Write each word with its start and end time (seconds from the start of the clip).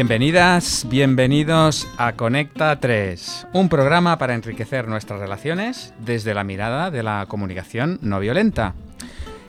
Bienvenidas, 0.00 0.86
bienvenidos 0.88 1.86
a 1.98 2.14
Conecta 2.14 2.80
3, 2.80 3.48
un 3.52 3.68
programa 3.68 4.16
para 4.16 4.34
enriquecer 4.34 4.88
nuestras 4.88 5.20
relaciones 5.20 5.92
desde 5.98 6.32
la 6.32 6.42
mirada 6.42 6.90
de 6.90 7.02
la 7.02 7.26
comunicación 7.28 7.98
no 8.00 8.18
violenta. 8.18 8.72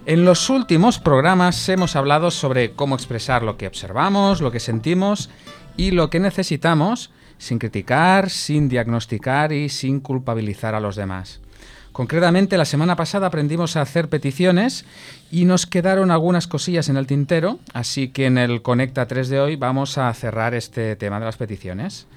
En 0.06 0.26
los 0.26 0.50
últimos 0.50 1.00
programas 1.00 1.70
hemos 1.70 1.96
hablado 1.96 2.32
sobre 2.32 2.74
cómo 2.74 2.96
expresar 2.96 3.44
lo 3.44 3.56
que 3.56 3.66
observamos, 3.66 4.42
lo 4.42 4.52
que 4.52 4.60
sentimos 4.60 5.30
y 5.78 5.92
lo 5.92 6.10
que 6.10 6.20
necesitamos 6.20 7.12
sin 7.38 7.58
criticar, 7.58 8.30
sin 8.30 8.68
diagnosticar 8.68 9.54
y 9.54 9.70
sin 9.70 10.02
culpabilizar 10.02 10.76
a 10.76 10.82
los 10.82 10.98
demás. 10.98 11.40
Concretamente, 11.92 12.58
la 12.58 12.66
semana 12.66 12.96
pasada 12.96 13.28
aprendimos 13.28 13.76
a 13.76 13.82
hacer 13.82 14.08
peticiones 14.08 14.86
y 15.30 15.44
nos 15.44 15.66
quedaron 15.66 16.10
algunas 16.10 16.48
cosillas 16.48 16.88
en 16.88 16.96
el 16.96 17.06
tintero, 17.06 17.60
así 17.74 18.08
que 18.08 18.28
en 18.28 18.38
el 18.38 18.62
Conecta 18.62 19.08
3 19.08 19.28
de 19.28 19.42
hoy 19.42 19.56
vamos 19.58 19.98
a 19.98 20.14
cerrar 20.14 20.54
este 20.54 20.96
tema 20.96 21.20
de 21.20 21.26
las 21.26 21.36
peticiones. 21.36 22.08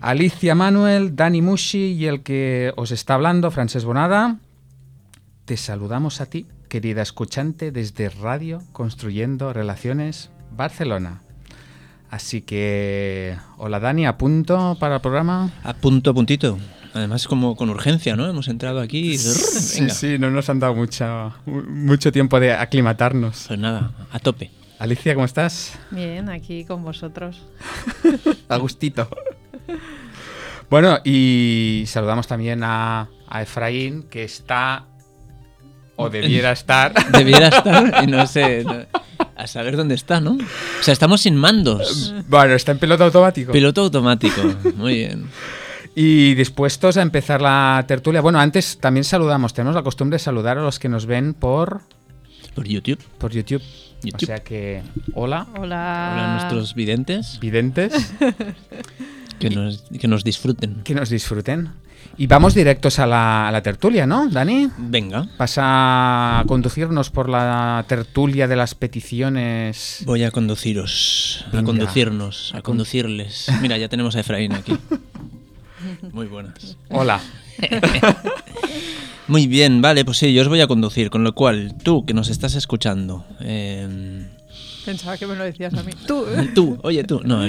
Alicia 0.00 0.54
Manuel, 0.54 1.16
Dani 1.16 1.40
Mushi 1.40 1.92
y 1.92 2.06
el 2.06 2.22
que 2.22 2.72
os 2.76 2.90
está 2.90 3.14
hablando, 3.14 3.50
Francés 3.50 3.84
Bonada, 3.84 4.36
te 5.46 5.56
saludamos 5.56 6.20
a 6.20 6.26
ti, 6.26 6.46
querida 6.68 7.00
escuchante, 7.00 7.72
desde 7.72 8.10
Radio 8.10 8.62
Construyendo 8.72 9.54
Relaciones 9.54 10.30
Barcelona. 10.54 11.22
Así 12.10 12.42
que, 12.42 13.36
hola 13.56 13.80
Dani, 13.80 14.06
¿a 14.06 14.18
punto 14.18 14.76
para 14.78 14.96
el 14.96 15.00
programa? 15.00 15.50
A 15.64 15.72
punto, 15.72 16.12
puntito. 16.14 16.58
Además, 16.94 17.26
como 17.26 17.54
con 17.56 17.70
urgencia, 17.70 18.16
¿no? 18.16 18.26
Hemos 18.26 18.48
entrado 18.48 18.80
aquí 18.80 19.12
y... 19.12 19.18
Sí, 19.18 19.80
Venga. 19.80 19.94
sí, 19.94 20.18
no 20.18 20.30
nos 20.30 20.48
han 20.48 20.58
dado 20.60 20.74
mucho, 20.74 21.34
mucho 21.46 22.10
tiempo 22.12 22.40
de 22.40 22.52
aclimatarnos. 22.52 23.44
Pues 23.48 23.58
nada, 23.58 23.92
a 24.10 24.18
tope. 24.18 24.50
Alicia, 24.78 25.14
¿cómo 25.14 25.26
estás? 25.26 25.72
Bien, 25.90 26.28
aquí 26.28 26.64
con 26.64 26.82
vosotros. 26.84 27.42
a 28.48 28.56
gustito. 28.56 29.08
Bueno, 30.70 30.98
y 31.04 31.84
saludamos 31.86 32.26
también 32.26 32.62
a, 32.62 33.08
a 33.28 33.42
Efraín, 33.42 34.04
que 34.04 34.24
está 34.24 34.84
o 35.96 36.10
debiera 36.10 36.52
estar. 36.52 36.92
debiera 37.10 37.48
estar 37.56 38.04
y 38.04 38.06
no 38.06 38.26
sé. 38.26 38.64
No, 38.64 38.86
a 39.36 39.46
saber 39.46 39.76
dónde 39.76 39.94
está, 39.94 40.20
¿no? 40.20 40.32
O 40.32 40.82
sea, 40.82 40.92
estamos 40.92 41.20
sin 41.22 41.36
mandos. 41.36 42.14
Bueno, 42.28 42.54
está 42.54 42.72
en 42.72 42.78
piloto 42.78 43.04
automático. 43.04 43.52
Piloto 43.52 43.82
automático, 43.82 44.40
muy 44.76 44.94
bien. 44.96 45.28
Y 45.94 46.34
dispuestos 46.34 46.96
a 46.96 47.02
empezar 47.02 47.40
la 47.40 47.84
tertulia. 47.88 48.20
Bueno, 48.20 48.38
antes 48.38 48.78
también 48.78 49.04
saludamos, 49.04 49.54
tenemos 49.54 49.74
la 49.74 49.82
costumbre 49.82 50.16
de 50.16 50.20
saludar 50.20 50.58
a 50.58 50.62
los 50.62 50.78
que 50.78 50.88
nos 50.88 51.06
ven 51.06 51.34
por... 51.34 51.82
Por 52.54 52.66
YouTube. 52.66 53.02
Por 53.18 53.32
YouTube. 53.32 53.62
YouTube. 54.02 54.22
O 54.22 54.26
sea 54.26 54.38
que, 54.38 54.82
hola. 55.14 55.46
Hola. 55.54 55.60
Hola 55.60 56.24
a 56.24 56.38
nuestros 56.38 56.74
videntes. 56.74 57.38
Videntes. 57.40 58.12
que, 59.38 59.50
nos, 59.50 59.84
que 59.98 60.08
nos 60.08 60.24
disfruten. 60.24 60.82
Que 60.84 60.94
nos 60.94 61.10
disfruten. 61.10 61.70
Y 62.16 62.26
vamos 62.26 62.54
directos 62.54 62.98
a 62.98 63.06
la, 63.06 63.48
a 63.48 63.52
la, 63.52 63.62
tertulia, 63.62 64.06
¿no, 64.06 64.28
Dani? 64.28 64.68
Venga. 64.76 65.28
¿Vas 65.38 65.54
a 65.58 66.42
conducirnos 66.48 67.10
por 67.10 67.28
la 67.28 67.84
tertulia 67.86 68.48
de 68.48 68.56
las 68.56 68.74
peticiones? 68.74 70.02
Voy 70.04 70.24
a 70.24 70.32
conduciros, 70.32 71.44
Venga. 71.52 71.60
a 71.60 71.64
conducirnos, 71.64 72.54
a 72.54 72.62
conducirles. 72.62 73.48
Mira, 73.60 73.78
ya 73.78 73.88
tenemos 73.88 74.16
a 74.16 74.20
Efraín 74.20 74.52
aquí. 74.52 74.76
Muy 76.18 76.26
buenas. 76.26 76.76
Hola. 76.90 77.20
Muy 79.28 79.46
bien, 79.46 79.80
vale, 79.80 80.04
pues 80.04 80.18
sí, 80.18 80.34
yo 80.34 80.42
os 80.42 80.48
voy 80.48 80.60
a 80.60 80.66
conducir, 80.66 81.10
con 81.10 81.22
lo 81.22 81.32
cual, 81.32 81.76
tú 81.80 82.04
que 82.04 82.12
nos 82.12 82.28
estás 82.28 82.56
escuchando... 82.56 83.24
Eh... 83.38 84.26
Pensaba 84.84 85.16
que 85.16 85.28
me 85.28 85.36
lo 85.36 85.44
decías 85.44 85.74
a 85.74 85.84
mí. 85.84 85.92
Tú. 86.08 86.24
Tú, 86.56 86.76
oye 86.82 87.04
tú, 87.04 87.20
no, 87.22 87.42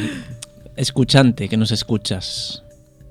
escuchante 0.75 1.49
que 1.49 1.57
nos 1.57 1.71
escuchas. 1.71 2.61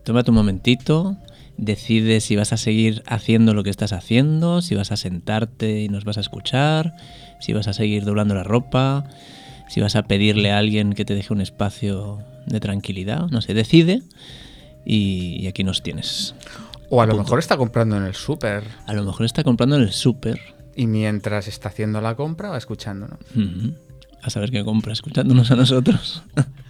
Tómate 0.05 0.31
un 0.31 0.37
momentito, 0.37 1.17
decide 1.57 2.21
si 2.21 2.37
vas 2.37 2.53
a 2.53 2.57
seguir 2.57 3.03
haciendo 3.09 3.53
lo 3.53 3.65
que 3.65 3.71
estás 3.71 3.93
haciendo, 3.93 4.63
si 4.63 4.77
vas 4.77 4.93
a 4.93 4.97
sentarte 4.97 5.81
y 5.81 5.89
nos 5.89 6.05
vas 6.05 6.19
a 6.19 6.21
escuchar, 6.21 6.95
si 7.41 7.53
vas 7.53 7.67
a 7.67 7.73
seguir 7.73 8.05
doblando 8.05 8.37
la 8.37 8.45
ropa, 8.45 9.11
si 9.69 9.81
vas 9.81 9.97
a 9.97 10.05
pedirle 10.05 10.53
a 10.53 10.59
alguien 10.59 10.93
que 10.93 11.05
te 11.05 11.17
deje 11.17 11.33
un 11.33 11.41
espacio 11.41 12.21
de 12.47 12.61
tranquilidad, 12.61 13.27
no 13.31 13.41
sé, 13.41 13.55
decide 13.55 14.03
y, 14.89 15.37
y 15.41 15.47
aquí 15.47 15.63
nos 15.63 15.83
tienes. 15.83 16.35
O 16.91 17.03
a 17.03 17.07
lo 17.07 17.17
mejor 17.17 17.39
está 17.39 17.57
comprando 17.57 17.97
en 17.97 18.05
el 18.05 18.15
súper. 18.15 18.65
A 18.87 18.95
lo 18.95 19.05
mejor 19.05 19.27
está 19.27 19.45
comprando 19.45 19.77
en 19.77 19.83
el 19.83 19.93
súper. 19.93 20.41
Y 20.75 20.87
mientras 20.87 21.47
está 21.47 21.69
haciendo 21.69 22.01
la 22.01 22.17
compra 22.17 22.49
va 22.49 22.57
escuchándonos. 22.59 23.19
Uh 23.37 23.39
-huh. 23.39 23.75
A 24.23 24.31
saber 24.31 24.51
qué 24.51 24.65
compra, 24.65 24.93
escuchándonos 24.93 25.51
a 25.51 25.57
nosotros. 25.57 26.23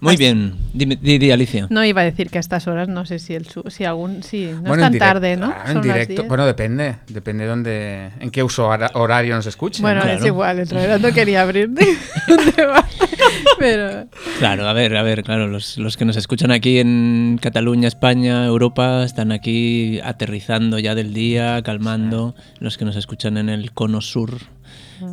Muy 0.00 0.16
bien, 0.16 0.54
dime, 0.72 0.96
di, 1.00 1.18
di, 1.18 1.30
Alicia. 1.30 1.66
No 1.70 1.84
iba 1.84 2.02
a 2.02 2.04
decir 2.04 2.30
que 2.30 2.38
a 2.38 2.40
estas 2.40 2.66
horas 2.66 2.88
no 2.88 3.06
sé 3.06 3.18
si 3.18 3.34
el 3.34 3.46
si 3.68 3.84
algún 3.84 4.22
sí, 4.22 4.50
no 4.52 4.60
bueno, 4.60 4.74
es 4.74 4.80
tan 4.80 4.92
directo, 4.92 5.12
tarde, 5.12 5.36
¿no? 5.36 5.52
Claro, 5.52 5.70
en 5.70 5.82
directo, 5.82 6.24
bueno, 6.24 6.46
depende, 6.46 6.96
depende 7.08 7.46
dónde 7.46 8.10
en 8.20 8.30
qué 8.30 8.42
uso 8.42 8.68
horario 8.68 9.34
nos 9.34 9.46
escuchen. 9.46 9.82
Bueno, 9.82 10.02
claro. 10.02 10.18
es 10.18 10.24
igual, 10.24 10.58
en 10.60 10.68
realidad 10.68 11.00
no 11.00 11.12
quería 11.12 11.42
abrir 11.42 11.70
pero 13.58 14.06
Claro, 14.38 14.68
a 14.68 14.72
ver, 14.72 14.96
a 14.96 15.02
ver, 15.02 15.22
claro, 15.22 15.48
los, 15.48 15.78
los 15.78 15.96
que 15.96 16.04
nos 16.04 16.16
escuchan 16.16 16.50
aquí 16.50 16.78
en 16.78 17.38
Cataluña, 17.40 17.88
España, 17.88 18.44
Europa, 18.44 19.04
están 19.04 19.32
aquí 19.32 20.00
aterrizando 20.04 20.78
ya 20.78 20.94
del 20.94 21.14
día, 21.14 21.62
calmando. 21.62 22.34
Los 22.58 22.76
que 22.76 22.84
nos 22.84 22.96
escuchan 22.96 23.38
en 23.38 23.48
el 23.48 23.72
cono 23.72 24.00
sur, 24.00 24.38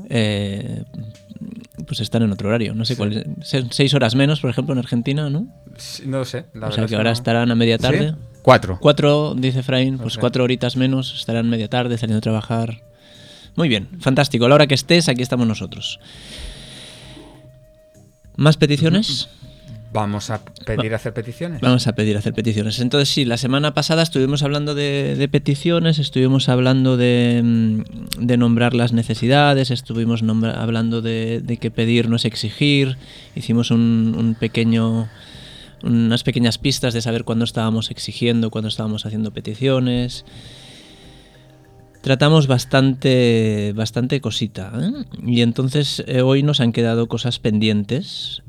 eh, 0.10 0.84
pues 1.86 2.00
están 2.00 2.24
en 2.24 2.32
otro 2.32 2.50
horario. 2.50 2.74
No 2.76 2.86
sé 2.86 2.94
Sí. 2.94 2.98
cuál 2.98 3.14
es. 3.14 3.66
Seis 3.72 3.94
horas 3.94 4.16
menos, 4.16 4.40
por 4.42 4.50
ejemplo, 4.50 4.74
en 4.74 4.80
Argentina, 4.80 5.30
¿no? 5.30 5.48
Sí, 5.78 6.04
No 6.06 6.20
lo 6.20 6.26
sé. 6.26 6.46
La 6.54 6.68
o 6.68 6.72
sea 6.72 6.86
que 6.86 6.96
ahora 6.96 7.10
no. 7.12 7.14
estarán 7.14 7.52
a 7.52 7.56
media 7.56 7.78
tarde. 7.78 8.10
¿Sí? 8.12 8.16
Cuatro. 8.42 8.78
Cuatro, 8.82 9.36
dice 9.38 9.60
Efraín, 9.60 9.98
pues 9.98 10.18
cuatro 10.18 10.44
horitas 10.44 10.76
menos, 10.76 11.14
estarán 11.16 11.50
media 11.50 11.70
tarde, 11.70 11.98
saliendo 11.98 12.18
a 12.18 12.22
trabajar. 12.22 12.82
Muy 13.56 13.70
bien, 13.70 13.88
fantástico. 14.00 14.46
A 14.46 14.50
la 14.50 14.56
hora 14.56 14.68
que 14.68 14.76
estés, 14.76 15.08
aquí 15.10 15.22
estamos 15.22 15.48
nosotros. 15.48 16.00
¿Más 18.36 18.58
peticiones? 18.58 19.30
Vamos 19.94 20.30
a 20.30 20.42
pedir 20.66 20.94
hacer 20.96 21.14
peticiones. 21.14 21.62
Vamos 21.62 21.88
a 21.88 21.94
pedir 21.94 22.18
hacer 22.18 22.34
peticiones. 22.34 22.80
Entonces, 22.80 23.10
sí, 23.10 23.26
la 23.26 23.38
semana 23.38 23.74
pasada 23.74 24.02
estuvimos 24.02 24.44
hablando 24.44 24.74
de, 24.76 25.16
de 25.16 25.28
peticiones, 25.28 26.00
estuvimos 26.00 26.50
hablando 26.50 26.98
de, 26.98 27.42
mm, 27.44 28.26
de 28.26 28.38
nombrar 28.38 28.74
las 28.74 28.92
necesidades, 28.92 29.72
estuvimos 29.72 30.24
nombra- 30.24 30.60
hablando 30.62 31.02
de, 31.02 31.42
de 31.42 31.58
que 31.58 31.70
pedir 31.72 32.10
no 32.10 32.16
es 32.16 32.26
exigir, 32.26 32.98
hicimos 33.36 33.72
un, 33.72 34.16
un 34.18 34.36
pequeño 34.36 35.08
unas 35.84 36.24
pequeñas 36.24 36.58
pistas 36.58 36.94
de 36.94 37.02
saber 37.02 37.26
cuándo 37.26 37.44
estábamos 37.44 37.92
exigiendo, 37.92 38.50
cuándo 38.50 38.70
estábamos 38.70 39.06
haciendo 39.06 39.32
peticiones. 39.32 40.24
Tratamos 42.02 42.48
bastante, 42.48 43.74
bastante 43.76 44.20
cosita. 44.22 44.72
¿eh? 44.76 45.06
Y 45.26 45.42
entonces 45.42 46.04
eh, 46.08 46.22
hoy 46.22 46.42
nos 46.44 46.60
han 46.62 46.72
quedado 46.74 47.08
cosas 47.08 47.40
pendientes. 47.40 48.44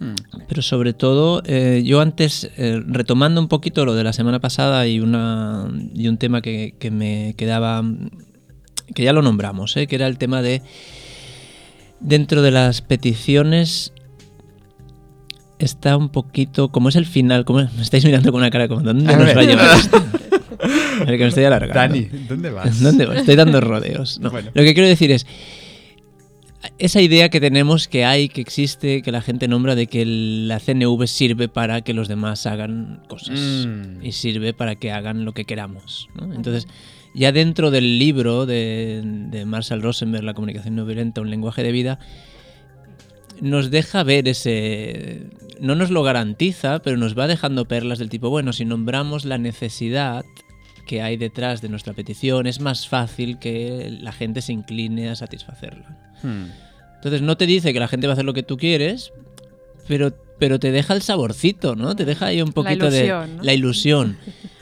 Hmm. 0.00 0.14
Pero 0.48 0.62
sobre 0.62 0.92
todo, 0.92 1.42
eh, 1.44 1.82
yo 1.84 2.00
antes, 2.00 2.50
eh, 2.56 2.80
retomando 2.86 3.40
un 3.40 3.48
poquito 3.48 3.84
lo 3.84 3.94
de 3.94 4.04
la 4.04 4.12
semana 4.12 4.40
pasada 4.40 4.86
y, 4.86 5.00
una, 5.00 5.68
y 5.94 6.08
un 6.08 6.18
tema 6.18 6.40
que, 6.40 6.74
que 6.78 6.90
me 6.90 7.34
quedaba, 7.36 7.84
que 8.94 9.02
ya 9.02 9.12
lo 9.12 9.22
nombramos, 9.22 9.76
¿eh? 9.76 9.86
que 9.86 9.96
era 9.96 10.06
el 10.06 10.18
tema 10.18 10.40
de, 10.40 10.62
dentro 12.00 12.42
de 12.42 12.52
las 12.52 12.80
peticiones, 12.80 13.92
está 15.58 15.96
un 15.96 16.10
poquito, 16.10 16.70
como 16.70 16.88
es 16.88 16.96
el 16.96 17.06
final, 17.06 17.44
como 17.44 17.60
me 17.60 17.82
estáis 17.82 18.04
mirando 18.04 18.30
con 18.30 18.40
una 18.40 18.50
cara 18.50 18.68
como, 18.68 18.80
¿dónde 18.80 19.12
A 19.12 19.16
nos 19.16 19.36
va 19.36 19.40
a 19.40 19.44
llevar 19.44 19.78
esto? 19.78 20.02
Que 21.06 21.18
me 21.18 21.26
estoy 21.26 21.44
alargando. 21.44 21.74
Dani, 21.74 22.08
¿dónde 22.28 22.50
vas? 22.50 22.80
¿Dónde 22.82 23.06
voy? 23.06 23.16
Estoy 23.16 23.36
dando 23.36 23.60
rodeos. 23.60 24.18
No, 24.20 24.30
Bueno. 24.30 24.50
Lo 24.54 24.62
que 24.62 24.74
quiero 24.74 24.88
decir 24.88 25.10
es, 25.10 25.26
esa 26.78 27.00
idea 27.00 27.28
que 27.28 27.40
tenemos 27.40 27.88
que 27.88 28.04
hay, 28.04 28.28
que 28.28 28.40
existe, 28.40 29.02
que 29.02 29.12
la 29.12 29.22
gente 29.22 29.48
nombra 29.48 29.74
de 29.74 29.86
que 29.86 30.04
la 30.04 30.58
CNV 30.58 31.06
sirve 31.06 31.48
para 31.48 31.82
que 31.82 31.94
los 31.94 32.08
demás 32.08 32.46
hagan 32.46 33.02
cosas 33.08 33.38
Mm. 33.66 34.04
y 34.04 34.12
sirve 34.12 34.52
para 34.54 34.74
que 34.74 34.90
hagan 34.90 35.24
lo 35.24 35.32
que 35.32 35.44
queramos. 35.44 36.08
¿no? 36.14 36.34
Entonces, 36.34 36.66
ya 37.14 37.32
dentro 37.32 37.70
del 37.70 37.98
libro 37.98 38.46
de, 38.46 39.02
de 39.04 39.44
Marshall 39.44 39.82
Rosenberg, 39.82 40.24
La 40.24 40.34
comunicación 40.34 40.76
no 40.76 40.84
violenta, 40.84 41.20
un 41.20 41.30
lenguaje 41.30 41.62
de 41.62 41.72
vida, 41.72 41.98
nos 43.40 43.70
deja 43.70 44.02
ver 44.02 44.28
ese... 44.28 45.26
No 45.60 45.74
nos 45.74 45.90
lo 45.90 46.02
garantiza, 46.02 46.80
pero 46.80 46.96
nos 46.96 47.18
va 47.18 47.26
dejando 47.26 47.66
perlas 47.66 47.98
del 47.98 48.08
tipo, 48.08 48.30
bueno, 48.30 48.52
si 48.52 48.64
nombramos 48.64 49.24
la 49.24 49.38
necesidad 49.38 50.24
que 50.86 51.02
hay 51.02 51.16
detrás 51.16 51.60
de 51.60 51.68
nuestra 51.68 51.92
petición, 51.92 52.46
es 52.46 52.60
más 52.60 52.88
fácil 52.88 53.38
que 53.38 53.96
la 54.00 54.12
gente 54.12 54.40
se 54.40 54.52
incline 54.52 55.08
a 55.08 55.16
satisfacerla. 55.16 56.07
Hmm. 56.22 56.46
Entonces 56.96 57.22
no 57.22 57.36
te 57.36 57.46
dice 57.46 57.72
que 57.72 57.80
la 57.80 57.88
gente 57.88 58.06
va 58.06 58.12
a 58.12 58.14
hacer 58.14 58.24
lo 58.24 58.34
que 58.34 58.42
tú 58.42 58.56
quieres, 58.56 59.12
pero, 59.86 60.12
pero 60.38 60.58
te 60.58 60.72
deja 60.72 60.94
el 60.94 61.02
saborcito, 61.02 61.76
¿no? 61.76 61.94
Te 61.96 62.04
deja 62.04 62.26
ahí 62.26 62.42
un 62.42 62.52
poquito 62.52 62.86
ilusión, 62.88 63.30
de 63.30 63.36
¿no? 63.36 63.42
la 63.42 63.52
ilusión. 63.54 64.16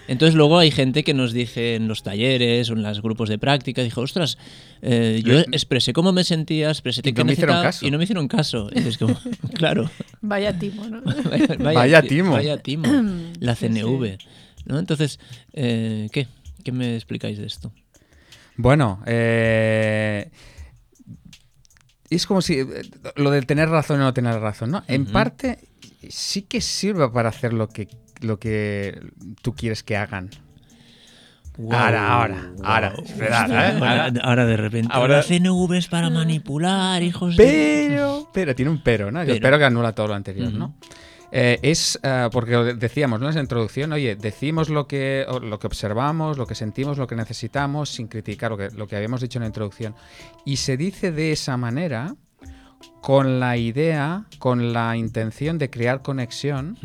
Entonces 0.08 0.36
luego 0.36 0.58
hay 0.58 0.70
gente 0.70 1.02
que 1.02 1.14
nos 1.14 1.32
dice 1.32 1.74
en 1.74 1.88
los 1.88 2.04
talleres 2.04 2.70
o 2.70 2.74
en 2.74 2.82
los 2.84 3.02
grupos 3.02 3.28
de 3.28 3.38
práctica, 3.38 3.82
dijo, 3.82 4.02
ostras, 4.02 4.38
eh, 4.82 5.20
yo 5.24 5.32
Le- 5.32 5.40
expresé 5.50 5.92
cómo 5.92 6.12
me 6.12 6.22
sentía, 6.22 6.68
expresé 6.70 7.00
Y 7.00 7.12
que 7.12 7.20
no 7.22 7.24
me 7.24 7.32
hicieron 7.32 7.54
necesitaba", 7.56 7.72
caso. 7.72 7.86
y 7.86 7.90
no 7.90 7.98
me 7.98 8.04
hicieron 8.04 8.28
caso. 8.28 8.70
Y 8.72 8.86
es 8.86 8.98
como, 8.98 9.18
claro, 9.54 9.90
Vaya 10.20 10.56
timo, 10.56 10.86
¿no? 10.86 11.02
Vaya 11.60 12.02
timo. 12.02 12.32
Vaya 12.32 12.58
timo. 12.58 12.84
La 13.40 13.56
CNV. 13.56 14.18
¿no? 14.66 14.78
Entonces, 14.78 15.18
eh, 15.54 16.08
¿qué? 16.12 16.28
¿Qué 16.62 16.70
me 16.70 16.94
explicáis 16.96 17.38
de 17.38 17.46
esto? 17.46 17.72
Bueno, 18.56 19.02
eh, 19.06 20.30
es 22.10 22.26
como 22.26 22.42
si 22.42 22.60
eh, 22.60 22.66
lo 23.16 23.30
de 23.30 23.42
tener 23.42 23.68
razón 23.68 24.00
o 24.00 24.04
no 24.04 24.14
tener 24.14 24.38
razón, 24.40 24.70
¿no? 24.70 24.82
En 24.88 25.06
parte 25.06 25.58
sí 26.08 26.42
que 26.42 26.60
sirve 26.60 27.08
para 27.10 27.28
hacer 27.30 27.52
lo 27.52 27.68
que, 27.68 27.88
lo 28.20 28.38
que 28.38 29.00
tú 29.42 29.54
quieres 29.54 29.82
que 29.82 29.96
hagan. 29.96 30.30
Ahora, 31.70 32.12
ahora, 32.12 32.52
ahora, 32.64 32.94
esperad, 33.02 33.50
¿eh? 33.50 33.78
Ahora, 33.80 34.12
ahora 34.22 34.44
de 34.44 34.56
repente. 34.58 34.88
Ahora- 34.92 35.16
La 35.16 35.22
CNV 35.22 35.72
es 35.78 35.88
para 35.88 36.10
manipular, 36.10 37.02
hijos 37.02 37.34
de. 37.34 37.44
Pero, 37.88 38.28
pero 38.34 38.54
tiene 38.54 38.70
un 38.70 38.82
pero, 38.82 39.10
¿no? 39.10 39.20
Yo 39.20 39.26
Pero. 39.26 39.34
espero 39.36 39.58
que 39.58 39.64
anula 39.64 39.92
todo 39.94 40.08
lo 40.08 40.14
anterior. 40.14 40.52
¿no? 40.52 40.74
Eh, 41.38 41.58
es 41.60 41.98
eh, 42.02 42.28
porque 42.32 42.56
decíamos, 42.78 43.20
¿no? 43.20 43.28
En 43.28 43.34
la 43.34 43.40
introducción, 43.42 43.92
oye, 43.92 44.16
decimos 44.16 44.70
lo 44.70 44.86
que, 44.86 45.26
lo 45.42 45.58
que 45.58 45.66
observamos, 45.66 46.38
lo 46.38 46.46
que 46.46 46.54
sentimos, 46.54 46.96
lo 46.96 47.06
que 47.06 47.14
necesitamos, 47.14 47.90
sin 47.90 48.08
criticar 48.08 48.50
lo 48.52 48.56
que, 48.56 48.70
lo 48.70 48.86
que 48.86 48.96
habíamos 48.96 49.20
dicho 49.20 49.38
en 49.38 49.42
la 49.42 49.48
introducción. 49.48 49.94
Y 50.46 50.56
se 50.56 50.76
dice 50.78 51.12
de 51.12 51.32
esa 51.32 51.56
manera 51.58 52.14
con 53.02 53.38
la 53.38 53.56
idea, 53.56 54.24
con 54.38 54.72
la 54.72 54.96
intención 54.96 55.58
de 55.58 55.68
crear 55.70 56.00
conexión 56.02 56.76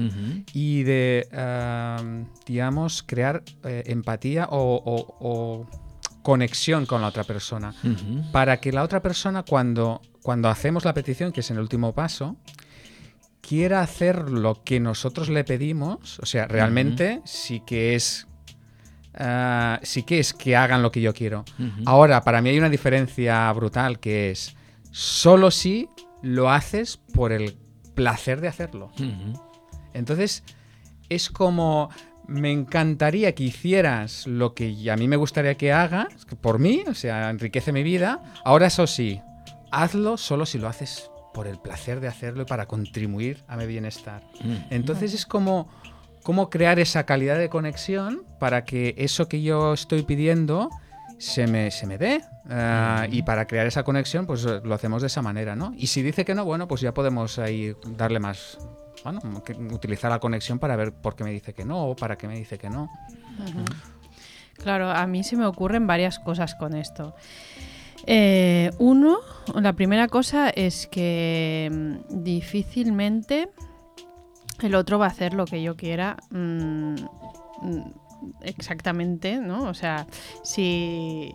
y 0.53 0.83
de, 0.83 1.27
eh, 1.31 2.25
digamos, 2.45 3.03
crear 3.03 3.43
eh, 3.63 3.83
empatía 3.87 4.47
o, 4.51 4.81
o- 4.85 5.15
o 5.19 5.67
conexión 6.23 6.85
con 6.85 7.01
la 7.01 7.07
otra 7.07 7.23
persona 7.23 7.73
para 8.31 8.57
que 8.59 8.71
la 8.71 8.83
otra 8.83 9.01
persona 9.01 9.43
cuando, 9.43 10.01
cuando 10.21 10.49
hacemos 10.49 10.85
la 10.85 10.93
petición, 10.93 11.31
que 11.31 11.39
es 11.39 11.49
el 11.51 11.59
último 11.59 11.93
paso, 11.93 12.35
quiera 13.41 13.81
hacer 13.81 14.29
lo 14.29 14.63
que 14.63 14.79
nosotros 14.79 15.29
le 15.29 15.43
pedimos, 15.43 16.19
o 16.19 16.25
sea, 16.25 16.47
realmente 16.47 17.21
sí 17.25 17.61
que 17.65 17.95
es 17.95 18.27
ah, 19.15 19.79
sí 19.83 20.03
que 20.03 20.19
es 20.19 20.33
que 20.33 20.55
hagan 20.55 20.81
lo 20.81 20.91
que 20.91 21.01
yo 21.01 21.13
quiero. 21.13 21.43
Ahora, 21.85 22.21
para 22.21 22.41
mí 22.41 22.49
hay 22.49 22.57
una 22.57 22.69
diferencia 22.69 23.51
brutal 23.51 23.99
que 23.99 24.31
es 24.31 24.55
solo 24.91 25.51
si 25.51 25.89
lo 26.21 26.49
haces 26.49 26.97
por 27.13 27.31
el 27.31 27.57
placer 27.95 28.41
de 28.41 28.47
hacerlo. 28.47 28.91
Entonces, 29.93 30.43
es 31.09 31.29
como, 31.29 31.89
me 32.27 32.51
encantaría 32.51 33.35
que 33.35 33.43
hicieras 33.43 34.27
lo 34.27 34.53
que 34.53 34.89
a 34.89 34.95
mí 34.95 35.07
me 35.07 35.17
gustaría 35.17 35.55
que 35.55 35.73
hagas, 35.73 36.25
por 36.39 36.59
mí, 36.59 36.83
o 36.87 36.93
sea, 36.93 37.29
enriquece 37.29 37.73
mi 37.73 37.83
vida. 37.83 38.21
Ahora, 38.45 38.67
eso 38.67 38.87
sí, 38.87 39.19
hazlo 39.71 40.17
solo 40.17 40.45
si 40.45 40.57
lo 40.57 40.67
haces 40.67 41.10
por 41.33 41.47
el 41.47 41.57
placer 41.57 41.99
de 41.99 42.07
hacerlo 42.07 42.43
y 42.43 42.45
para 42.45 42.65
contribuir 42.65 43.43
a 43.47 43.55
mi 43.57 43.65
bienestar. 43.65 44.21
Ujú. 44.39 44.53
Entonces, 44.69 45.13
es 45.13 45.25
como, 45.25 45.69
como 46.23 46.49
crear 46.49 46.79
esa 46.79 47.05
calidad 47.05 47.37
de 47.37 47.49
conexión 47.49 48.23
para 48.39 48.63
que 48.65 48.95
eso 48.97 49.27
que 49.27 49.41
yo 49.41 49.73
estoy 49.73 50.03
pidiendo 50.03 50.69
se 51.17 51.47
me, 51.47 51.71
se 51.71 51.85
me 51.87 51.97
dé. 51.97 52.21
Ah, 52.49 53.07
Y 53.09 53.21
para 53.21 53.45
crear 53.45 53.67
esa 53.67 53.83
conexión, 53.83 54.25
pues 54.25 54.43
lo 54.43 54.73
hacemos 54.73 55.01
de 55.01 55.07
esa 55.07 55.21
manera, 55.21 55.55
¿no? 55.55 55.73
Y 55.77 55.87
si 55.87 56.01
dice 56.01 56.25
que 56.25 56.33
no, 56.35 56.43
bueno, 56.43 56.67
pues 56.67 56.81
ya 56.81 56.93
podemos 56.93 57.37
ahí 57.39 57.75
darle 57.95 58.19
más. 58.19 58.57
Bueno, 59.03 59.19
utilizar 59.71 60.11
la 60.11 60.19
conexión 60.19 60.59
para 60.59 60.75
ver 60.75 60.91
por 60.93 61.15
qué 61.15 61.23
me 61.23 61.31
dice 61.31 61.53
que 61.53 61.65
no 61.65 61.85
o 61.85 61.95
para 61.95 62.17
qué 62.17 62.27
me 62.27 62.35
dice 62.35 62.57
que 62.57 62.69
no. 62.69 62.89
Claro, 64.57 64.91
a 64.91 65.07
mí 65.07 65.23
se 65.23 65.37
me 65.37 65.45
ocurren 65.45 65.87
varias 65.87 66.19
cosas 66.19 66.55
con 66.55 66.75
esto. 66.75 67.15
Eh, 68.07 68.71
uno, 68.79 69.19
la 69.55 69.73
primera 69.73 70.07
cosa 70.07 70.49
es 70.49 70.87
que 70.87 71.69
mm, 71.71 72.23
difícilmente 72.23 73.49
el 74.61 74.75
otro 74.75 74.99
va 74.99 75.05
a 75.05 75.09
hacer 75.09 75.33
lo 75.33 75.45
que 75.45 75.61
yo 75.61 75.75
quiera 75.75 76.17
mm, 76.29 76.95
mm, 77.61 77.93
exactamente, 78.41 79.37
¿no? 79.37 79.63
O 79.63 79.73
sea, 79.73 80.07
si, 80.43 81.31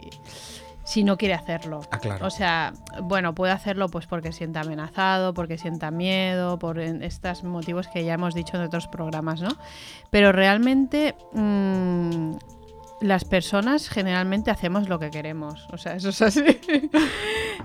si 0.85 1.05
no 1.05 1.17
quiere 1.17 1.35
hacerlo. 1.35 1.81
Ah, 1.91 1.99
claro. 1.99 2.27
O 2.27 2.31
sea, 2.31 2.73
bueno, 3.03 3.35
puede 3.35 3.53
hacerlo 3.53 3.89
pues 3.89 4.07
porque 4.07 4.33
sienta 4.33 4.61
amenazado, 4.61 5.35
porque 5.35 5.59
sienta 5.59 5.91
miedo, 5.91 6.59
por 6.59 6.79
estos 6.79 7.45
motivos 7.45 7.89
que 7.89 8.05
ya 8.05 8.15
hemos 8.15 8.35
dicho 8.35 8.57
en 8.57 8.63
otros 8.63 8.87
programas, 8.87 9.41
¿no? 9.41 9.51
Pero 10.11 10.33
realmente 10.33 11.15
las 13.01 13.25
personas 13.25 13.89
generalmente 13.89 14.51
hacemos 14.51 14.89
lo 14.89 14.99
que 14.99 15.11
queremos. 15.11 15.67
O 15.73 15.77
sea, 15.79 15.95
eso 15.97 16.09
es 16.11 16.23
así. 16.23 16.43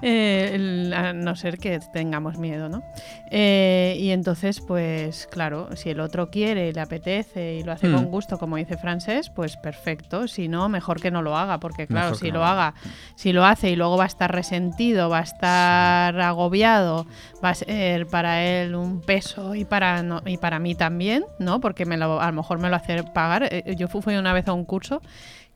Eh, 0.03 0.51
el- 0.55 0.93
a 0.95 1.13
no 1.13 1.35
ser 1.35 1.59
que 1.59 1.79
tengamos 1.93 2.37
miedo, 2.39 2.69
¿no? 2.69 2.81
Eh, 3.29 3.95
y 3.99 4.09
entonces, 4.09 4.59
pues 4.59 5.27
claro, 5.29 5.75
si 5.75 5.91
el 5.91 5.99
otro 5.99 6.31
quiere, 6.31 6.73
le 6.73 6.81
apetece 6.81 7.55
y 7.55 7.63
lo 7.63 7.71
hace 7.71 7.87
Mm. 7.87 7.93
con 7.95 8.05
gusto, 8.05 8.39
como 8.39 8.55
dice 8.55 8.77
Francés, 8.77 9.29
pues 9.29 9.57
perfecto. 9.57 10.27
Si 10.27 10.47
no, 10.47 10.69
mejor 10.69 10.99
que 11.01 11.11
no 11.11 11.21
lo 11.21 11.37
haga, 11.37 11.59
porque 11.59 11.85
claro, 11.85 12.11
Mejor 12.11 12.19
si 12.19 12.31
lo 12.31 12.43
haga, 12.43 12.73
si 13.15 13.31
lo 13.31 13.45
hace 13.45 13.69
y 13.69 13.75
luego 13.75 13.95
va 13.97 14.05
a 14.05 14.07
estar 14.07 14.31
resentido, 14.33 15.09
va 15.09 15.19
a 15.19 15.23
estar 15.23 16.19
agobiado, 16.19 17.05
va 17.43 17.49
a 17.49 17.55
ser 17.55 18.07
para 18.07 18.43
él 18.43 18.73
un 18.75 19.01
peso 19.01 19.53
y 19.53 19.65
para 19.65 20.01
no- 20.01 20.21
y 20.25 20.37
para 20.37 20.57
mí 20.57 20.73
también, 20.73 21.25
¿no? 21.37 21.59
Porque 21.59 21.85
me 21.85 21.97
lo, 21.97 22.19
a 22.21 22.27
lo 22.27 22.33
mejor 22.33 22.57
me 22.57 22.69
lo 22.69 22.75
hace 22.77 23.03
pagar. 23.03 23.43
Eh, 23.51 23.75
Yo 23.77 23.87
fu- 23.87 24.01
fui 24.01 24.15
una 24.15 24.33
vez 24.33 24.47
a 24.47 24.53
un 24.53 24.65
curso 24.65 24.99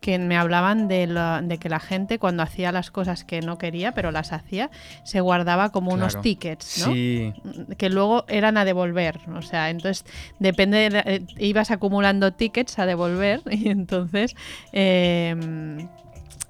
que 0.06 0.20
me 0.20 0.38
hablaban 0.38 0.88
de, 0.88 1.08
la- 1.08 1.42
de 1.44 1.58
que 1.58 1.68
la 1.68 1.80
gente 1.80 2.20
cuando 2.20 2.44
hacía 2.44 2.72
las 2.72 2.92
cosas 2.92 3.24
que 3.24 3.42
no 3.42 3.58
quería, 3.58 3.92
pero 3.94 4.12
las 4.12 4.34
hacía, 4.34 4.70
se 5.02 5.20
guardaba 5.20 5.70
como 5.72 5.94
unos 5.94 6.14
tickets, 6.22 6.78
¿no? 6.86 6.94
Sí, 6.94 7.34
que 7.80 7.90
luego 7.90 8.24
eran 8.28 8.56
a 8.58 8.66
devolver. 8.66 9.20
O 9.36 9.42
sea, 9.42 9.72
entonces 9.72 10.06
depende, 10.38 10.78
de 10.78 10.90
la- 10.92 11.00
eh, 11.08 11.24
ibas 11.40 11.72
acumulando 11.72 12.32
tickets 12.34 12.78
a 12.78 12.86
devolver 12.86 13.42
y 13.50 13.70
entonces 13.70 14.36
eh, 14.74 15.36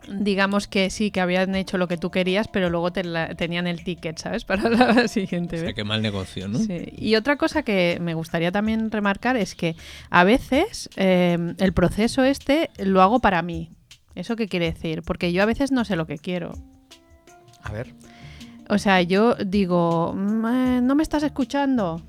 digamos 0.09 0.67
que 0.67 0.89
sí, 0.89 1.11
que 1.11 1.21
habían 1.21 1.55
hecho 1.55 1.77
lo 1.77 1.87
que 1.87 1.97
tú 1.97 2.11
querías, 2.11 2.47
pero 2.47 2.69
luego 2.69 2.91
te 2.91 3.03
la- 3.03 3.35
tenían 3.35 3.67
el 3.67 3.83
ticket, 3.83 4.17
¿sabes? 4.17 4.45
Para 4.45 4.69
la 4.69 5.07
siguiente 5.07 5.55
O 5.55 5.59
sea, 5.59 5.65
vez. 5.67 5.75
qué 5.75 5.83
mal 5.83 6.01
negocio, 6.01 6.47
¿no? 6.47 6.59
Sí. 6.59 6.89
Y 6.97 7.15
otra 7.15 7.37
cosa 7.37 7.63
que 7.63 7.97
me 8.01 8.13
gustaría 8.13 8.51
también 8.51 8.91
remarcar 8.91 9.37
es 9.37 9.55
que 9.55 9.75
a 10.09 10.23
veces 10.23 10.89
eh, 10.95 11.37
el 11.57 11.73
proceso 11.73 12.23
este 12.23 12.69
lo 12.77 13.01
hago 13.01 13.19
para 13.19 13.41
mí. 13.41 13.71
¿Eso 14.15 14.35
qué 14.35 14.47
quiere 14.47 14.71
decir? 14.71 15.01
Porque 15.03 15.33
yo 15.33 15.43
a 15.43 15.45
veces 15.45 15.71
no 15.71 15.83
sé 15.85 15.95
lo 15.95 16.07
que 16.07 16.17
quiero. 16.17 16.53
a 17.63 17.71
ver. 17.71 17.93
O 18.69 18.77
sea, 18.79 19.01
yo 19.01 19.35
digo, 19.35 20.13
"Mm, 20.15 20.45
eh, 20.45 20.81
no 20.81 20.95
me 20.95 21.03
estás 21.03 21.21
escuchando, 21.23 22.01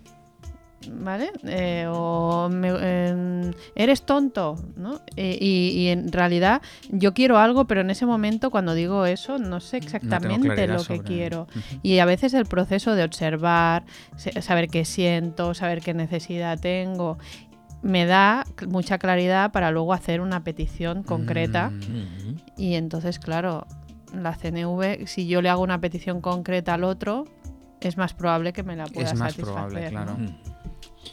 ¿vale? 0.92 1.30
Eh, 1.44 1.86
o 1.90 2.48
me- 2.50 2.72
eh, 2.80 3.50
eres 3.74 4.02
tonto, 4.02 4.56
¿no? 4.76 5.00
Eh, 5.16 5.36
y, 5.40 5.68
y 5.78 5.88
en 5.88 6.10
realidad 6.12 6.62
yo 6.90 7.14
quiero 7.14 7.38
algo, 7.38 7.66
pero 7.66 7.80
en 7.80 7.90
ese 7.90 8.06
momento 8.06 8.50
cuando 8.50 8.74
digo 8.74 9.06
eso 9.06 9.38
no 9.38 9.60
sé 9.60 9.76
exactamente 9.78 10.66
lo 10.66 10.84
que 10.84 11.00
quiero. 11.00 11.46
Y 11.82 11.98
a 11.98 12.04
veces 12.04 12.34
el 12.34 12.46
proceso 12.46 12.94
de 12.94 13.04
observar, 13.04 13.84
se- 14.16 14.40
saber 14.42 14.68
qué 14.68 14.84
siento, 14.84 15.54
saber 15.54 15.80
qué 15.80 15.94
necesidad 15.94 16.58
tengo, 16.60 17.18
me 17.82 18.06
da 18.06 18.44
mucha 18.68 18.98
claridad 18.98 19.52
para 19.52 19.70
luego 19.70 19.92
hacer 19.92 20.20
una 20.20 20.42
petición 20.42 21.02
concreta. 21.02 21.70
Mm. 21.70 22.36
Y 22.56 22.74
entonces, 22.74 23.18
claro, 23.18 23.66
la 24.14 24.34
CNV, 24.34 25.06
si 25.06 25.26
yo 25.26 25.42
le 25.42 25.48
hago 25.50 25.62
una 25.62 25.80
petición 25.80 26.20
concreta 26.20 26.74
al 26.74 26.84
otro, 26.84 27.24
es 27.80 27.96
más 27.98 28.14
probable 28.14 28.52
que 28.52 28.62
me 28.62 28.74
la 28.74 28.86
pueda 28.86 29.10
Es 29.10 29.14
más 29.14 29.34
satisfacer. 29.34 29.44
probable, 29.44 29.88
claro. 29.90 30.16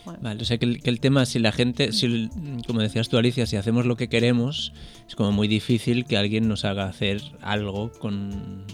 Bueno. 0.05 0.19
Vale, 0.21 0.41
o 0.41 0.45
sea 0.45 0.57
que 0.57 0.65
el, 0.65 0.81
que 0.81 0.89
el 0.89 0.99
tema, 0.99 1.25
si 1.25 1.39
la 1.39 1.51
gente, 1.51 1.91
si, 1.91 2.05
el- 2.05 2.29
como 2.67 2.79
decías 2.81 3.09
tú 3.09 3.17
Alicia, 3.17 3.45
si 3.45 3.55
hacemos 3.55 3.85
lo 3.85 3.95
que 3.95 4.09
queremos, 4.09 4.73
es 5.07 5.15
como 5.15 5.31
muy 5.31 5.47
difícil 5.47 6.05
que 6.05 6.17
alguien 6.17 6.47
nos 6.47 6.65
haga 6.65 6.85
hacer 6.85 7.21
algo 7.41 7.91
con 7.91 8.65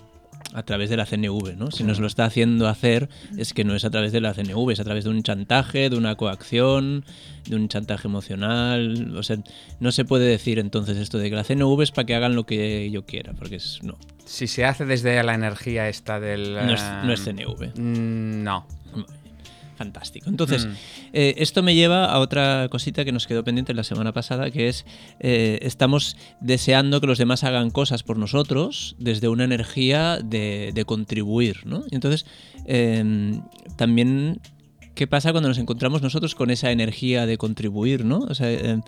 a 0.52 0.64
través 0.64 0.90
de 0.90 0.98
la 0.98 1.06
CNV, 1.06 1.56
¿no? 1.58 1.70
Si 1.70 1.84
nos 1.84 2.00
lo 2.00 2.08
está 2.08 2.26
haciendo 2.26 2.68
hacer, 2.68 3.08
es 3.38 3.54
que 3.54 3.64
no 3.64 3.76
es 3.76 3.86
a 3.86 3.92
través 3.92 4.12
de 4.12 4.20
la 4.20 4.34
CNV, 4.34 4.72
es 4.72 4.80
a 4.80 4.84
través 4.84 5.04
de 5.04 5.12
un 5.12 5.22
chantaje, 5.22 5.92
de 5.92 5.96
una 5.96 6.16
coacción, 6.16 7.06
de 7.48 7.56
un 7.56 7.68
chantaje 7.70 8.08
emocional. 8.08 9.16
O 9.16 9.22
sea, 9.22 9.38
no 9.80 9.92
se 9.92 10.06
puede 10.06 10.26
decir 10.26 10.58
entonces 10.58 10.98
esto 10.98 11.20
de 11.20 11.30
que 11.30 11.36
la 11.36 11.44
CNV 11.44 11.80
es 11.84 11.92
para 11.92 12.08
que 12.08 12.16
hagan 12.16 12.34
lo 12.36 12.48
que 12.48 12.90
yo 12.90 13.06
quiera, 13.06 13.34
porque 13.34 13.58
es 13.58 13.78
no, 13.84 13.96
Si 14.26 14.48
se 14.48 14.66
hace 14.66 14.86
desde 14.86 15.22
la 15.22 15.36
energía 15.36 15.88
esta 15.88 16.20
del... 16.20 16.54
no 16.56 16.74
es, 16.74 16.82
eh, 16.82 17.02
no 17.04 17.14
es 17.14 17.24
CNV. 17.24 17.80
mm, 17.80 18.44
No. 18.44 18.66
Fantástico. 19.80 20.30
Entonces, 20.30 20.66
Mm. 20.66 20.70
eh, 21.14 21.36
esto 21.38 21.64
me 21.64 21.74
lleva 21.74 22.04
a 22.06 22.20
otra 22.20 22.68
cosita 22.70 23.06
que 23.06 23.14
nos 23.14 23.28
quedó 23.28 23.46
pendiente 23.46 23.74
la 23.74 23.86
semana 23.86 24.12
pasada, 24.12 24.52
que 24.52 24.68
es, 24.68 24.86
eh, 25.22 25.58
estamos 25.62 26.18
deseando 26.42 27.00
que 27.00 27.08
los 27.08 27.18
demás 27.18 27.46
hagan 27.46 27.70
cosas 27.72 28.04
por 28.04 28.18
nosotros 28.18 28.98
desde 29.00 29.30
una 29.30 29.46
energía 29.46 30.18
de, 30.22 30.72
de 30.74 30.84
contribuir, 30.84 31.66
¿no? 31.66 31.84
Y 31.90 31.96
entonces, 31.96 32.26
eh, 32.66 33.40
también, 33.78 34.42
¿qué 34.96 35.08
pasa 35.08 35.32
cuando 35.32 35.48
nos 35.48 35.58
encontramos 35.60 36.02
nosotros 36.02 36.36
con 36.36 36.50
esa 36.50 36.72
energía 36.72 37.26
de 37.26 37.38
contribuir, 37.38 38.04
¿no? 38.04 38.18
O 38.20 38.36
sea, 38.36 38.52
eh, 38.52 38.82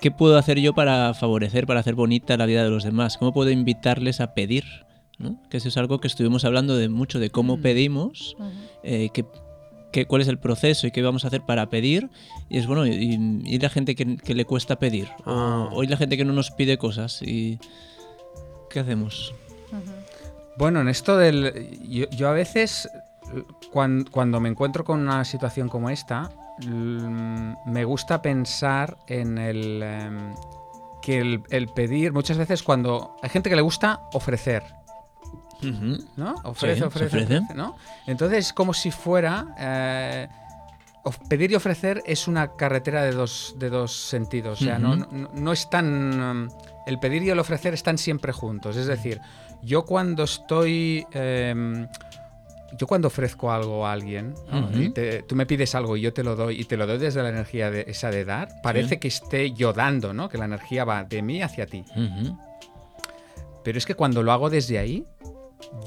¿qué 0.00 0.12
puedo 0.12 0.38
hacer 0.38 0.60
yo 0.60 0.74
para 0.74 1.12
favorecer, 1.14 1.66
para 1.66 1.80
hacer 1.80 1.96
bonita 1.96 2.36
la 2.36 2.46
vida 2.46 2.62
de 2.62 2.70
los 2.70 2.84
demás? 2.84 3.18
¿Cómo 3.18 3.32
puedo 3.32 3.50
invitarles 3.50 4.20
a 4.20 4.32
pedir? 4.32 4.62
¿no? 5.18 5.40
Que 5.48 5.56
eso 5.56 5.68
es 5.68 5.78
algo 5.78 5.98
que 5.98 6.08
estuvimos 6.08 6.44
hablando 6.44 6.76
de 6.76 6.90
mucho, 6.90 7.18
de 7.18 7.30
cómo 7.30 7.56
Mm. 7.56 7.62
pedimos, 7.62 8.36
eh, 8.84 9.08
que, 9.14 9.24
qué, 9.96 10.06
cuál 10.06 10.20
es 10.20 10.28
el 10.28 10.38
proceso 10.38 10.86
y 10.86 10.90
qué 10.90 11.00
vamos 11.00 11.24
a 11.24 11.28
hacer 11.28 11.40
para 11.40 11.70
pedir. 11.70 12.10
Y 12.50 12.58
es 12.58 12.66
bueno, 12.66 12.86
y, 12.86 12.92
y 13.44 13.58
la 13.58 13.70
gente 13.70 13.94
que, 13.94 14.18
que 14.18 14.34
le 14.34 14.44
cuesta 14.44 14.76
pedir. 14.78 15.08
Ah. 15.24 15.68
O, 15.72 15.76
o 15.78 15.82
y 15.82 15.86
la 15.86 15.96
gente 15.96 16.16
que 16.18 16.24
no 16.26 16.34
nos 16.34 16.50
pide 16.50 16.76
cosas. 16.76 17.22
Y, 17.22 17.58
¿Qué 18.70 18.80
hacemos? 18.80 19.34
Bueno, 20.58 20.80
en 20.80 20.88
esto 20.88 21.16
del. 21.16 21.78
Yo, 21.88 22.06
yo 22.10 22.28
a 22.28 22.32
veces, 22.32 22.88
cuan- 23.72 24.04
cuando, 24.10 24.38
me 24.40 24.48
encuentro 24.48 24.84
con 24.84 25.00
una 25.00 25.24
situación 25.24 25.68
como 25.68 25.88
esta, 25.90 26.30
mm, 26.66 27.52
me 27.70 27.84
gusta 27.84 28.20
pensar 28.20 28.98
en 29.06 29.38
el. 29.38 29.82
em, 29.82 30.34
que 31.02 31.18
el, 31.20 31.42
el 31.50 31.68
pedir. 31.68 32.12
Muchas 32.12 32.36
veces, 32.36 32.62
cuando. 32.62 33.16
Hay 33.22 33.30
gente 33.30 33.48
que 33.48 33.56
le 33.56 33.62
gusta 33.62 34.00
ofrecer. 34.12 34.62
¿No? 36.16 36.34
Ofrece, 36.44 36.76
Sí, 36.80 36.82
ofrece, 36.84 37.06
ofrece. 37.16 37.36
ofrece, 37.38 37.54
¿no? 37.54 37.76
Entonces, 38.06 38.46
es 38.46 38.52
como 38.52 38.72
si 38.74 38.90
fuera. 38.90 39.46
eh, 39.58 40.28
pedir 41.28 41.52
y 41.52 41.54
ofrecer 41.54 42.02
es 42.04 42.26
una 42.26 42.56
carretera 42.56 43.04
de 43.04 43.12
dos, 43.12 43.54
de 43.58 43.70
dos 43.70 43.92
sentidos. 43.92 44.60
O 44.60 44.64
sea, 44.64 44.78
no, 44.78 44.94
Ujú. 44.94 45.06
no, 45.16 45.30
no 45.34 45.52
están. 45.52 46.44
mm, 46.46 46.48
El 46.86 46.98
pedir 46.98 47.22
y 47.22 47.30
el 47.30 47.38
ofrecer 47.38 47.74
están 47.74 47.96
siempre 47.98 48.32
juntos. 48.32 48.76
Es 48.76 48.86
decir, 48.86 49.20
yo 49.62 49.84
cuando 49.84 50.24
estoy. 50.24 51.06
em, 51.12 51.86
yo 52.78 52.86
cuando 52.88 53.06
ofrezco 53.08 53.50
algo 53.52 53.86
a 53.86 53.92
alguien, 53.92 54.34
tú 55.28 55.36
me 55.36 55.46
pides 55.46 55.74
algo 55.76 55.96
y 55.96 56.00
yo 56.02 56.12
te 56.12 56.22
lo 56.24 56.34
doy, 56.34 56.60
y 56.60 56.64
te 56.64 56.76
lo 56.76 56.86
doy 56.86 56.98
desde 56.98 57.22
la 57.22 57.28
energía 57.30 57.70
de, 57.70 57.84
esa 57.88 58.10
de 58.10 58.24
dar, 58.24 58.48
parece 58.62 58.98
que 58.98 59.06
esté 59.08 59.52
yo 59.52 59.72
dando, 59.72 60.12
¿no? 60.12 60.28
Que 60.28 60.36
la 60.36 60.44
energía 60.46 60.84
va 60.84 61.04
de 61.04 61.22
mí 61.22 61.40
hacia 61.40 61.66
ti. 61.66 61.84
Pero 63.62 63.78
es 63.78 63.86
que 63.86 63.94
cuando 63.94 64.22
lo 64.22 64.32
hago 64.32 64.50
desde 64.50 64.78
ahí, 64.78 65.06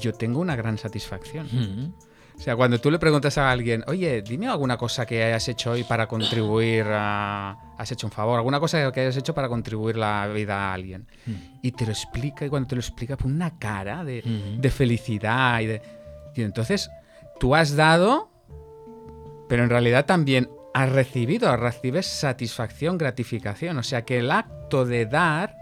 yo 0.00 0.12
tengo 0.12 0.40
una 0.40 0.56
gran 0.56 0.78
satisfacción. 0.78 1.46
Ujú. 1.46 1.94
O 2.36 2.42
sea, 2.42 2.56
cuando 2.56 2.80
tú 2.80 2.90
le 2.90 2.98
preguntas 2.98 3.36
a 3.36 3.50
alguien, 3.50 3.84
oye, 3.86 4.22
dime 4.22 4.48
alguna 4.48 4.78
cosa 4.78 5.04
que 5.04 5.22
hayas 5.22 5.46
hecho 5.48 5.72
hoy 5.72 5.84
para 5.84 6.06
contribuir 6.06 6.86
a... 6.88 7.74
Has 7.76 7.92
hecho 7.92 8.06
un 8.06 8.10
favor, 8.10 8.38
alguna 8.38 8.58
cosa 8.58 8.90
que 8.92 9.00
hayas 9.00 9.16
hecho 9.18 9.34
para 9.34 9.46
contribuir 9.48 9.96
la 9.98 10.26
vida 10.28 10.70
a 10.70 10.72
alguien. 10.72 11.06
Y 11.60 11.72
te 11.72 11.84
lo 11.84 11.92
explica, 11.92 12.46
y 12.46 12.48
cuando 12.48 12.68
te 12.68 12.76
lo 12.76 12.80
explica, 12.80 13.18
pone 13.18 13.34
una 13.34 13.58
cara 13.58 14.04
de 14.04 14.72
felicidad 14.74 15.60
y 15.60 15.66
de... 15.66 15.82
Y 16.34 16.42
entonces, 16.42 16.88
tú 17.38 17.54
has 17.54 17.76
dado, 17.76 18.30
pero 19.46 19.62
en 19.62 19.68
realidad 19.68 20.06
también 20.06 20.48
has 20.72 20.90
recibido, 20.90 21.54
recibes 21.58 22.06
satisfacción, 22.06 22.96
gratificación. 22.96 23.76
O 23.76 23.82
sea 23.82 24.06
que 24.06 24.20
el 24.20 24.30
acto 24.30 24.86
de 24.86 25.04
dar 25.04 25.59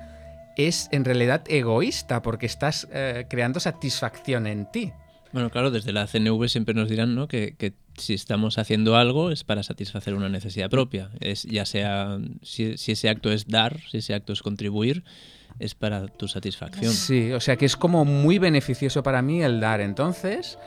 es 0.59 0.89
en 0.93 1.05
realidad 1.05 1.45
egoísta 1.49 2.21
porque 2.21 2.47
estás 2.47 2.89
eh, 2.93 3.27
creando 3.31 3.61
satisfacción 3.61 4.47
en 4.47 4.71
ti. 4.71 4.93
Bueno, 5.33 5.51
claro, 5.51 5.71
desde 5.71 5.93
la 5.93 6.07
CNV 6.07 6.49
siempre 6.49 6.75
nos 6.75 6.89
dirán 6.89 7.15
¿no? 7.15 7.29
que, 7.29 7.55
que 7.57 7.75
si 7.97 8.15
estamos 8.15 8.59
haciendo 8.59 8.97
algo 8.97 9.31
es 9.31 9.45
para 9.45 9.63
satisfacer 9.63 10.15
una 10.15 10.29
necesidad 10.29 10.69
propia. 10.69 11.11
Es, 11.21 11.45
ya 11.45 11.65
sea 11.65 12.19
si, 12.43 12.77
si 12.77 12.93
ese 12.93 13.09
acto 13.09 13.31
es 13.31 13.47
dar, 13.47 13.79
si 13.91 13.99
ese 13.99 14.15
acto 14.15 14.33
es 14.33 14.43
contribuir, 14.43 15.05
es 15.61 15.75
para 15.75 16.09
tu 16.09 16.29
satisfacción. 16.29 16.93
Sí, 16.93 17.33
o 17.33 17.41
sea 17.41 17.57
que 17.57 17.67
es 17.67 17.77
como 17.77 18.05
muy 18.05 18.39
beneficioso 18.39 19.03
para 19.03 19.23
mí 19.23 19.43
el 19.43 19.61
dar. 19.61 19.81
Entonces, 19.81 20.59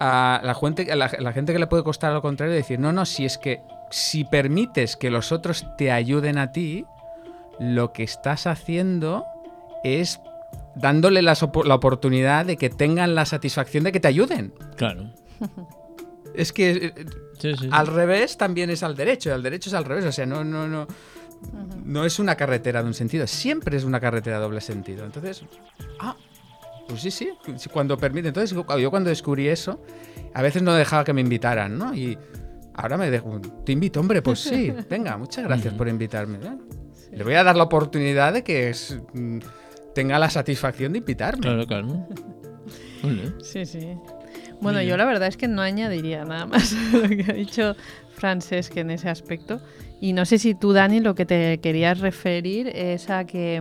a 0.00 0.40
la 0.44 0.54
gente, 0.54 0.90
a 0.90 0.96
la, 0.96 1.10
la 1.18 1.32
gente 1.32 1.52
que 1.52 1.58
le 1.58 1.66
puede 1.66 1.84
costar 1.84 2.12
lo 2.12 2.20
contrario, 2.20 2.54
decir, 2.54 2.78
no, 2.78 2.92
no, 2.92 3.06
si 3.06 3.24
es 3.24 3.38
que 3.38 3.60
si 3.90 4.24
permites 4.24 4.96
que 4.96 5.10
los 5.10 5.32
otros 5.32 5.64
te 5.78 5.92
ayuden 5.92 6.38
a 6.38 6.52
ti, 6.52 6.84
lo 7.60 7.92
que 7.92 8.02
estás 8.02 8.46
haciendo 8.46 9.24
es 9.84 10.20
dándole 10.76 11.20
opo- 11.22 11.64
la 11.64 11.74
oportunidad 11.74 12.46
de 12.46 12.56
que 12.56 12.70
tengan 12.70 13.14
la 13.14 13.26
satisfacción 13.26 13.84
de 13.84 13.92
que 13.92 14.00
te 14.00 14.08
ayuden. 14.08 14.52
Claro. 14.76 15.10
Es 16.32 16.52
que 16.52 16.70
eh, 16.70 16.94
Sí, 17.40 17.52
sí, 17.54 17.56
sí. 17.62 17.68
al 17.72 17.88
revés 17.88 18.36
también 18.38 18.70
es 18.70 18.82
al 18.84 18.94
derecho, 18.94 19.34
al 19.34 19.42
derecho 19.42 19.68
es 19.68 19.74
al 19.74 19.84
revés, 19.84 20.04
o 20.04 20.12
sea, 20.12 20.26
no, 20.26 20.44
no, 20.44 20.68
no, 20.68 20.86
no 21.84 22.04
es 22.04 22.18
una 22.20 22.36
carretera 22.36 22.82
de 22.82 22.86
un 22.88 22.94
sentido, 22.94 23.26
siempre 23.26 23.76
es 23.76 23.82
una 23.84 23.98
carretera 23.98 24.36
de 24.36 24.42
doble 24.42 24.60
sentido. 24.60 25.04
Entonces, 25.04 25.42
ah, 25.98 26.14
pues 26.86 27.00
sí, 27.02 27.10
sí, 27.10 27.30
sí, 27.56 27.68
cuando 27.68 27.96
permite. 27.96 28.28
Entonces, 28.28 28.50
yo 28.78 28.90
cuando 28.90 29.08
descubrí 29.10 29.48
eso, 29.48 29.82
a 30.32 30.42
veces 30.42 30.62
no 30.62 30.72
dejaba 30.74 31.02
que 31.02 31.12
me 31.12 31.20
invitaran, 31.20 31.76
¿no? 31.76 31.92
Y 31.94 32.16
ahora 32.74 32.96
me 32.96 33.10
dejo, 33.10 33.40
te 33.64 33.72
invito, 33.72 33.98
hombre, 33.98 34.22
pues 34.22 34.38
sí, 34.38 34.72
venga, 34.88 35.16
muchas 35.16 35.44
gracias 35.44 35.74
por 35.74 35.88
invitarme. 35.88 36.38
¿eh? 36.46 36.58
Le 37.12 37.24
voy 37.24 37.34
a 37.34 37.44
dar 37.44 37.56
la 37.56 37.64
oportunidad 37.64 38.32
de 38.32 38.44
que 38.44 38.70
es, 38.70 38.98
mm, 39.12 39.38
tenga 39.94 40.18
la 40.18 40.30
satisfacción 40.30 40.92
de 40.92 40.98
invitarme. 40.98 41.42
Claro, 41.42 41.66
claro. 41.66 42.06
Sí, 43.42 43.66
sí. 43.66 43.96
Bueno, 44.60 44.82
yo 44.82 44.96
la 44.96 45.06
verdad 45.06 45.28
es 45.28 45.36
que 45.36 45.48
no 45.48 45.62
añadiría 45.62 46.24
nada 46.24 46.46
más 46.46 46.74
a 46.94 46.98
lo 46.98 47.08
que 47.08 47.24
ha 47.28 47.34
dicho 47.34 47.74
Francesc 48.12 48.76
en 48.76 48.90
ese 48.90 49.08
aspecto. 49.08 49.60
Y 50.00 50.12
no 50.12 50.24
sé 50.24 50.38
si 50.38 50.54
tú, 50.54 50.72
Dani, 50.72 51.00
lo 51.00 51.14
que 51.14 51.26
te 51.26 51.58
querías 51.60 51.98
referir 52.00 52.68
es 52.68 53.10
a 53.10 53.24
que. 53.24 53.60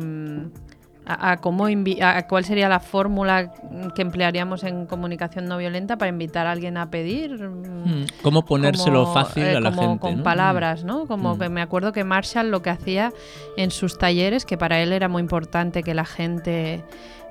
A, 1.11 1.31
a 1.31 1.37
cómo 1.37 1.65
a 2.01 2.27
cuál 2.27 2.45
sería 2.45 2.69
la 2.69 2.79
fórmula 2.79 3.51
que 3.95 4.01
emplearíamos 4.03 4.63
en 4.63 4.85
comunicación 4.85 5.45
no 5.45 5.57
violenta 5.57 5.97
para 5.97 6.09
invitar 6.09 6.45
a 6.45 6.51
alguien 6.51 6.77
a 6.77 6.89
pedir. 6.91 7.33
mm, 7.43 7.79
Mm, 7.79 8.05
¿Cómo 8.21 8.45
ponérselo 8.45 9.01
como, 9.05 9.13
fácil 9.13 9.43
eh, 9.43 9.55
a 9.57 9.59
la 9.61 9.71
como 9.71 9.81
gente? 9.89 9.99
con 9.99 10.17
¿no? 10.17 10.23
palabras, 10.23 10.83
¿no? 10.83 11.07
Como 11.07 11.35
Mm. 11.35 11.39
que 11.39 11.49
me 11.49 11.61
acuerdo 11.61 11.91
que 11.93 12.03
Marshall 12.03 12.51
lo 12.51 12.61
que 12.61 12.69
hacía 12.69 13.11
en 13.57 13.71
sus 13.71 13.97
talleres, 13.97 14.45
que 14.45 14.57
para 14.57 14.81
él 14.81 14.93
era 14.93 15.07
muy 15.07 15.21
importante 15.21 15.81
que 15.81 15.93
la 15.95 16.05
gente 16.05 16.83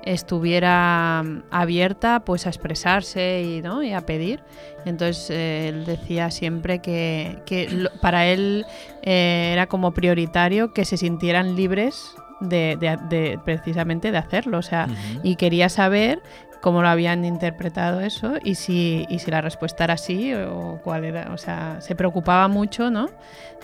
estuviera 0.03 1.21
mm, 1.23 1.43
abierta 1.51 2.21
pues 2.21 2.45
a 2.45 2.49
expresarse 2.49 3.41
y, 3.43 3.61
¿no? 3.61 3.83
y 3.83 3.93
a 3.93 4.01
pedir. 4.01 4.41
Entonces 4.85 5.29
eh, 5.29 5.69
él 5.69 5.85
decía 5.85 6.31
siempre 6.31 6.79
que, 6.79 7.39
que 7.45 7.69
lo- 7.69 7.91
para 8.01 8.25
él 8.25 8.65
eh, 9.03 9.51
era 9.53 9.67
como 9.67 9.91
prioritario 9.93 10.73
que 10.73 10.85
se 10.85 10.97
sintieran 10.97 11.55
libres 11.55 12.13
de, 12.39 12.77
de- 12.79 12.97
de- 13.09 13.39
precisamente 13.43 14.11
de 14.11 14.17
hacerlo. 14.17 14.57
O 14.57 14.61
sea, 14.63 14.87
y 15.23 15.35
quería 15.35 15.69
saber 15.69 16.21
cómo 16.61 16.81
lo 16.81 16.89
habían 16.89 17.23
interpretado 17.23 18.01
eso 18.01 18.33
y 18.43 18.55
si, 18.55 19.05
y 19.09 19.19
si 19.19 19.31
la 19.31 19.39
respuesta 19.39 19.85
era 19.85 19.95
sí 19.97 20.33
o 20.33 20.79
cuál 20.83 21.05
era. 21.05 21.31
O 21.33 21.37
sea, 21.37 21.79
se 21.79 21.95
preocupaba 21.95 22.47
mucho, 22.49 22.89
¿no? 22.91 23.07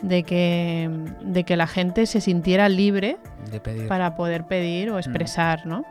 De 0.01 0.23
que, 0.23 0.89
de 1.21 1.43
que 1.43 1.57
la 1.57 1.67
gente 1.67 2.05
se 2.05 2.21
sintiera 2.21 2.69
libre 2.69 3.17
De 3.51 3.59
pedir. 3.59 3.87
para 3.87 4.15
poder 4.15 4.45
pedir 4.45 4.89
o 4.91 4.97
expresar, 4.97 5.65
¿no? 5.65 5.83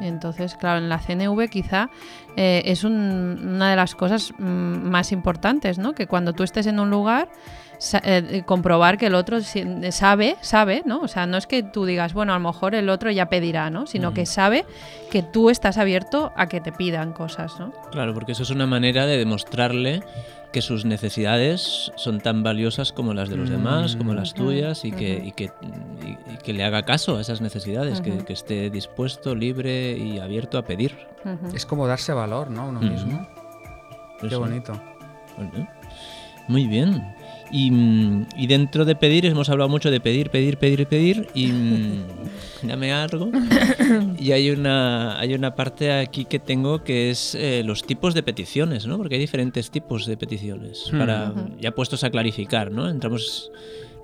Entonces, 0.00 0.54
claro, 0.54 0.78
en 0.78 0.88
la 0.88 0.98
CNV 0.98 1.48
quizá 1.48 1.90
eh, 2.36 2.62
es 2.66 2.84
un- 2.84 3.40
una 3.54 3.70
de 3.70 3.76
las 3.76 3.94
cosas 3.96 4.32
mm, 4.38 4.44
más 4.44 5.10
importantes, 5.10 5.78
¿no? 5.78 5.92
Que 5.92 6.06
cuando 6.06 6.32
tú 6.34 6.44
estés 6.44 6.66
en 6.68 6.78
un 6.78 6.88
lugar, 6.90 7.28
eh, 8.02 8.42
comprobar 8.46 8.98
que 8.98 9.06
el 9.06 9.14
otro 9.14 9.40
si- 9.40 9.64
sabe, 9.92 10.36
sabe, 10.40 10.82
¿no? 10.84 11.00
O 11.00 11.08
sea, 11.08 11.26
no 11.26 11.36
es 11.36 11.46
que 11.46 11.62
tú 11.62 11.84
digas, 11.84 12.12
bueno, 12.14 12.32
a 12.34 12.38
lo 12.38 12.46
mejor 12.48 12.74
el 12.74 12.88
otro 12.88 13.10
ya 13.10 13.26
pedirá, 13.26 13.70
¿no? 13.70 13.86
Sino 13.86 14.12
que 14.14 14.22
Ujú. 14.22 14.30
sabe 14.30 14.64
que 15.10 15.22
tú 15.22 15.50
estás 15.50 15.78
abierto 15.78 16.32
a 16.36 16.48
que 16.48 16.60
te 16.60 16.72
pidan 16.72 17.12
cosas, 17.12 17.58
¿no? 17.60 17.72
Claro, 17.92 18.14
porque 18.14 18.32
eso 18.32 18.42
es 18.42 18.50
una 18.50 18.66
manera 18.66 19.06
de 19.06 19.16
demostrarle 19.18 20.02
que 20.52 20.62
sus 20.62 20.84
necesidades 20.86 21.92
son 21.96 22.20
tan 22.20 22.42
valiosas 22.42 22.92
como 22.92 23.12
las 23.12 23.28
de 23.28 23.36
los 23.36 23.50
demás, 23.50 23.94
como 23.96 24.14
las 24.14 24.32
Ujú, 24.32 24.44
tuyas, 24.46 24.84
y 24.86 24.92
que, 24.92 25.20
y 25.22 25.32
que, 25.32 25.50
y- 25.60 26.32
y 26.32 26.36
que 26.38 26.52
le 26.54 26.64
haga 26.64 26.84
caso 26.84 27.18
a 27.18 27.20
esas 27.20 27.40
necesidades, 27.42 28.00
que, 28.00 28.22
esté 28.32 28.70
dispuesto, 28.70 29.34
libre 29.34 29.92
y 29.98 30.18
abierto 30.18 30.56
a 30.56 30.62
pedir. 30.64 30.96
Es 31.52 31.66
como 31.66 31.86
darse 31.86 32.12
valor, 32.14 32.50
¿no? 32.50 32.68
Uno 32.68 32.80
mismo. 32.80 33.26
Qué 34.20 34.28
Eso. 34.28 34.40
bonito. 34.40 34.80
Muy 36.48 36.66
bien. 36.66 37.14
Y, 37.50 37.70
mm, 37.70 38.26
y 38.36 38.46
dentro 38.46 38.84
de 38.84 38.96
pedir 38.96 39.26
hemos 39.26 39.48
hablado 39.48 39.68
mucho 39.68 39.90
de 39.90 40.00
pedir, 40.00 40.30
pedir, 40.30 40.56
pedir, 40.58 40.86
pedir 40.86 41.28
y 41.34 41.46
mm, 41.48 42.02
dame 42.62 42.92
algo. 42.92 43.30
Y 44.18 44.32
hay 44.32 44.50
una 44.50 45.18
hay 45.18 45.34
una 45.34 45.54
parte 45.54 45.92
aquí 45.92 46.24
que 46.24 46.38
tengo 46.38 46.82
que 46.82 47.10
es 47.10 47.34
eh, 47.34 47.62
los 47.64 47.84
tipos 47.84 48.14
de 48.14 48.22
peticiones, 48.22 48.86
¿no? 48.86 48.96
Porque 48.96 49.14
hay 49.14 49.20
diferentes 49.20 49.70
tipos 49.70 50.06
de 50.06 50.16
peticiones. 50.16 50.90
Hmm. 50.92 50.98
Para 50.98 51.34
ya 51.60 51.72
puestos 51.72 52.02
a 52.04 52.10
clarificar, 52.10 52.72
¿no? 52.72 52.88
Entramos 52.88 53.50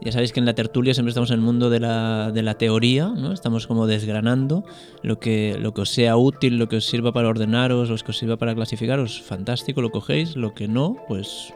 ya 0.05 0.11
sabéis 0.11 0.33
que 0.33 0.41
en 0.41 0.47
la 0.47 0.55
tertulia 0.55 0.95
siempre 0.95 1.11
estamos 1.11 1.31
en 1.31 1.37
el 1.37 1.43
mundo 1.43 1.71
de 1.71 1.79
la, 1.79 2.33
de 2.33 2.43
la 2.43 2.55
teoría, 2.55 3.09
¿no? 3.09 3.33
Estamos 3.33 3.69
como 3.69 3.87
desgranando 3.87 4.65
lo 5.03 5.21
que, 5.21 5.57
lo 5.61 5.73
que 5.75 5.83
os 5.83 5.91
sea 5.91 6.17
útil, 6.17 6.59
lo 6.59 6.69
que 6.69 6.77
os 6.77 6.87
sirva 6.87 7.13
para 7.13 7.29
ordenaros, 7.29 7.89
lo 7.89 7.97
que 7.97 8.11
os 8.11 8.19
sirva 8.19 8.37
para 8.37 8.55
clasificaros, 8.55 9.23
fantástico, 9.23 9.81
lo 9.81 9.91
cogéis, 9.91 10.35
lo 10.35 10.55
que 10.55 10.67
no, 10.67 10.97
pues 11.07 11.55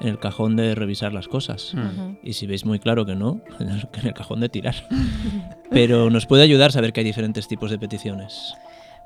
en 0.00 0.08
el 0.08 0.18
cajón 0.18 0.56
de 0.56 0.74
revisar 0.74 1.12
las 1.12 1.28
cosas. 1.28 1.74
Ujú. 1.74 2.18
Y 2.22 2.34
si 2.34 2.46
veis 2.46 2.64
muy 2.64 2.78
claro 2.78 3.04
que 3.06 3.14
no, 3.14 3.40
en 3.60 3.68
el, 3.68 4.14
cajón 4.14 4.40
de 4.40 4.48
tirar. 4.48 4.74
Pero 5.70 6.10
nos 6.10 6.26
puede 6.26 6.42
ayudar 6.42 6.72
saber 6.72 6.92
que 6.92 7.00
hay 7.00 7.04
diferentes 7.06 7.48
tipos 7.48 7.70
de 7.70 7.78
peticiones. 7.78 8.54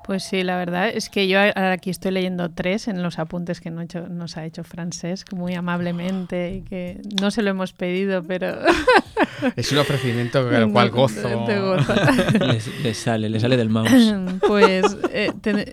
Pues 0.05 0.25
sí, 0.25 0.43
la 0.43 0.57
verdad 0.57 0.89
es 0.89 1.09
que 1.09 1.29
yo 1.29 1.39
ahora 1.39 1.71
aquí 1.73 1.89
estoy 1.89 2.11
leyendo 2.11 2.51
tres 2.51 2.89
en 2.89 3.05
los 3.05 3.21
apuntes 3.21 3.61
que 3.61 3.71
no 3.71 3.81
hecho- 3.83 4.09
nos 4.09 4.37
ha 4.37 4.45
hecho 4.45 4.65
Francesc 4.65 5.33
muy 5.33 5.55
amablemente 5.55 6.57
y 6.57 6.63
que 6.63 7.01
no 7.21 7.31
se 7.31 7.41
lo 7.43 7.51
hemos 7.51 7.73
pedido, 7.73 8.21
pero 8.25 8.57
Es 9.55 9.71
un 9.71 9.79
ofrecimiento 9.79 10.41
al 10.41 10.73
cual 10.73 10.91
gozo. 10.91 11.45
Te 11.47 11.61
gozo. 11.61 11.95
Le, 12.41 12.61
le 12.83 12.95
sale, 12.95 13.29
le 13.29 13.39
sale 13.39 13.57
del 13.57 13.69
mouse. 13.69 14.15
pues 14.45 14.85
eh, 15.13 15.31
ten- 15.41 15.65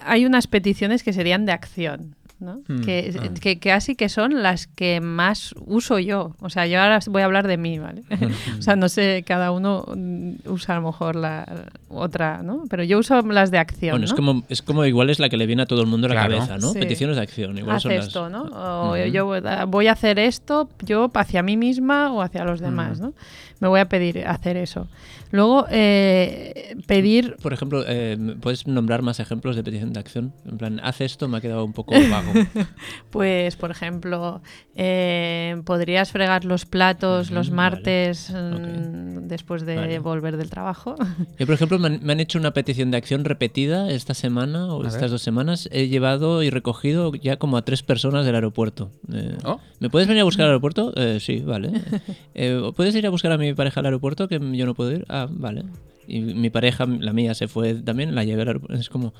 hay 0.00 0.24
unas 0.24 0.46
peticiones 0.46 1.02
que 1.02 1.12
serían 1.12 1.44
de 1.44 1.52
acción. 1.52 2.16
¿No? 2.40 2.60
Mm, 2.68 2.80
Que, 2.82 3.14
mm. 3.30 3.34
que 3.34 3.58
casi 3.58 3.94
que 3.94 4.08
son 4.08 4.42
las 4.42 4.66
que 4.66 5.00
más 5.00 5.54
uso 5.66 5.98
yo. 5.98 6.34
O 6.40 6.50
sea, 6.50 6.66
yo 6.66 6.80
ahora 6.80 6.98
voy 7.08 7.22
a 7.22 7.24
hablar 7.24 7.46
de 7.46 7.56
mí, 7.56 7.78
¿vale? 7.78 8.02
o 8.58 8.62
sea, 8.62 8.76
no 8.76 8.88
sé, 8.88 9.24
cada 9.26 9.50
uno 9.52 9.84
mm, 9.96 10.32
usa 10.46 10.76
a 10.76 10.80
lo 10.80 10.86
mejor 10.86 11.16
la 11.16 11.66
otra, 11.88 12.42
¿no? 12.42 12.64
Pero 12.68 12.82
yo 12.84 12.98
uso 12.98 13.20
las 13.22 13.50
de 13.50 13.58
acción, 13.58 13.92
Bueno, 13.92 14.04
es 14.04 14.10
¿no? 14.10 14.16
como, 14.16 14.42
es 14.48 14.62
como 14.62 14.84
igual 14.84 15.10
es 15.10 15.18
la 15.20 15.28
que 15.28 15.36
le 15.36 15.46
viene 15.46 15.62
a 15.62 15.66
todo 15.66 15.80
el 15.80 15.86
mundo 15.86 16.06
a 16.06 16.10
la 16.10 16.14
Claro. 16.26 16.36
cabeza, 16.38 16.58
¿no? 16.58 16.72
Sí. 16.72 16.78
Peticiones 16.80 17.16
de 17.16 17.22
acción. 17.22 17.56
Igual 17.56 17.76
Haz 17.76 17.82
son 17.82 17.94
las- 17.94 18.06
esto, 18.08 18.28
¿no? 18.28 18.42
O 18.44 18.88
Ujú. 18.98 19.04
yo 19.10 19.26
voy 19.68 19.86
a- 19.86 19.92
hacer 19.92 20.18
esto 20.18 20.68
yo 20.84 21.10
hacia 21.14 21.42
mí 21.42 21.56
misma 21.56 22.12
o 22.12 22.20
hacia 22.20 22.44
los 22.44 22.60
demás, 22.60 22.98
¿no? 23.00 23.14
Me 23.60 23.68
voy 23.68 23.78
a 23.80 23.88
pedir 23.88 24.26
hacer 24.26 24.56
eso. 24.56 24.88
Luego, 25.30 25.66
eh, 25.70 26.76
pedir 26.86 27.36
Por 27.42 27.52
ejemplo, 27.52 27.84
eh, 27.86 28.16
¿puedes 28.40 28.66
nombrar 28.66 29.02
más 29.02 29.20
ejemplos 29.20 29.56
de 29.56 29.62
petición 29.64 29.92
de 29.92 30.00
acción? 30.00 30.32
En 30.46 30.58
plan, 30.58 30.80
haz 30.82 31.00
esto, 31.00 31.28
me 31.28 31.38
ha 31.38 31.40
quedado 31.40 31.64
un 31.64 31.72
poco 31.72 31.92
vago. 32.10 32.23
Pues, 33.10 33.54
por 33.56 33.70
ejemplo, 33.70 34.42
eh, 34.74 35.60
podrías 35.64 36.10
fregar 36.10 36.44
los 36.44 36.64
platos 36.66 37.30
los 37.30 37.50
martes 37.52 38.30
vale. 38.32 38.58
mm, 38.66 39.28
después 39.28 39.64
de 39.64 39.76
Vale. 39.76 39.98
volver 40.00 40.36
del 40.36 40.50
trabajo. 40.50 40.96
Yo, 41.38 41.46
por 41.46 41.54
ejemplo, 41.54 41.78
me 41.78 41.86
han, 41.88 42.00
me 42.02 42.12
han 42.12 42.20
hecho 42.20 42.38
una 42.40 42.52
petición 42.52 42.90
de 42.90 42.96
acción 42.96 43.24
repetida 43.24 43.88
esta 43.90 44.14
semana 44.14 44.66
o 44.74 44.82
A 44.82 44.86
estas 44.88 45.02
ver. 45.02 45.10
dos 45.10 45.22
semanas. 45.22 45.68
He 45.72 45.86
llevado 45.88 46.42
y 46.42 46.50
recogido 46.50 47.14
ya 47.14 47.36
como 47.36 47.56
a 47.56 47.64
tres 47.64 47.82
personas 47.84 48.26
del 48.26 48.34
aeropuerto. 48.34 48.90
Eh, 49.12 49.36
Oh. 49.44 49.60
¿Me 49.78 49.90
puedes 49.90 50.08
venir 50.08 50.22
a 50.22 50.24
buscar 50.24 50.44
al 50.46 50.50
aeropuerto? 50.52 50.92
Eh, 50.96 51.18
sí, 51.20 51.38
vale. 51.40 51.70
Eh, 52.34 52.60
¿Puedes 52.74 52.94
ir 52.96 53.06
a 53.06 53.10
buscar 53.10 53.30
a 53.30 53.38
mi 53.38 53.54
pareja 53.54 53.78
al 53.80 53.86
aeropuerto? 53.86 54.26
Que 54.26 54.40
yo 54.56 54.66
no 54.66 54.74
puedo 54.74 54.90
ir. 54.90 55.04
Ah, 55.08 55.28
vale. 55.30 55.62
Y 56.08 56.20
mi 56.20 56.50
pareja, 56.50 56.84
la 56.86 57.12
mía, 57.12 57.32
se 57.34 57.46
fue 57.48 57.74
también, 57.74 58.14
la 58.14 58.24
llevé 58.24 58.42
al 58.42 58.48
aeropuerto. 58.48 58.76
Es 58.76 58.88
como, 58.88 59.14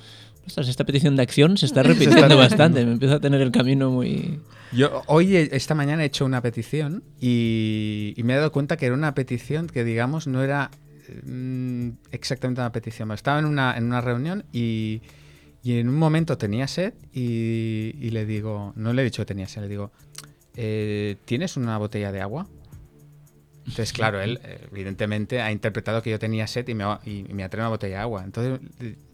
ostras, 0.47 0.69
esta 0.69 0.85
petición 0.85 1.17
de 1.17 1.23
acción 1.23 1.57
se 1.57 1.67
está 1.67 1.83
repitiendo 1.85 2.37
bastante. 2.37 2.85
Me 2.85 2.93
empiezo 2.93 3.15
a 3.17 3.21
tener 3.21 3.41
el 3.41 3.51
camino 3.53 3.91
muy... 3.91 4.41
Yo 4.73 5.03
hoy, 5.07 5.37
he- 5.37 5.55
esta 5.57 5.75
mañana, 5.75 6.03
he 6.03 6.07
hecho 6.07 6.25
una 6.25 6.41
petición 6.43 7.03
y, 7.21 8.15
y 8.17 8.23
me 8.25 8.33
he 8.35 8.37
dado 8.37 8.51
cuenta 8.53 8.77
que 8.77 8.87
era 8.87 8.95
una 8.95 9.15
petición 9.15 9.67
que, 9.69 9.85
digamos, 9.85 10.27
no 10.27 10.43
era 10.43 10.71
mm, 11.25 11.89
exactamente 12.11 12.61
una 12.61 12.73
petición. 12.73 13.11
Estaba 13.13 13.39
en 13.39 13.45
una, 13.47 13.77
en 13.77 13.85
una 13.85 14.01
reunión 14.01 14.45
y, 14.53 15.01
y 15.63 15.79
en 15.79 15.89
un 15.89 15.97
momento 15.97 16.37
tenía 16.39 16.67
sed 16.67 16.95
y, 17.13 17.95
y 18.01 18.11
le 18.11 18.27
digo, 18.27 18.73
no 18.77 18.93
le 18.93 19.03
he 19.03 19.05
dicho 19.05 19.23
que 19.23 19.27
tenía 19.27 19.47
sed, 19.47 19.63
le 19.63 19.69
digo, 19.69 19.93
"Eh, 20.57 21.17
¿tienes 21.25 21.57
una 21.57 21.79
botella 21.79 22.11
de 22.13 22.21
agua? 22.21 22.47
Entonces, 23.67 23.93
claro, 23.95 24.21
él 24.21 24.41
eh, 24.45 24.67
evidentemente 24.73 25.41
ha 25.41 25.51
interpretado 25.51 26.03
que 26.03 26.11
yo 26.11 26.19
tenía 26.19 26.47
sed 26.47 26.69
y 26.69 26.75
me, 26.75 26.85
ha- 26.85 27.01
y 27.07 27.23
me 27.33 27.45
ha 27.45 27.49
traído 27.49 27.65
una 27.67 27.71
botella 27.71 27.97
de 27.97 28.01
agua. 28.03 28.23
Entonces, 28.25 28.61
eh, 28.81 28.97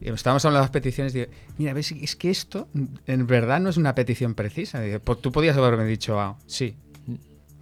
estábamos 0.00 0.44
hablando 0.44 0.60
de 0.60 0.64
las 0.64 0.70
peticiones 0.70 1.12
digo, 1.12 1.26
mira, 1.58 1.72
ves, 1.72 1.92
es 1.92 2.16
que 2.16 2.30
esto 2.30 2.68
en 3.06 3.26
verdad 3.26 3.60
no 3.60 3.68
es 3.70 3.76
una 3.76 3.94
petición 3.94 4.34
precisa. 4.34 4.80
Digo, 4.80 5.00
"Pues 5.00 5.20
tú 5.20 5.32
podías 5.32 5.56
haberme 5.56 5.84
dicho, 5.84 6.18
ah, 6.20 6.36
sí. 6.46 6.76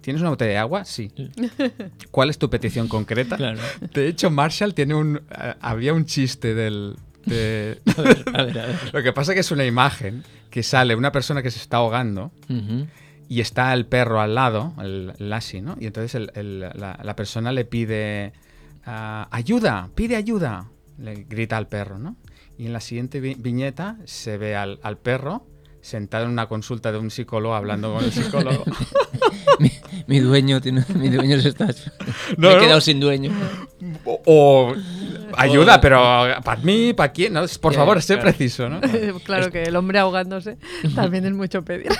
¿Tienes 0.01 0.21
una 0.21 0.29
botella 0.29 0.51
de 0.51 0.57
agua? 0.57 0.85
Sí. 0.85 1.11
¿Cuál 2.11 2.29
es 2.29 2.37
tu 2.37 2.49
petición 2.49 2.87
concreta? 2.87 3.35
Claro. 3.35 3.59
De 3.93 4.07
hecho, 4.07 4.29
Marshall 4.31 4.73
tiene 4.73 4.93
un... 4.95 5.21
había 5.59 5.93
un 5.93 6.05
chiste 6.05 6.53
del... 6.55 6.95
de- 7.25 7.81
A 7.97 8.01
ver, 8.01 8.23
a 8.33 8.43
ver. 8.43 8.59
a 8.59 8.65
ver. 8.67 8.75
Lo 8.93 9.03
que 9.03 9.11
pasa 9.11 9.33
que 9.33 9.41
es 9.41 9.51
una 9.51 9.65
imagen 9.65 10.23
que 10.49 10.63
sale 10.63 10.95
una 10.95 11.11
persona 11.11 11.43
que 11.43 11.51
se 11.51 11.59
está 11.59 11.77
ahogando 11.77 12.31
y 13.27 13.41
está 13.41 13.73
el 13.73 13.85
perro 13.85 14.21
al 14.21 14.33
lado, 14.35 14.73
el 14.81 15.11
Lassie, 15.17 15.61
¿no? 15.61 15.75
Y 15.77 15.87
entonces 15.87 16.15
el- 16.15 16.31
el- 16.35 16.59
la, 16.61 16.97
la 17.03 17.15
persona 17.17 17.51
le 17.51 17.65
pide 17.65 18.31
ah, 18.85 19.27
ayuda, 19.31 19.89
pide 19.93 20.15
ayuda, 20.15 20.69
le 20.99 21.25
grita 21.25 21.57
al 21.57 21.67
perro, 21.67 21.99
¿no? 21.99 22.15
Y 22.57 22.65
en 22.65 22.73
la 22.73 22.79
siguiente 22.81 23.19
vi- 23.19 23.35
viñeta 23.37 23.97
se 24.05 24.37
ve 24.37 24.55
al, 24.55 24.79
al 24.83 24.97
perro 24.97 25.45
sentado 25.81 26.25
en 26.25 26.31
una 26.31 26.47
consulta 26.47 26.91
de 26.91 26.97
un 26.97 27.11
psicólogo 27.11 27.55
hablando 27.55 27.93
con 27.93 28.03
el 28.03 28.11
psicólogo. 28.11 28.65
mi, 29.59 29.71
mi 30.07 30.19
dueño 30.19 30.59
tiene, 30.59 30.83
mi 30.95 31.09
dueño 31.09 31.39
se 31.39 31.49
está. 31.49 31.67
No, 32.37 32.47
me 32.49 32.51
he 32.51 32.55
no. 32.55 32.59
quedado 32.61 32.81
sin 32.81 32.99
dueño. 32.99 33.31
o, 34.03 34.21
o 34.25 34.75
ayuda, 35.37 35.75
O- 35.77 35.81
pero 35.81 36.01
¿para 36.43 36.61
mí? 36.61 36.93
¿Para 36.93 37.13
quién? 37.13 37.33
¿no? 37.33 37.45
Por 37.61 37.73
Ya, 37.73 37.79
favor, 37.79 38.01
sé 38.01 38.15
claro. 38.15 38.29
preciso, 38.29 38.67
¿no? 38.69 38.81
claro 39.23 39.51
que 39.51 39.63
el 39.63 39.75
hombre 39.75 39.99
ahogándose 39.99 40.57
también 40.95 41.25
es 41.25 41.33
mucho 41.33 41.63
pedir. 41.63 41.87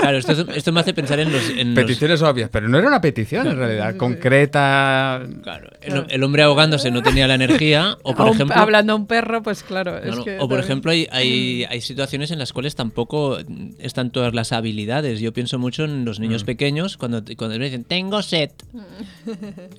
Claro, 0.00 0.18
esto, 0.18 0.32
esto 0.54 0.72
me 0.72 0.80
hace 0.80 0.94
pensar 0.94 1.18
en 1.18 1.32
los. 1.32 1.50
en 1.50 1.74
los- 1.74 1.84
Peticiones 1.84 2.22
obvias, 2.22 2.48
pero 2.50 2.68
no 2.68 2.78
era 2.78 2.86
una 2.86 3.00
petición 3.00 3.46
en 3.48 3.56
realidad, 3.58 3.96
concreta. 3.96 5.22
claro, 5.42 5.70
el, 5.82 6.06
el 6.08 6.22
hombre 6.22 6.42
ahogándose 6.44 6.90
no 6.90 7.02
tenía 7.02 7.26
la 7.26 7.34
energía. 7.34 7.96
O 8.04 8.14
por 8.14 8.26
A 8.26 8.30
un- 8.30 8.34
ejemplo. 8.36 8.56
hablando 8.56 8.92
a 8.92 8.96
un 8.96 9.06
perro, 9.06 9.42
pues 9.42 9.62
claro. 9.64 9.92
no, 9.92 10.10
es 10.10 10.16
no, 10.16 10.24
que 10.24 10.36
o 10.36 10.40
por 10.40 10.48
también- 10.48 10.64
ejemplo, 10.64 10.90
hay, 10.92 11.08
hay, 11.10 11.64
hay 11.68 11.80
situaciones 11.80 12.30
en 12.30 12.38
las 12.38 12.52
cuales 12.52 12.74
tampoco 12.76 13.38
están 13.80 14.10
todas 14.10 14.34
las 14.34 14.52
habilidades. 14.52 15.20
Yo 15.20 15.32
pienso 15.32 15.58
mucho 15.58 15.84
en 15.84 16.04
los 16.04 16.20
niños 16.20 16.44
pequeños 16.44 16.96
cuando, 16.96 17.22
cuando 17.36 17.58
me 17.58 17.64
dicen, 17.64 17.84
tengo 17.84 18.22
sed. 18.22 18.50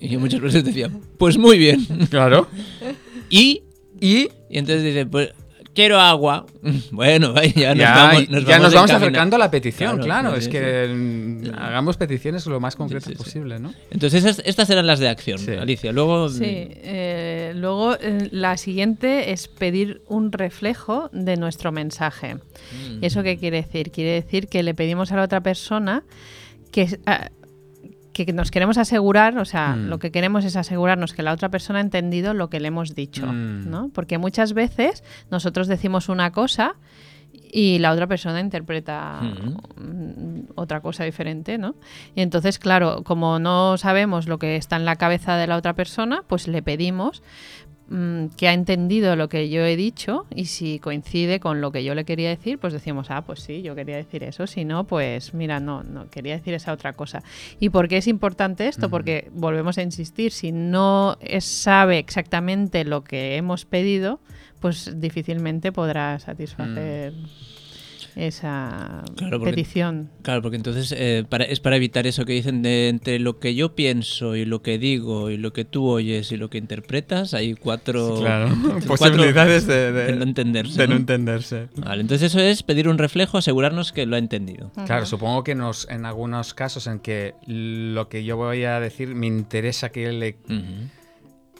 Y 0.00 0.08
yo 0.10 0.20
muchas 0.20 0.40
veces 0.40 0.64
decía, 0.64 0.90
pues 1.18 1.38
muy 1.38 1.58
bien. 1.58 1.86
Claro. 2.10 2.46
Y, 3.30 3.62
Y 4.00 4.28
y 4.50 4.58
entonces 4.58 4.82
dice, 4.84 5.06
pues 5.06 5.30
quiero 5.80 6.00
agua. 6.00 6.46
Bueno, 6.92 7.34
ya 7.42 7.70
nos 7.74 7.78
ya, 7.78 7.94
vamos, 7.94 8.28
nos 8.30 8.44
ya 8.44 8.58
nos 8.58 8.74
vamos 8.74 8.90
encamina- 8.90 8.96
acercando 8.96 9.36
a 9.36 9.38
la 9.38 9.50
petición, 9.50 9.98
claro. 9.98 10.32
sí, 10.32 10.38
es 10.38 10.44
sí, 10.44 10.50
que 10.50 10.86
sí. 10.88 10.92
mm, 10.94 11.54
hagamos 11.58 11.96
peticiones 11.96 12.46
lo 12.46 12.60
más 12.60 12.76
concretas 12.76 13.04
sí, 13.08 13.12
sí. 13.12 13.16
posible, 13.22 13.58
¿no? 13.58 13.72
Entonces 13.90 14.24
esas- 14.24 14.42
estas 14.44 14.68
eran 14.70 14.86
las 14.86 14.98
de 14.98 15.08
acción, 15.08 15.38
Sí. 15.38 15.52
Alicia. 15.52 15.92
Luego... 15.92 16.28
Sí, 16.28 16.44
eh, 16.44 17.52
luego 17.56 17.94
eh, 18.00 18.28
la 18.30 18.56
siguiente 18.56 19.32
es 19.32 19.48
pedir 19.48 20.02
un 20.08 20.32
reflejo 20.32 21.08
de 21.12 21.36
nuestro 21.36 21.72
mensaje. 21.72 22.34
Mm. 22.36 23.02
¿Y 23.02 23.06
eso 23.06 23.22
qué 23.22 23.38
quiere 23.38 23.62
decir? 23.62 23.90
Quiere 23.90 24.12
decir 24.12 24.48
que 24.48 24.62
le 24.62 24.74
pedimos 24.74 25.12
a 25.12 25.16
la 25.16 25.22
otra 25.22 25.40
persona 25.42 26.02
que, 26.72 26.98
ah, 27.06 27.30
que 28.26 28.32
nos 28.32 28.50
queremos 28.50 28.78
asegurar, 28.78 29.36
o 29.38 29.44
sea, 29.44 29.76
Mm. 29.76 29.88
lo 29.88 29.98
que 29.98 30.10
queremos 30.10 30.44
es 30.44 30.56
asegurarnos 30.56 31.12
que 31.14 31.22
la 31.22 31.32
otra 31.32 31.48
persona 31.48 31.78
ha 31.78 31.82
entendido 31.82 32.34
lo 32.34 32.50
que 32.50 32.60
le 32.60 32.68
hemos 32.68 32.94
dicho, 32.94 33.26
Mm. 33.26 33.68
¿no? 33.70 33.90
Porque 33.94 34.18
muchas 34.18 34.52
veces 34.52 35.02
nosotros 35.30 35.68
decimos 35.68 36.08
una 36.08 36.30
cosa 36.32 36.74
y 37.52 37.78
la 37.80 37.90
otra 37.92 38.06
persona 38.06 38.40
interpreta 38.40 39.20
mm, 39.20 40.52
otra 40.54 40.80
cosa 40.80 41.04
diferente, 41.04 41.58
¿no? 41.58 41.74
Y 42.14 42.22
entonces, 42.22 42.58
claro, 42.58 43.02
como 43.04 43.38
no 43.38 43.76
sabemos 43.76 44.28
lo 44.28 44.38
que 44.38 44.56
está 44.56 44.76
en 44.76 44.84
la 44.84 44.96
cabeza 44.96 45.36
de 45.36 45.46
la 45.46 45.56
otra 45.56 45.74
persona, 45.74 46.22
pues 46.26 46.46
le 46.48 46.62
pedimos 46.62 47.22
mm, 47.90 48.26
que 48.36 48.48
ha 48.48 48.52
entendido 48.54 49.14
lo 49.16 49.28
que 49.28 49.48
yo 49.50 49.62
he 49.64 49.76
dicho 49.76 50.24
y 50.34 50.46
si 50.46 50.78
coincide 50.78 51.38
con 51.40 51.60
lo 51.60 51.70
que 51.72 51.84
yo 51.84 51.94
le 51.94 52.04
quería 52.04 52.28
decir, 52.30 52.58
pues 52.58 52.72
decimos, 52.72 53.10
ah, 53.10 53.22
pues 53.22 53.40
sí, 53.40 53.60
yo 53.62 53.74
quería 53.74 53.96
decir 53.96 54.22
eso, 54.24 54.46
si 54.46 54.64
no, 54.64 54.84
pues 54.84 55.34
mira, 55.34 55.60
no, 55.60 55.82
no, 55.82 56.08
quería 56.08 56.36
decir 56.36 56.54
esa 56.54 56.72
otra 56.72 56.92
cosa. 56.94 57.22
¿Y 57.58 57.68
por 57.68 57.88
qué 57.88 57.98
es 57.98 58.06
importante 58.06 58.66
esto? 58.68 58.88
Porque 58.90 59.28
volvemos 59.34 59.76
a 59.78 59.82
insistir, 59.82 60.32
si 60.32 60.52
no 60.52 61.18
es- 61.20 61.44
sabe 61.44 61.98
exactamente 61.98 62.84
lo 62.84 63.04
que 63.04 63.36
hemos 63.36 63.64
pedido, 63.66 64.20
pues 64.60 65.00
difícilmente 65.00 65.72
podrá 65.72 66.18
satisfacer 66.18 67.12
esa 68.16 69.02
Claro, 69.16 69.38
porque- 69.38 69.50
petición. 69.52 70.10
Claro, 70.22 70.42
porque 70.42 70.56
entonces 70.56 70.92
eh, 70.96 71.24
para- 71.28 71.44
es 71.44 71.60
para 71.60 71.76
evitar 71.76 72.06
eso 72.06 72.24
que 72.24 72.32
dicen 72.32 72.62
de 72.62 72.88
entre 72.88 73.18
lo 73.18 73.38
que 73.38 73.54
yo 73.54 73.74
pienso 73.74 74.36
y 74.36 74.44
lo 74.44 74.62
que 74.62 74.78
digo 74.78 75.30
y 75.30 75.36
lo 75.36 75.52
que 75.52 75.64
tú 75.64 75.86
oyes 75.88 76.32
y 76.32 76.36
lo 76.36 76.50
que 76.50 76.58
interpretas, 76.58 77.34
hay 77.34 77.54
cuatro, 77.54 78.16
cuatro 78.20 78.86
Posibilidades 78.86 79.66
de, 79.66 79.92
de 79.92 80.12
no 80.16 80.22
entenderse. 80.24 80.80
de 80.80 80.88
no 80.88 80.94
¿no? 80.94 81.00
entenderse. 81.00 81.68
Vale, 81.76 82.00
entonces 82.02 82.32
eso 82.32 82.40
es 82.40 82.62
pedir 82.62 82.88
un 82.88 82.98
reflejo, 82.98 83.38
asegurarnos 83.38 83.92
que 83.92 84.06
lo 84.06 84.16
ha 84.16 84.18
entendido. 84.18 84.70
Claro, 84.86 85.06
supongo 85.06 85.44
que 85.44 85.54
nos, 85.54 85.88
en 85.90 86.04
algunos 86.04 86.54
casos 86.54 86.86
en 86.86 87.00
que 87.00 87.34
lo 87.46 88.08
que 88.08 88.24
yo 88.24 88.36
voy 88.36 88.64
a 88.64 88.80
decir 88.80 89.14
me 89.14 89.26
interesa 89.26 89.90
que 89.90 90.10
le. 90.12 90.36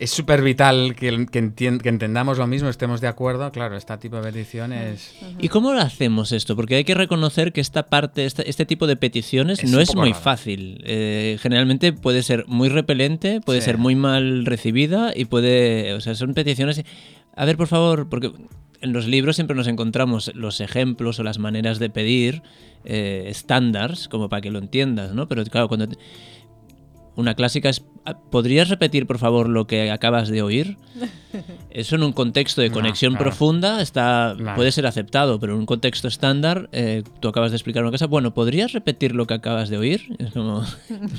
Es 0.00 0.10
súper 0.10 0.42
vital 0.42 0.96
que, 0.96 1.26
que, 1.30 1.42
entien- 1.44 1.78
que 1.80 1.88
entendamos 1.90 2.38
lo 2.38 2.46
mismo, 2.46 2.68
estemos 2.68 3.00
de 3.00 3.06
acuerdo. 3.06 3.52
Claro, 3.52 3.76
este 3.76 3.96
tipo 3.98 4.16
de 4.16 4.22
petición 4.22 4.72
es. 4.72 5.14
¿Y 5.38 5.48
cómo 5.48 5.72
lo 5.74 5.80
hacemos 5.80 6.32
esto? 6.32 6.56
Porque 6.56 6.74
hay 6.76 6.84
que 6.84 6.94
reconocer 6.94 7.52
que 7.52 7.60
esta 7.60 7.86
parte, 7.88 8.24
esta- 8.24 8.42
este 8.42 8.64
tipo 8.66 8.86
de 8.86 8.96
peticiones 8.96 9.62
Es 9.62 9.70
no 9.70 9.78
es 9.78 9.94
muy 9.94 10.10
raro. 10.12 10.22
fácil. 10.22 10.82
Eh, 10.86 11.36
generalmente 11.40 11.92
puede 11.92 12.22
ser 12.22 12.44
muy 12.48 12.68
repelente, 12.70 13.40
puede 13.40 13.60
Sí. 13.60 13.66
ser 13.66 13.78
muy 13.78 13.94
mal 13.94 14.46
recibida 14.46 15.12
y 15.14 15.26
puede, 15.26 15.92
o 15.94 16.00
sea, 16.00 16.14
son 16.14 16.32
peticiones. 16.34 16.82
A 17.36 17.44
ver, 17.44 17.56
por 17.56 17.68
favor, 17.68 18.08
porque 18.08 18.32
en 18.80 18.92
los 18.94 19.06
libros 19.06 19.36
siempre 19.36 19.54
nos 19.54 19.66
encontramos 19.68 20.32
los 20.34 20.60
ejemplos 20.62 21.18
o 21.20 21.22
las 21.22 21.38
maneras 21.38 21.78
de 21.78 21.90
pedir 21.90 22.42
eh, 22.86 23.24
estándares, 23.26 24.08
como 24.08 24.30
para 24.30 24.40
que 24.40 24.50
lo 24.50 24.58
entiendas, 24.58 25.12
¿no? 25.14 25.28
Pero 25.28 25.44
claro, 25.44 25.68
cuando 25.68 25.86
te- 25.88 25.98
una 27.16 27.34
clásica 27.34 27.68
es, 27.68 27.82
"Ah, 27.84 27.89
¿podrías 28.30 28.68
repetir, 28.68 29.06
por 29.06 29.18
favor, 29.18 29.48
lo 29.48 29.66
que 29.66 29.90
acabas 29.90 30.28
de 30.28 30.42
oír? 30.42 30.76
Eso 31.70 31.94
en 31.96 32.02
un 32.02 32.12
contexto 32.12 32.60
de 32.60 32.68
No, 32.68 32.74
conexión 32.74 33.12
claro. 33.12 33.24
profunda 33.26 33.80
está, 33.80 34.34
Claro. 34.36 34.56
puede 34.56 34.72
ser 34.72 34.86
aceptado, 34.86 35.38
pero 35.38 35.52
en 35.54 35.60
un 35.60 35.66
contexto 35.66 36.08
estándar, 36.08 36.68
eh, 36.72 37.02
tú 37.20 37.28
acabas 37.28 37.50
de 37.52 37.56
explicar 37.56 37.82
una 37.82 37.92
cosa, 37.92 38.06
bueno, 38.06 38.34
¿podrías 38.34 38.72
repetir 38.72 39.14
lo 39.14 39.26
que 39.26 39.34
acabas 39.34 39.68
de 39.68 39.78
oír? 39.78 40.02
Es 40.18 40.32
como, 40.32 40.64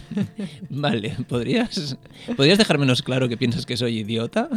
vale, 0.69 1.15
¿podrías, 1.27 1.97
¿podrías 2.35 2.57
dejar 2.57 2.77
menos 2.77 3.01
claro 3.01 3.29
que 3.29 3.37
piensas 3.37 3.65
que 3.65 3.77
soy 3.77 3.99
idiota? 3.99 4.49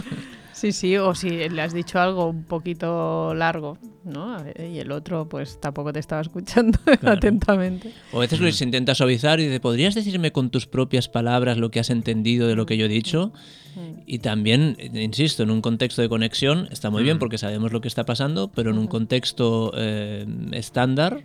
Sí, 0.64 0.72
Sí, 0.72 0.96
o 0.96 1.14
si 1.14 1.29
le 1.29 1.61
has 1.61 1.74
dicho 1.74 2.00
algo 2.00 2.27
un 2.27 2.44
poquito 2.44 3.35
largo, 3.35 3.77
¿no? 4.03 4.37
Y 4.59 4.79
el 4.79 4.92
otro, 4.92 5.29
pues 5.29 5.61
tampoco 5.61 5.92
te 5.92 5.98
estaba 5.98 6.22
escuchando 6.22 6.79
atentamente. 7.03 7.92
O 8.12 8.16
a 8.16 8.20
veces 8.20 8.40
lo 8.40 8.50
se 8.50 8.64
intenta 8.64 8.94
suavizar 8.94 9.40
y 9.40 9.44
dice, 9.44 9.61
¿podrías 9.61 9.94
decirme 9.94 10.33
con 10.33 10.48
tus 10.48 10.66
propias 10.66 11.11
palabras 11.11 11.59
lo 11.59 11.70
que 11.70 11.81
has 11.81 11.90
entendido 11.90 12.48
de 12.48 12.57
lo 12.57 12.64
que 12.64 12.79
yo 12.79 12.87
he 12.87 12.88
dicho? 12.88 13.35
Mm. 13.77 14.00
Y 14.07 14.20
también, 14.20 14.79
insisto, 14.94 15.42
en 15.42 15.50
un 15.50 15.61
contexto 15.61 16.00
de 16.00 16.09
conexión 16.09 16.66
está 16.70 16.88
muy 16.88 17.03
bien 17.03 17.16
mm. 17.16 17.20
porque 17.20 17.37
sabemos 17.37 17.70
lo 17.70 17.83
que 17.83 17.88
está 17.88 18.07
pasando, 18.07 18.48
pero 18.48 18.70
en 18.70 18.79
un 18.79 18.87
contexto 18.87 19.70
eh, 19.77 20.24
estándar, 20.53 21.24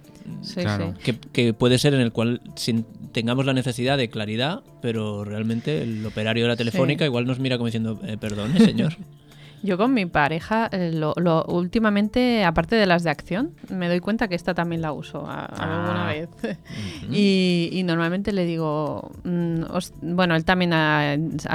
que, 1.31 1.53
puede 1.53 1.77
ser 1.77 1.93
en 1.93 2.01
el 2.01 2.11
cual 2.11 2.41
tengamos 3.13 3.45
la 3.45 3.53
necesidad 3.53 3.97
de 3.97 4.09
claridad, 4.09 4.63
pero 4.81 5.23
realmente 5.23 5.81
el 5.81 6.05
operario 6.05 6.43
de 6.43 6.49
la 6.49 6.57
telefónica 6.57 7.05
igual 7.05 7.25
nos 7.25 7.39
mira 7.39 7.57
como 7.57 7.67
diciendo, 7.67 8.01
eh, 8.03 8.17
perdone, 8.17 8.59
señor. 8.59 8.97
Yo 9.61 9.77
con 9.77 9.93
mi 9.93 10.05
pareja, 10.05 10.69
eh, 10.71 10.91
lo, 10.93 11.13
últimamente, 11.45 12.45
aparte 12.45 12.75
de 12.75 12.85
las 12.85 13.03
de 13.03 13.09
acción, 13.09 13.51
me 13.69 13.89
doy 13.89 13.99
cuenta 13.99 14.27
que 14.27 14.35
esta 14.35 14.53
también 14.53 14.81
la 14.81 14.93
uso 14.93 15.19
alguna 15.29 16.09
ah. 16.09 16.13
vez. 16.13 16.29
y, 17.11 17.81
normalmente 17.83 18.31
le 18.31 18.45
digo, 18.45 19.11
mm, 19.23 19.63
bueno, 20.01 20.35
él 20.35 20.45
también 20.45 20.71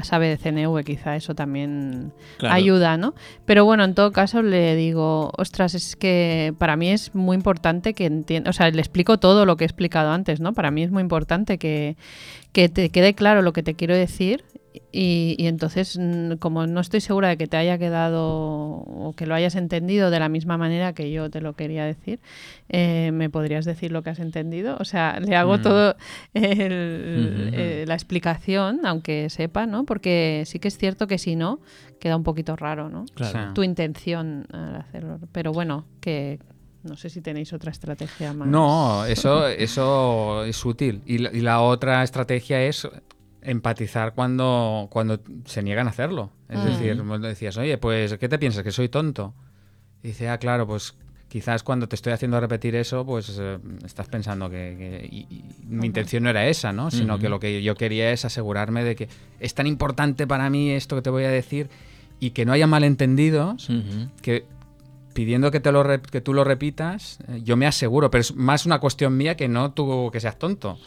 sabe 0.03 0.29
de 0.29 0.37
CNV, 0.37 0.85
quizá 0.85 1.17
eso 1.17 1.35
también 1.35 2.13
ayuda, 2.41 2.97
¿no? 2.97 3.15
Pero 3.47 3.65
bueno, 3.65 3.85
en 3.85 3.95
todo 3.95 4.13
caso 4.13 4.43
le 4.43 4.77
digo, 4.77 5.33
ostras, 5.37 5.75
es 5.75 5.97
que 5.97 6.55
para 6.59 6.77
mí 6.77 6.91
es 6.91 7.15
muy 7.15 7.37
importante 7.37 7.95
que 7.95 8.07
entienda, 8.07 8.51
o 8.51 8.53
sea, 8.53 8.71
le 8.71 8.81
explico 8.81 9.19
todo 9.19 9.47
lo 9.47 9.57
que 9.57 9.65
he 9.65 9.67
explicado 9.67 10.11
antes, 10.11 10.41
¿no? 10.41 10.53
Para 10.53 10.71
mí 10.71 10.83
es 10.83 10.91
muy 10.91 11.03
importante 11.03 11.59
que, 11.59 11.97
que 12.53 12.69
te 12.69 12.91
quede 12.91 13.15
claro 13.15 13.43
lo 13.43 13.53
que 13.53 13.63
te 13.63 13.75
quiero 13.75 13.95
decir 13.95 14.45
y, 14.91 15.37
entonces, 15.39 15.97
mm, 16.01 16.35
como 16.39 16.67
no 16.67 16.81
estoy 16.81 17.01
segura 17.01 17.29
de 17.29 17.37
que 17.37 17.47
te 17.47 17.57
haya 17.57 17.79
quedado 17.79 18.25
o 18.25 19.15
que 19.17 19.27
lo 19.27 19.35
hayas 19.35 19.55
entendido 19.55 20.11
de 20.11 20.19
la 20.19 20.29
misma 20.29 20.59
manera 20.59 20.95
que 20.95 21.13
yo 21.13 21.31
te 21.31 21.41
lo 21.41 21.53
quería 21.53 21.85
decir, 21.85 22.21
eh, 22.69 23.11
¿me 23.13 23.31
podrías 23.31 23.65
decir 23.65 23.93
lo 23.93 24.03
que 24.03 24.11
has 24.11 24.19
entendido? 24.19 24.77
O 24.81 24.85
sea, 24.85 25.21
le 25.21 25.37
hago 25.37 25.59
mm. 25.59 25.63
todo 25.63 25.97
eh, 26.35 27.85
la 27.87 27.95
explicación, 27.95 28.81
aunque 28.85 29.31
sepa, 29.31 29.67
¿no? 29.67 29.85
Porque 29.85 30.43
sí 30.47 30.59
que 30.59 30.69
es 30.69 30.77
cierto 30.77 31.07
que 31.07 31.19
si 31.19 31.37
no, 31.37 31.61
queda 32.01 32.17
un 32.17 32.25
poquito 32.25 32.57
raro, 32.57 32.89
¿no? 32.89 33.05
Tu 33.55 33.63
intención 33.63 34.47
al 34.53 34.77
hacerlo. 34.77 35.21
Pero 35.31 35.53
bueno, 35.53 35.87
que, 36.01 36.41
no 36.83 36.97
sé 36.97 37.11
si 37.11 37.21
tenéis 37.21 37.53
otra 37.53 37.71
estrategia 37.71 38.33
más. 38.33 38.49
No, 38.49 39.05
eso, 39.07 39.47
eso 39.47 40.45
es 40.45 40.65
útil. 40.65 41.03
y 41.07 41.19
la, 41.19 41.61
otra 41.61 42.03
estrategia 42.03 42.61
es 42.63 42.89
empatizar 43.45 44.15
cuando, 44.15 44.89
cuando 44.91 45.21
se 45.45 45.63
niegan 45.63 45.87
a 45.87 45.91
hacerlo. 45.91 46.31
Es 46.49 46.59
mm. 46.59 46.65
decir, 46.65 47.03
decías, 47.21 47.57
oye, 47.57 47.79
pues, 47.79 48.17
¿qué 48.19 48.29
te 48.29 48.39
piensas? 48.39 48.65
¿Que 48.65 48.73
soy 48.73 48.89
tonto? 48.89 49.35
Y 50.03 50.09
dice, 50.09 50.29
ah, 50.29 50.39
claro, 50.39 50.67
pues 50.67 50.95
quizás 51.29 51.63
cuando 51.63 51.89
te 51.89 51.97
estoy 51.97 52.13
haciendo 52.13 52.39
repetir 52.39 52.77
eso, 52.77 53.05
pues 53.05 53.37
eh, 53.41 53.59
estás 53.85 54.07
pensando 54.09 54.49
que, 54.49 55.27
mi 55.67 55.87
intención 55.87 56.23
no 56.23 56.31
era 56.31 56.47
esa, 56.47 56.73
¿no? 56.73 56.91
Sino 56.91 57.19
que 57.19 57.29
lo 57.29 57.41
que 57.41 57.63
yo 57.63 57.75
quería 57.75 58.13
es 58.13 58.25
asegurarme 58.25 58.85
de 58.85 58.95
que 58.95 59.09
es 59.41 59.55
tan 59.55 59.67
importante 59.67 60.27
para 60.27 60.49
mí 60.49 60.71
esto 60.71 60.95
que 60.95 61.03
te 61.03 61.11
voy 61.11 61.25
a 61.25 61.31
decir 61.31 61.71
y 62.21 62.31
que 62.31 62.45
no 62.45 62.53
haya 62.53 62.67
malentendidos, 62.67 63.69
que 64.23 64.47
pidiendo 65.13 65.51
que, 65.51 65.61
te 65.61 65.73
lo 65.73 65.85
que 66.03 66.21
tú 66.21 66.35
lo 66.35 66.45
repitas, 66.45 67.19
eh, 67.29 67.41
yo 67.43 67.57
me 67.57 67.67
aseguro, 67.67 68.11
pero 68.11 68.21
es 68.21 68.35
más 68.35 68.67
una 68.67 68.79
cuestión 68.79 69.17
mía 69.17 69.37
que 69.37 69.49
no 69.49 69.73
tú 69.73 70.11
que 70.13 70.21
seas 70.21 70.39
tonto. 70.39 70.79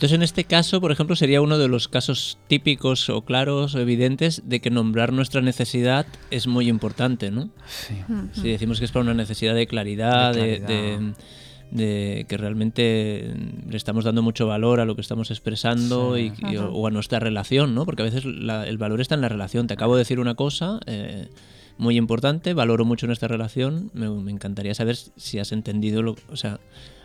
Entonces, 0.00 0.16
en 0.16 0.22
este 0.22 0.44
caso, 0.44 0.80
por 0.80 0.92
ejemplo, 0.92 1.14
sería 1.14 1.42
uno 1.42 1.58
de 1.58 1.68
los 1.68 1.86
casos 1.86 2.38
típicos 2.46 3.10
o 3.10 3.20
claros 3.20 3.74
o 3.74 3.80
evidentes 3.80 4.40
de 4.46 4.60
que 4.60 4.70
nombrar 4.70 5.12
nuestra 5.12 5.42
necesidad 5.42 6.06
es 6.30 6.46
muy 6.46 6.70
importante, 6.70 7.30
¿no? 7.30 7.50
Sí. 7.68 7.96
Si 8.32 8.48
decimos 8.48 8.78
que 8.78 8.86
es 8.86 8.92
para 8.92 9.02
una 9.02 9.12
necesidad 9.12 9.54
de 9.54 9.66
claridad, 9.66 10.32
de, 10.32 12.24
que 12.26 12.36
realmente 12.38 13.34
le 13.68 13.76
estamos 13.76 14.06
dando 14.06 14.22
mucho 14.22 14.46
valor 14.46 14.80
a 14.80 14.86
lo 14.86 14.94
que 14.94 15.02
estamos 15.02 15.30
expresando 15.30 16.16
y, 16.16 16.32
o, 16.56 16.86
a 16.86 16.90
nuestra 16.90 17.18
relación, 17.18 17.74
¿no? 17.74 17.84
Porque 17.84 18.00
a 18.00 18.06
veces 18.06 18.24
el 18.24 18.78
valor 18.78 19.02
está 19.02 19.16
en 19.16 19.20
la 19.20 19.28
relación. 19.28 19.66
Te 19.66 19.74
acabo 19.74 19.96
de 19.96 19.98
decir 19.98 20.18
una 20.18 20.34
cosa. 20.34 20.80
Eh, 20.86 21.28
muy 21.76 21.98
importante, 21.98 22.52
valoro 22.54 22.86
mucho 22.86 23.06
nuestra 23.06 23.28
relación, 23.28 23.90
me, 23.94 24.08
me 24.10 24.30
encantaría 24.30 24.74
saber 24.74 24.96
si 24.96 25.38
has 25.38 25.50
entendido 25.50 26.02
lo, 26.02 26.14
o 26.28 26.36
sea, 26.36 26.60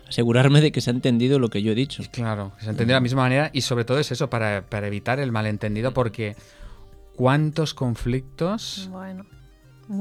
asegurarme 0.08 0.60
de 0.60 0.72
que 0.72 0.80
se 0.80 0.90
ha 0.90 0.94
entendido 0.94 1.38
lo 1.38 1.50
que 1.50 1.62
yo 1.62 1.72
he 1.72 1.74
dicho. 1.74 2.02
Claro, 2.10 2.52
que 2.56 2.62
se 2.62 2.68
ha 2.68 2.70
entendido 2.70 2.94
de 2.94 3.00
la 3.00 3.00
misma 3.00 3.22
manera 3.22 3.50
y 3.52 3.62
sobre 3.62 3.84
todo 3.84 3.98
es 3.98 4.10
eso, 4.12 4.30
para, 4.30 4.64
evitar 4.70 5.18
el 5.20 5.32
malentendido, 5.32 5.92
porque 5.92 6.36
¿cuántos 7.16 7.74
conflictos 7.74 8.88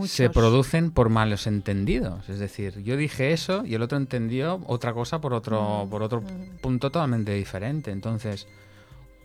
se 0.06 0.30
producen 0.30 0.92
por 0.92 1.10
malos 1.10 1.48
entendidos? 1.48 2.30
Es 2.30 2.40
decir, 2.40 2.84
yo 2.84 2.98
dije 2.98 3.34
eso 3.34 3.66
y 3.66 3.76
el 3.76 3.82
otro 3.82 3.98
entendió 3.98 4.62
otra 4.68 4.94
cosa 4.94 5.22
por 5.22 5.34
otro, 5.34 5.88
por 5.90 6.04
otro 6.04 6.24
punto 6.62 6.92
totalmente 6.92 7.34
diferente. 7.34 7.92
Entonces, 7.92 8.48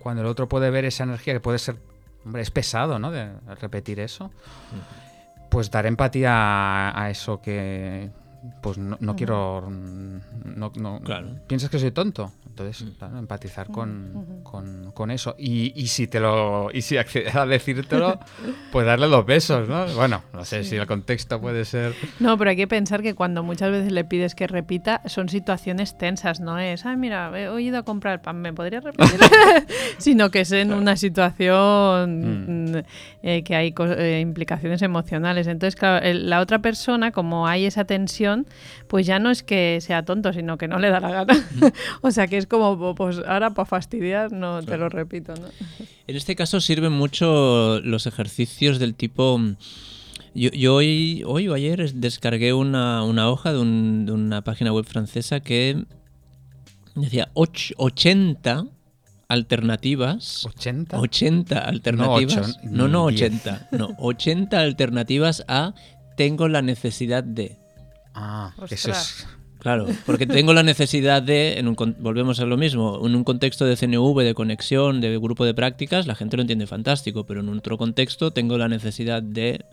cuando 0.01 0.23
el 0.23 0.29
otro 0.29 0.49
puede 0.49 0.71
ver 0.71 0.87
esa 0.87 1.05
energía 1.05 1.35
que 1.35 1.41
puede 1.41 1.59
ser, 1.59 1.77
hombre, 2.25 2.43
es 2.43 2.51
pesado, 2.51 2.99
¿no? 2.99 3.11
De 3.11 3.31
repetir 3.61 4.01
eso. 4.01 4.31
Pues 5.51 5.71
dar 5.71 5.85
empatía 5.85 6.99
a 6.99 7.11
eso 7.11 7.43
que, 7.43 8.09
pues 8.61 8.79
no, 8.79 8.97
no 9.01 9.17
quiero. 9.17 9.69
No, 9.71 10.73
no, 10.75 11.01
Piensas 11.47 11.71
que 11.71 11.79
soy 11.79 11.91
tonto. 11.91 12.33
Entonces, 12.47 12.87
mm. 13.01 13.19
empatizar 13.19 13.69
con, 13.69 14.43
con, 14.95 15.11
eso. 15.11 15.35
Y, 15.39 15.73
y, 15.81 15.87
si 15.87 16.07
te 16.07 16.21
lo. 16.21 16.71
Y 16.73 16.83
si 16.83 16.97
accede 16.97 17.31
a 17.31 17.47
decírtelo, 17.47 18.19
pues 18.73 18.87
darle 18.87 19.07
dos 19.07 19.25
besos, 19.25 19.69
¿no? 19.69 19.87
Bueno, 19.95 20.23
no 20.33 20.45
sé 20.45 20.65
si 20.65 20.77
el 20.77 20.87
contexto 20.87 21.41
puede 21.41 21.65
ser. 21.65 21.95
No, 22.19 22.37
pero 22.37 22.51
hay 22.51 22.57
que 22.57 22.67
pensar 22.67 23.03
que 23.03 23.15
cuando 23.15 23.43
muchas 23.43 23.71
veces 23.71 23.93
le 23.93 24.05
pides 24.05 24.35
que 24.35 24.47
repita, 24.47 25.01
son 25.07 25.29
situaciones 25.29 25.97
tensas, 25.97 26.41
no 26.41 26.59
es, 26.59 26.85
ay, 26.85 26.97
mira, 26.97 27.31
he 27.35 27.63
ido 27.63 27.79
a 27.79 27.83
comprar 27.83 28.21
pan, 28.21 28.41
¿me 28.43 28.53
podría 28.53 28.81
repetir? 28.81 29.21
Sino 29.99 30.31
que 30.31 30.41
es 30.41 30.53
en 30.53 30.73
una 30.73 30.97
situación 30.97 32.73
mm. 32.73 32.77
eh, 33.23 33.43
que 33.43 33.55
hay 33.55 33.75
eh, 33.79 34.21
implicaciones 34.21 34.83
emocionales. 34.83 35.47
Entonces, 35.47 35.77
claro, 35.77 36.07
la 36.13 36.41
otra 36.41 36.59
persona, 36.61 37.11
como 37.11 37.47
hay 37.47 37.67
esa 37.67 37.85
tensión, 37.85 38.30
pues 38.89 39.07
ya 39.07 39.19
no 39.19 39.31
es 39.31 39.43
que 39.43 39.79
sea 39.81 40.05
tonto, 40.05 40.33
sino 40.33 40.59
que 40.59 40.69
no 40.69 40.79
le 40.79 40.91
da 40.91 41.01
la 41.01 41.11
gana. 41.11 41.35
o 42.03 42.11
sea 42.11 42.27
que 42.27 42.37
es 42.37 42.47
como, 42.47 42.95
pues 42.95 43.19
ahora 43.27 43.51
para 43.51 43.67
fastidiar, 43.67 44.33
no 44.33 44.63
te 44.63 44.77
lo 44.77 44.89
repito. 44.89 45.35
¿no? 45.35 45.49
En 46.07 46.17
este 46.17 46.37
caso 46.37 46.61
sirven 46.61 46.93
mucho 46.93 47.81
los 47.81 48.07
ejercicios 48.07 48.79
del 48.79 48.95
tipo... 48.95 49.41
Yo, 50.33 50.77
hoy, 50.77 51.25
hoy 51.27 51.49
o 51.49 51.55
ayer 51.55 51.93
descargué 51.93 52.53
una, 52.53 53.03
hoja 53.29 53.53
de, 53.53 53.59
una 53.59 54.43
página 54.43 54.73
web 54.73 54.85
francesa 54.85 55.41
que 55.41 55.85
decía 56.95 57.31
80 57.35 58.67
alternativas. 59.31 60.45
¿80? 60.45 60.99
80 60.99 61.59
alternativas. 61.59 62.59
No, 62.65 62.89
no, 62.89 63.05
80. 63.05 63.69
No, 63.71 63.95
80 63.99 64.61
alternativas 64.61 65.45
a 65.49 65.75
tengo 66.17 66.49
la 66.49 66.61
necesidad 66.63 67.25
de. 67.25 67.60
Ah, 68.21 68.53
eso 68.69 68.91
es 68.91 69.27
Claro, 69.61 69.87
porque 70.07 70.27
tengo 70.27 70.55
la 70.55 70.63
necesidad 70.63 71.23
de, 71.23 71.59
en 71.59 71.69
un, 71.69 71.77
volvemos 71.99 72.41
a 72.41 72.47
lo 72.47 72.57
mismo, 72.57 73.07
en 73.07 73.15
un 73.15 73.25
contexto 73.25 73.67
de 73.67 73.77
CNV, 73.77 74.23
de 74.23 74.35
conexión, 74.35 75.03
de 75.03 75.19
grupo 75.19 75.45
de 75.45 75.53
prácticas, 75.53 76.07
la 76.07 76.15
gente 76.15 76.39
lo 76.39 76.43
entiende 76.43 76.67
fantástico, 76.67 77.25
pero 77.27 77.41
en 77.41 77.49
otro 77.51 77.77
contexto 77.77 78.31
tengo 78.31 78.57
la 78.57 78.69
necesidad 78.69 79.23
de... 79.23 79.67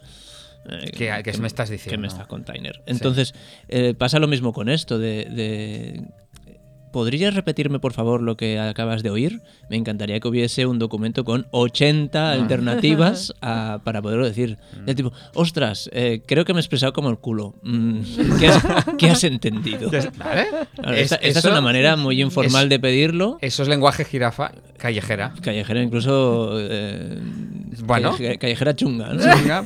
Eh, 0.69 0.91
¿Qué, 1.23 1.33
me 1.39 1.47
estás 1.47 1.69
diciendo? 1.69 1.91
Que 1.91 1.97
me 1.97 2.07
estás 2.07 2.27
container. 2.27 2.81
Entonces, 2.85 3.33
eh, 3.69 3.93
pasa 3.97 4.19
lo 4.19 4.27
mismo 4.27 4.51
con 4.51 4.67
esto, 4.67 4.99
de 4.99 6.03
¿podrías 6.91 7.33
repetirme 7.33 7.79
por 7.79 7.93
favor 7.93 8.21
lo 8.21 8.37
que 8.37 8.59
acabas 8.59 9.03
de 9.03 9.09
oír? 9.09 9.41
Me 9.69 9.75
encantaría 9.75 10.19
que 10.19 10.27
hubiese 10.27 10.65
un 10.65 10.79
documento 10.79 11.23
con 11.23 11.47
80 11.51 12.19
ah. 12.19 12.33
alternativas 12.33 13.33
para 13.41 14.01
poderlo 14.01 14.25
decir. 14.25 14.57
Mm. 14.85 14.91
Tipo, 14.93 15.13
ostras, 15.33 15.89
eh, 15.93 16.21
creo 16.25 16.45
que 16.45 16.53
me 16.53 16.59
he 16.59 16.61
expresado 16.61 16.93
como 16.93 17.09
el 17.09 17.17
culo. 17.17 17.55
Mm, 17.63 18.01
¿Qué 18.97 19.09
has, 19.09 19.23
entendido? 19.23 19.89
esta, 20.95 21.15
es 21.17 21.43
una 21.45 21.61
manera 21.61 21.95
muy 21.95 22.21
informal 22.21 22.69
de 22.69 22.79
pedirlo. 22.79 23.37
Eso 23.41 23.63
es 23.63 23.69
lenguaje 23.69 24.05
jirafa 24.05 24.51
callejera. 24.77 25.33
Callejera, 25.41 25.81
incluso. 25.81 26.51
Eh, 26.59 27.19
bueno. 27.83 28.15
Callejera, 28.39 28.75
chunga. 28.75 29.11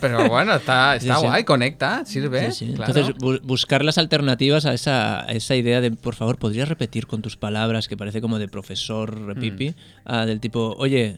pero 0.02 0.28
bueno, 0.28 0.56
está, 0.56 0.98
guay, 1.20 1.44
conecta, 1.44 2.06
sirve. 2.06 2.50
Entonces, 2.62 3.14
buscar 3.44 3.84
las 3.84 3.98
alternativas 3.98 4.66
a 4.66 4.74
esa, 4.74 5.22
a 5.22 5.32
esa 5.32 5.56
idea 5.56 5.82
de, 5.82 5.92
por 5.92 6.16
favor, 6.16 6.38
¿podrías 6.38 6.70
repetir 6.70 7.08
con 7.08 7.22
tus 7.22 7.38
palabras, 7.38 7.88
que 7.88 7.98
parece 7.98 8.22
como 8.22 8.40
de 8.40 8.48
profesor 8.48 9.26
repipi, 9.26 9.76
mm. 10.06 10.26
del 10.26 10.40
tipo, 10.40 10.76
oye, 10.78 11.18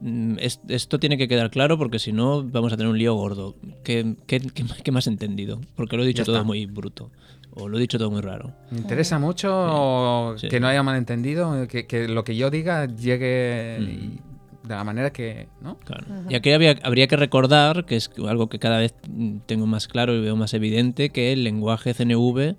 mm, 0.00 0.36
esto 0.68 0.98
tiene 0.98 1.18
que 1.18 1.28
quedar 1.28 1.50
claro 1.50 1.78
porque 1.78 1.98
si 1.98 2.12
no 2.12 2.42
vamos 2.42 2.72
a 2.72 2.76
tener 2.76 2.90
un 2.90 2.98
lío 2.98 3.14
gordo. 3.14 3.56
¿Qué, 3.84 4.16
qué, 4.26 4.40
qué, 4.40 4.92
has 4.96 5.06
entendido? 5.06 5.60
Porque 5.74 5.96
lo 5.96 6.04
he 6.04 6.06
dicho 6.06 6.24
todo 6.24 6.44
muy 6.44 6.66
bruto. 6.66 7.10
O 7.54 7.68
lo 7.68 7.76
he 7.76 7.80
dicho 7.80 7.98
todo 7.98 8.10
muy 8.10 8.22
raro. 8.22 8.52
Me 8.70 8.78
interesa 8.78 9.18
mucho 9.18 10.34
que 10.48 10.58
no 10.60 10.68
haya 10.68 10.82
malentendido, 10.82 11.68
que, 11.68 11.86
que 11.86 12.08
lo 12.08 12.24
que 12.24 12.34
yo 12.36 12.50
diga 12.50 12.86
llegue 12.86 13.78
mm. 13.80 14.68
de 14.68 14.74
la 14.74 14.84
manera 14.84 15.12
que, 15.12 15.48
¿no? 15.60 15.78
Claro. 15.80 16.04
Y 16.30 16.34
aquí 16.34 16.50
había- 16.52 16.78
habría 16.82 17.06
que 17.08 17.16
recordar, 17.16 17.84
que 17.84 17.96
es 17.96 18.10
algo 18.26 18.48
que 18.48 18.58
cada 18.58 18.78
vez 18.78 18.94
tengo 19.46 19.66
más 19.66 19.86
claro 19.88 20.14
y 20.14 20.20
veo 20.20 20.34
más 20.36 20.54
evidente, 20.54 21.10
que 21.10 21.32
el 21.32 21.44
lenguaje 21.44 21.92
CNV 21.94 22.54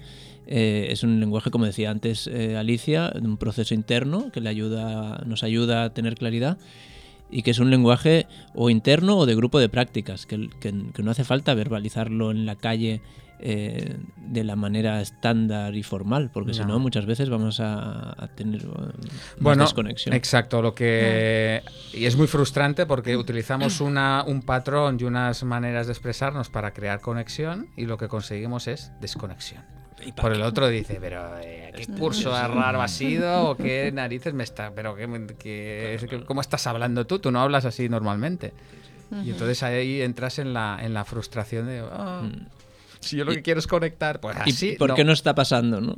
eh, 0.45 0.87
es 0.89 1.03
un 1.03 1.19
lenguaje, 1.19 1.49
como 1.49 1.65
decía 1.65 1.89
antes 1.89 2.27
eh, 2.27 2.57
Alicia, 2.57 3.09
de 3.09 3.21
un 3.27 3.37
proceso 3.37 3.73
interno 3.73 4.31
que 4.31 4.41
le 4.41 4.49
ayuda, 4.49 5.23
nos 5.25 5.41
ayuda 5.43 5.85
a 5.85 5.89
tener 5.93 6.15
claridad 6.15 6.57
y 7.31 7.41
que 7.41 7.49
es 7.51 7.57
un 7.59 7.71
lenguaje 7.71 8.27
o 8.53 8.69
interno 8.69 9.17
o 9.17 9.25
de 9.25 9.33
grupo 9.35 9.57
de 9.59 9.69
prácticas, 9.69 10.27
que, 10.27 10.49
que- 10.59 10.91
que 10.93 11.01
no 11.01 11.09
hace 11.09 11.23
falta 11.23 11.55
verbalizarlo 11.55 12.29
en 12.29 12.45
la 12.45 12.55
calle 12.57 13.01
eh, 13.39 13.97
de 14.17 14.43
la 14.43 14.55
manera 14.55 15.01
estándar 15.01 15.75
y 15.75 15.83
formal, 15.83 16.29
porque 16.33 16.53
si 16.53 16.61
No. 16.61 16.67
no 16.67 16.79
muchas 16.79 17.05
veces 17.05 17.29
vamos 17.29 17.59
a, 17.59 18.11
a 18.23 18.27
tener 18.27 18.61
eh, 18.61 18.67
más 18.67 19.35
Bueno, 19.39 19.63
desconexión. 19.63 20.13
exacto, 20.15 20.61
lo 20.61 20.73
que... 20.73 21.61
Y 21.93 22.05
es 22.05 22.15
muy 22.15 22.27
frustrante 22.27 22.85
porque 22.85 23.17
utilizamos 23.17 23.81
una, 23.81 24.23
un 24.25 24.41
patrón 24.41 24.97
y 24.99 25.03
unas 25.03 25.43
maneras 25.43 25.87
de 25.87 25.93
expresarnos 25.93 26.49
para 26.49 26.71
crear 26.73 27.01
conexión 27.01 27.67
y 27.75 27.85
lo 27.85 27.97
que 27.97 28.07
conseguimos 28.07 28.67
es 28.67 28.91
desconexión. 29.01 29.63
Y 30.05 30.11
Por 30.11 30.33
el 30.33 30.41
otro 30.41 30.67
dice, 30.67 30.97
pero 30.99 31.37
eh, 31.39 31.71
¿qué 31.77 31.87
curso 31.87 32.31
raro 32.31 32.81
ha 32.81 32.87
sido? 32.89 33.49
¿O 33.51 33.55
qué 33.57 33.89
narices 33.93 34.33
me 34.33 34.43
está? 34.43 34.71
¿Pero 34.75 34.95
qué, 34.95 35.07
qué- 35.39 36.23
cómo 36.25 36.41
estás 36.41 36.67
hablando 36.67 37.05
tú? 37.07 37.19
Tú 37.19 37.31
no 37.31 37.39
hablas 37.41 37.63
así 37.65 37.87
normalmente. 37.89 38.53
Y 39.23 39.29
entonces 39.29 39.61
ahí 39.63 40.01
entras 40.01 40.39
en 40.39 40.53
la, 40.53 40.79
en 40.81 40.93
la 40.95 41.05
frustración 41.05 41.67
de, 41.67 41.83
"Ah, 41.89 42.27
si 43.03 43.17
yo 43.17 43.25
lo 43.25 43.33
que 43.33 43.41
quiero 43.41 43.59
es 43.59 43.67
conectar, 43.67 44.19
pues 44.19 44.35
¿Y 44.45 44.49
así. 44.49 44.75
por 44.79 44.93
qué 44.95 45.03
no 45.03 45.11
está 45.13 45.35
pasando? 45.35 45.79
¿no? 45.81 45.95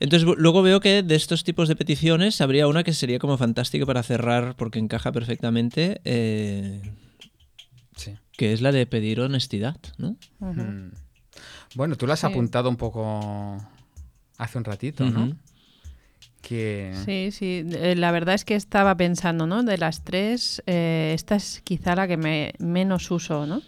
Entonces 0.00 0.28
luego 0.38 0.62
veo 0.62 0.80
que 0.80 1.02
de 1.02 1.14
estos 1.14 1.44
tipos 1.44 1.68
de 1.68 1.76
peticiones 1.76 2.40
habría 2.40 2.66
una 2.66 2.82
que 2.82 2.92
sería 2.92 3.18
como 3.18 3.38
fantástica 3.38 3.86
para 3.86 4.02
cerrar 4.02 4.56
porque 4.56 4.78
encaja 4.78 5.12
perfectamente, 5.12 6.00
eh, 6.04 6.80
Sí. 7.96 8.14
que 8.36 8.52
es 8.52 8.60
la 8.60 8.72
de 8.72 8.86
pedir 8.86 9.20
honestidad, 9.20 9.76
¿no? 9.98 10.16
Mm. 10.40 10.90
Bueno, 11.76 11.96
tú 11.96 12.06
lo 12.06 12.12
has 12.12 12.20
Sí. 12.20 12.26
apuntado 12.26 12.68
un 12.68 12.76
poco 12.76 13.56
hace 14.36 14.58
un 14.58 14.64
ratito, 14.64 15.04
¿no? 15.08 15.36
Que... 16.42 16.92
Sí, 17.06 17.30
sí. 17.30 17.64
eh, 17.72 17.94
La 17.96 18.10
verdad 18.10 18.34
es 18.34 18.44
que 18.44 18.54
estaba 18.56 18.96
pensando, 18.96 19.46
¿no? 19.46 19.62
De 19.62 19.78
las 19.78 20.04
tres, 20.04 20.62
eh, 20.66 21.12
esta 21.14 21.36
es 21.36 21.62
quizá 21.64 21.94
la 21.94 22.06
que 22.08 22.16
me 22.16 22.52
menos 22.58 23.10
uso, 23.10 23.46
¿no? 23.46 23.62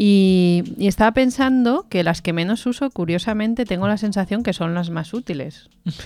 Y, 0.00 0.62
y 0.78 0.86
estaba 0.86 1.10
pensando 1.10 1.86
que 1.90 2.04
las 2.04 2.22
que 2.22 2.32
menos 2.32 2.64
uso, 2.66 2.88
curiosamente, 2.90 3.64
tengo 3.64 3.88
la 3.88 3.96
sensación 3.96 4.44
que 4.44 4.52
son 4.52 4.72
las 4.72 4.90
más 4.90 5.12
útiles. 5.12 5.68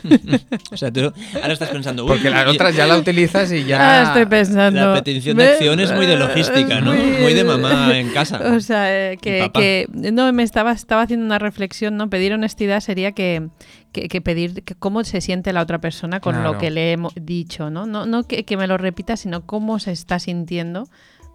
O 0.72 0.76
sea, 0.78 0.90
tú 0.90 1.12
ahora 1.35 1.52
estás 1.52 1.68
pensando... 1.68 2.05
"Uy, 2.05 2.12
Porque 2.12 2.31
las 2.31 2.46
otras 2.46 2.74
ya 2.74 2.87
la 2.87 2.96
utilizas 2.96 3.52
y 3.52 3.64
ya... 3.64 4.00
Ah, 4.00 4.02
estoy 4.05 4.24
pensando. 4.24 4.94
La 4.94 5.02
petición 5.02 5.37
de 5.37 5.48
acción 5.50 5.78
es 5.81 5.92
muy 5.92 6.07
de 6.07 6.16
logística, 6.16 6.81
¿no? 6.81 6.94
Es 6.94 7.20
Muy 7.20 7.35
de 7.35 7.44
mamá 7.44 7.98
en 7.98 8.09
casa. 8.11 8.40
O 8.57 8.61
sea, 8.61 9.12
eh, 9.12 9.18
que, 9.20 9.50
que- 9.52 9.87
no 9.92 10.33
me 10.33 10.42
estaba 10.42 10.72
estaba 10.72 11.02
haciendo 11.02 11.26
una 11.26 11.38
reflexión, 11.38 11.98
¿no? 11.98 12.09
Pedir 12.09 12.33
honestidad 12.33 12.81
sería 12.81 13.12
que, 13.12 13.48
que, 13.92 14.09
que 14.09 14.20
pedir 14.22 14.62
que 14.64 14.74
cómo 14.74 15.05
se 15.05 15.20
siente 15.20 15.52
la 15.52 15.61
otra 15.61 15.81
persona 15.83 16.20
con 16.20 16.35
Claro. 16.37 16.55
lo 16.55 16.59
que 16.59 16.70
le 16.70 16.94
he 16.94 16.98
dicho, 17.20 17.68
¿no? 17.68 17.85
No, 17.85 18.07
no 18.07 18.22
que, 18.24 18.44
que 18.44 18.57
me 18.57 18.66
lo 18.66 18.78
repita, 18.78 19.18
sino 19.18 19.44
cómo 19.44 19.78
se 19.78 19.92
está 19.92 20.18
sintiendo 20.18 20.88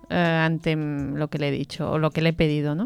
eh, 0.10 0.16
ante 0.16 0.76
lo 0.76 1.30
que 1.30 1.38
le 1.38 1.50
he 1.50 1.52
dicho 1.52 1.92
o 1.92 1.98
lo 1.98 2.12
que 2.12 2.22
le 2.22 2.30
he 2.30 2.34
pedido, 2.34 2.76
¿no? 2.76 2.86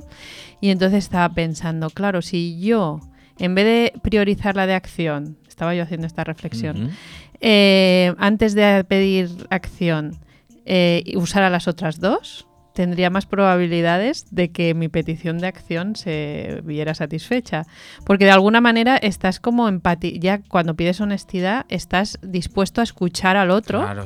Y 0.59 0.69
entonces 0.69 1.03
estaba 1.03 1.33
pensando, 1.33 1.89
claro, 1.89 2.21
si 2.21 2.59
yo 2.59 2.99
en 3.37 3.55
vez 3.55 3.65
de 3.65 3.99
priorizar 4.01 4.55
la 4.55 4.67
de 4.67 4.75
acción, 4.75 5.37
estaba 5.47 5.73
yo 5.73 5.83
haciendo 5.83 6.05
esta 6.05 6.23
reflexión, 6.23 6.91
eh, 7.39 8.13
antes 8.19 8.53
de 8.53 8.83
pedir 8.83 9.29
acción, 9.49 10.19
eh, 10.65 11.01
y 11.05 11.17
usar 11.17 11.43
a 11.43 11.49
las 11.49 11.67
otras 11.67 11.99
dos, 11.99 12.47
tendría 12.73 13.09
más 13.09 13.25
probabilidades 13.25 14.25
de 14.31 14.51
que 14.51 14.73
mi 14.73 14.87
petición 14.87 15.39
de 15.39 15.47
acción 15.47 15.95
se 15.95 16.61
viera 16.63 16.93
satisfecha. 16.93 17.63
Porque 18.05 18.25
de 18.25 18.31
alguna 18.31 18.61
manera 18.61 18.95
estás 18.97 19.39
como 19.39 19.67
empati 19.67 20.19
ya 20.19 20.41
cuando 20.47 20.75
pides 20.75 21.01
honestidad, 21.01 21.65
estás 21.69 22.19
dispuesto 22.21 22.81
a 22.81 22.83
escuchar 22.83 23.37
al 23.37 23.51
otro 23.51 23.81
Claro, 23.81 24.05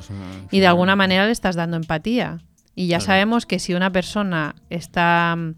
y 0.50 0.60
de 0.60 0.68
alguna 0.68 0.96
manera 0.96 1.26
le 1.26 1.32
estás 1.32 1.56
dando 1.56 1.78
empatía. 1.78 2.40
Y 2.76 2.88
ya 2.88 2.98
Claro. 2.98 3.06
sabemos 3.08 3.46
que 3.46 3.60
si 3.60 3.74
una 3.74 3.92
persona 3.92 4.56
está 4.70 5.36
mm, 5.38 5.56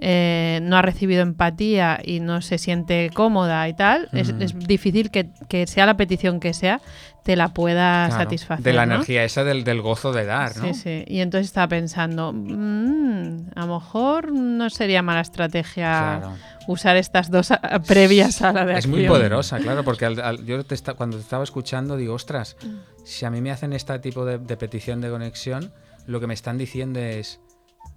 eh, 0.00 0.58
no 0.62 0.76
ha 0.76 0.82
recibido 0.82 1.22
empatía 1.22 2.00
y 2.04 2.18
no 2.18 2.42
se 2.42 2.58
siente 2.58 3.10
cómoda 3.14 3.68
y 3.68 3.74
tal, 3.74 4.08
es, 4.12 4.32
Mm. 4.34 4.42
es 4.42 4.58
difícil 4.58 5.10
que, 5.10 5.28
que 5.48 5.66
sea 5.68 5.86
la 5.86 5.96
petición 5.96 6.40
que 6.40 6.52
sea, 6.52 6.80
te 7.22 7.36
la 7.36 7.54
pueda 7.54 8.08
Claro, 8.08 8.24
satisfacer. 8.24 8.64
De 8.64 8.72
la 8.72 8.86
¿no? 8.86 8.94
energía 8.96 9.22
esa 9.24 9.44
del, 9.44 9.62
del 9.64 9.80
gozo 9.80 10.12
de 10.12 10.24
dar, 10.26 10.56
¿no? 10.56 10.64
Sí, 10.66 10.74
sí. 10.74 11.04
Y 11.06 11.20
entonces 11.20 11.46
estaba 11.46 11.68
pensando, 11.68 12.32
mm, 12.34 13.50
a 13.54 13.66
lo 13.66 13.74
mejor 13.78 14.32
no 14.32 14.68
sería 14.68 15.00
mala 15.00 15.20
estrategia 15.20 16.18
Claro. 16.20 16.32
usar 16.66 16.96
estas 16.96 17.30
dos 17.30 17.52
a- 17.52 17.60
previas 17.86 18.42
a 18.42 18.52
la 18.52 18.66
de 18.66 18.76
Es 18.78 18.86
muy 18.88 19.06
poderosa, 19.06 19.58
claro, 19.58 19.84
porque 19.84 20.06
al- 20.06 20.20
al- 20.20 20.44
yo 20.44 20.62
te 20.64 20.74
esta- 20.74 20.94
cuando 20.94 21.16
te 21.16 21.22
estaba 21.22 21.44
escuchando 21.44 21.96
digo, 21.96 22.14
ostras, 22.14 22.56
si 23.04 23.24
a 23.24 23.30
mí 23.30 23.40
me 23.40 23.52
hacen 23.52 23.72
este 23.72 23.98
tipo 24.00 24.24
de, 24.24 24.38
de 24.38 24.56
petición 24.56 25.00
de 25.00 25.08
conexión, 25.08 25.72
lo 26.06 26.20
que 26.20 26.26
me 26.26 26.34
están 26.34 26.58
diciendo 26.58 27.00
es, 27.00 27.40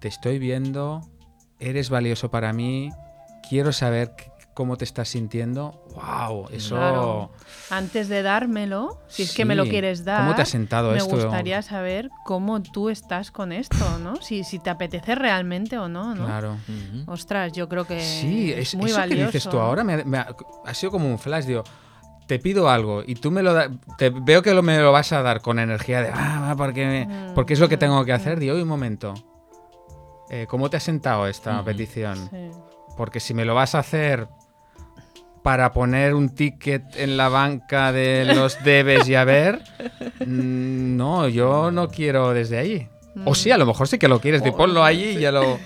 te 0.00 0.08
estoy 0.08 0.38
viendo, 0.38 1.02
eres 1.58 1.90
valioso 1.90 2.30
para 2.30 2.52
mí, 2.52 2.90
quiero 3.48 3.72
saber 3.72 4.12
cómo 4.54 4.76
te 4.76 4.84
estás 4.84 5.08
sintiendo. 5.10 5.84
¡Wow! 5.94 6.48
Eso... 6.50 6.74
Claro. 6.74 7.30
Antes 7.70 8.08
de 8.08 8.22
dármelo, 8.22 9.00
si 9.06 9.22
es 9.22 9.32
que 9.34 9.44
me 9.44 9.54
lo 9.54 9.64
quieres 9.64 10.04
dar, 10.04 10.22
¿Cómo 10.22 10.34
te 10.34 10.42
ha 10.42 10.46
sentado 10.46 10.90
me 10.90 10.98
esto? 10.98 11.14
gustaría 11.14 11.62
saber 11.62 12.10
cómo 12.24 12.60
tú 12.60 12.88
estás 12.88 13.30
con 13.30 13.52
esto, 13.52 13.98
¿no? 14.02 14.16
Si, 14.16 14.42
si 14.42 14.58
te 14.58 14.70
apetece 14.70 15.14
realmente 15.14 15.78
o 15.78 15.88
no, 15.88 16.12
¿no? 16.16 16.24
Claro. 16.26 16.56
Ostras, 17.06 17.52
yo 17.52 17.68
creo 17.68 17.84
que 17.86 18.00
Sí, 18.00 18.52
es 18.52 18.70
es, 18.70 18.74
muy 18.74 18.90
eso 18.90 18.98
valioso. 18.98 19.30
que 19.30 19.38
dices 19.38 19.48
tú 19.50 19.60
ahora 19.60 19.84
me, 19.84 20.04
me 20.04 20.18
ha, 20.18 20.34
ha 20.66 20.74
sido 20.74 20.90
como 20.90 21.08
un 21.08 21.20
flash, 21.20 21.44
digo, 21.44 21.62
te 22.28 22.38
pido 22.38 22.68
algo 22.70 23.02
y 23.04 23.16
tú 23.16 23.32
me 23.32 23.42
lo 23.42 23.52
da- 23.54 23.70
te 23.96 24.10
veo 24.10 24.42
que 24.42 24.54
lo, 24.54 24.62
me 24.62 24.78
lo 24.78 24.92
vas 24.92 25.12
a 25.12 25.22
dar 25.22 25.40
con 25.40 25.58
energía 25.58 26.02
de, 26.02 26.10
ah, 26.14 26.40
va, 26.50 26.56
porque, 26.56 26.86
me- 26.86 27.06
Mm, 27.06 27.34
porque 27.34 27.54
es 27.54 27.58
lo 27.60 27.68
que 27.68 27.76
mm, 27.76 27.80
tengo 27.80 28.04
que 28.04 28.12
mm. 28.12 28.16
hacer. 28.16 28.38
Digo, 28.38 28.54
"Oye, 28.54 28.62
un 28.62 28.68
momento, 28.68 29.14
eh, 30.30 30.46
¿cómo 30.48 30.70
te 30.70 30.76
ha 30.76 30.80
sentado 30.80 31.26
esta 31.26 31.60
petición? 31.64 32.16
Sí. 32.30 32.50
Porque 32.96 33.18
si 33.18 33.34
me 33.34 33.44
lo 33.44 33.54
vas 33.54 33.74
a 33.74 33.80
hacer 33.80 34.28
para 35.42 35.72
poner 35.72 36.14
un 36.14 36.28
ticket 36.34 36.82
en 36.96 37.16
la 37.16 37.28
banca 37.30 37.92
de 37.92 38.24
los 38.34 38.58
debes 38.64 39.08
y 39.08 39.14
a 39.14 39.24
ver, 39.24 39.62
mm, 40.26 40.96
no, 40.96 41.28
yo 41.28 41.70
no 41.70 41.88
quiero 41.88 42.32
desde 42.34 42.58
ahí. 42.58 42.88
O 43.24 43.34
sí, 43.34 43.50
a 43.50 43.58
lo 43.58 43.66
mejor 43.66 43.88
sí 43.88 43.98
que 43.98 44.06
lo 44.06 44.20
quieres, 44.20 44.44
de 44.44 44.50
Oh, 44.50 44.56
ponlo 44.56 44.84
allí 44.84 45.16
y 45.16 45.18
ya 45.20 45.32
lo... 45.32 45.58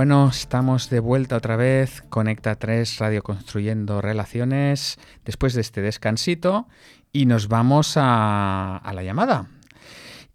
Bueno, 0.00 0.30
estamos 0.30 0.88
de 0.88 0.98
vuelta 0.98 1.36
otra 1.36 1.56
vez. 1.56 2.02
Conecta 2.08 2.54
3 2.54 3.00
Radio 3.00 3.22
Construyendo 3.22 4.00
Relaciones 4.00 4.98
después 5.26 5.52
de 5.52 5.60
este 5.60 5.82
descansito 5.82 6.68
y 7.12 7.26
nos 7.26 7.48
vamos 7.48 7.98
a, 7.98 8.78
a 8.78 8.94
la 8.94 9.02
llamada. 9.02 9.48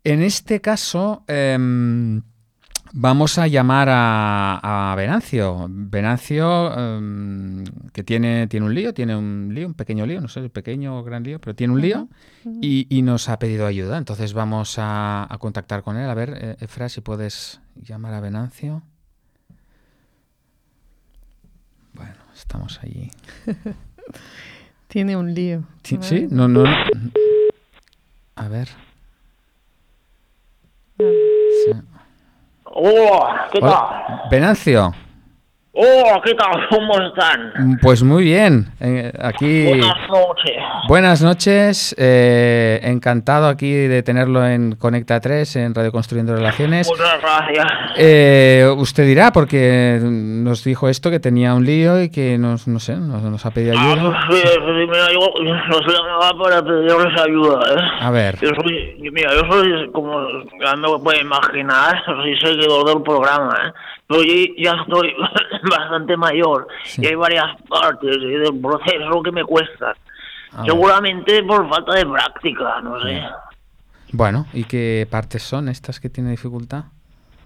En 0.04 0.22
este 0.22 0.62
caso, 0.62 1.24
em, 1.26 2.22
vamos 2.94 3.40
a 3.40 3.48
llamar 3.48 3.90
a, 3.90 4.92
a 4.92 4.96
Venancio. 4.96 5.66
Venancio, 5.68 6.72
em, 6.78 7.64
que 7.92 8.04
tiene, 8.04 8.46
tiene 8.46 8.68
un 8.68 8.76
lío, 8.76 8.94
tiene 8.94 9.16
un 9.16 9.50
lío, 9.52 9.66
un 9.66 9.74
pequeño 9.74 10.06
lío, 10.06 10.22
no 10.22 10.28
sé, 10.28 10.48
pequeño 10.48 11.00
o 11.00 11.04
gran 11.04 11.24
lío, 11.24 11.42
pero 11.42 11.56
tiene 11.56 11.74
un 11.74 11.82
lío 11.82 12.08
y, 12.62 12.86
y 12.96 13.02
nos 13.02 13.30
ha 13.30 13.40
pedido 13.40 13.66
ayuda. 13.66 13.98
Entonces 13.98 14.34
vamos 14.34 14.78
a, 14.78 15.26
a 15.28 15.38
contactar 15.40 15.82
con 15.82 15.98
él. 15.98 16.08
A 16.08 16.14
ver, 16.14 16.38
eh, 16.40 16.56
Efra, 16.60 16.88
si 16.88 17.02
puedes 17.02 17.62
llamar 17.74 18.14
a 18.14 18.20
Venancio. 18.20 18.84
Bueno, 21.96 22.25
estamos 22.36 22.80
allí. 22.84 23.12
Tiene 24.88 25.16
un 25.16 25.34
lío. 25.34 25.64
Sí, 25.84 25.98
¿sí? 26.02 26.28
No, 26.30 26.48
no. 26.48 26.64
A 28.36 28.48
ver. 28.48 28.70
Sí. 30.98 31.72
Hola, 32.66 33.48
¿qué 33.52 33.60
tal? 33.60 34.30
Venancio. 34.30 34.94
Hola, 35.78 36.22
¿qué 36.24 36.34
tal? 36.36 36.68
¿Cómo 36.70 36.94
están? 37.02 37.78
Pues 37.82 38.02
muy 38.02 38.24
bien. 38.24 38.68
eh, 38.80 39.12
aquí. 39.22 39.66
Buenas 39.68 39.98
noches. 40.10 40.56
Buenas 40.88 41.22
noches. 41.22 41.94
eh, 41.98 42.80
encantado 42.84 43.48
aquí 43.50 43.74
de 43.74 44.02
tenerlo 44.02 44.46
en 44.48 44.76
Conecta 44.78 45.20
3, 45.20 45.54
en 45.58 45.76
Radio 45.76 45.92
Construyendo 45.92 46.34
Relaciones. 46.34 46.88
Muchas 46.90 47.20
gracias. 47.22 47.66
Eh, 47.98 48.74
usted 48.78 49.06
dirá, 49.06 49.34
porque 49.34 50.00
nos 50.02 50.64
dijo 50.64 50.88
esto, 50.88 51.12
que 51.12 51.20
tenía 51.20 51.54
un 51.54 51.66
lío 51.66 52.02
y 52.02 52.10
que 52.10 52.38
nos, 52.38 52.70
no 52.70 52.80
sé, 52.80 52.96
nos, 52.96 53.22
nos 53.24 53.46
ha 53.46 53.52
pedido 53.52 53.76
Ah, 53.78 53.92
ayuda. 53.92 54.18
pues 54.30 54.42
sí, 54.44 54.48
sí, 54.48 54.88
mira, 54.88 55.12
yo 55.12 55.20
os 55.20 55.94
llamaba 55.94 56.32
para 56.42 56.62
pedirles 56.64 57.22
ayuda, 57.22 57.60
¿eh? 57.74 57.84
A 58.00 58.12
ver. 58.12 58.38
Yo 58.42 58.50
soy, 58.64 58.96
mira, 59.12 59.30
yo 59.34 59.42
soy, 59.52 59.92
como 59.92 60.26
ya 60.64 60.74
me 60.78 60.88
puede 61.04 61.20
imaginar, 61.20 62.02
soy 62.06 62.34
seguidor 62.40 62.88
del 62.88 63.04
programa, 63.04 63.54
¿eh? 63.68 63.74
Pero 64.08 64.24
yo 64.24 64.34
ya 64.58 64.74
estoy 64.82 65.14
bastante 65.70 66.16
mayor 66.18 66.68
Sí. 66.84 67.02
y 67.04 67.08
hay 67.08 67.16
varias 67.16 67.46
partes 67.68 68.18
del 68.20 68.60
proceso 68.62 69.22
que 69.24 69.32
me 69.32 69.44
cuestan. 69.44 69.94
A 70.54 70.58
ver. 70.62 70.66
Seguramente 70.72 71.44
por 71.44 71.68
falta 71.70 71.94
de 71.96 72.06
práctica, 72.06 72.82
no 72.82 73.02
sé. 73.02 73.22
Bueno, 74.12 74.46
¿y 74.54 74.64
qué 74.64 75.08
partes 75.10 75.44
son 75.44 75.68
estas 75.70 76.00
que 76.00 76.10
tiene 76.10 76.30
dificultad? 76.32 76.84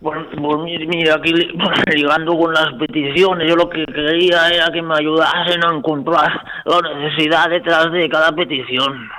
Pues, 0.01 0.17
pues 0.37 0.57
mi- 0.63 0.85
mira, 0.87 1.15
aquí 1.15 1.33
li- 1.33 1.51
ligando 1.95 2.37
con 2.37 2.53
las 2.53 2.73
peticiones, 2.79 3.49
yo 3.49 3.55
lo 3.55 3.69
que 3.69 3.85
quería 3.85 4.49
era 4.49 4.69
que 4.71 4.81
me 4.81 4.95
ayudasen 4.95 5.63
a 5.65 5.75
encontrar 5.75 6.41
la 6.65 6.81
necesidad 6.99 7.49
detrás 7.49 7.91
de 7.91 8.07
cada 8.09 8.31
petición. 8.33 9.09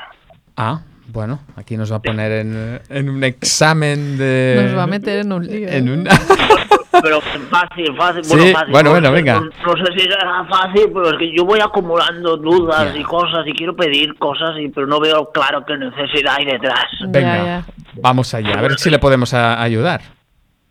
Ah, 0.57 0.81
bueno, 1.09 1.40
aquí 1.57 1.76
nos 1.76 1.90
va 1.92 1.96
a 1.96 2.03
poner 2.03 2.33
en, 2.33 2.81
en 2.88 3.11
un 3.11 3.24
examen 3.24 4.16
de... 4.16 4.62
Nos 4.68 4.76
va 4.79 4.85
a 4.85 4.87
meter 4.87 5.18
en 5.18 5.33
un 5.33 5.44
lío. 5.46 5.68
En 5.68 5.88
un... 5.91 6.09
Pero 7.03 7.20
fácil, 7.51 7.96
fácil, 7.96 8.24
Sí, 8.24 8.36
bueno, 8.36 8.53
fácil. 8.59 8.72
bueno, 8.88 9.12
venga. 9.12 9.40
No, 9.40 9.46
no 9.74 9.84
sé 9.86 9.92
si 9.94 10.01
será 10.01 10.44
fácil, 10.48 10.90
pero 10.92 11.11
es 11.11 11.18
que 11.18 11.36
yo 11.36 11.44
voy 11.44 11.61
acumulando 11.61 12.36
dudas 12.36 12.94
y 12.96 13.03
cosas 13.03 13.46
y 13.46 13.53
quiero 13.53 13.74
pedir 13.74 14.14
cosas, 14.18 14.51
y 14.59 14.68
pero 14.68 14.86
no 14.86 15.01
veo 15.01 15.30
claro 15.32 15.64
qué 15.66 15.76
necesidad 15.76 16.36
hay 16.38 16.44
detrás. 16.46 16.86
Venga, 17.09 17.64
vamos 17.94 18.32
allá, 18.34 18.59
a 18.59 18.62
ver 18.62 18.78
si 18.78 18.90
le 18.90 18.98
podemos 18.98 19.32
a- 19.34 19.61
ayudar. 19.62 20.01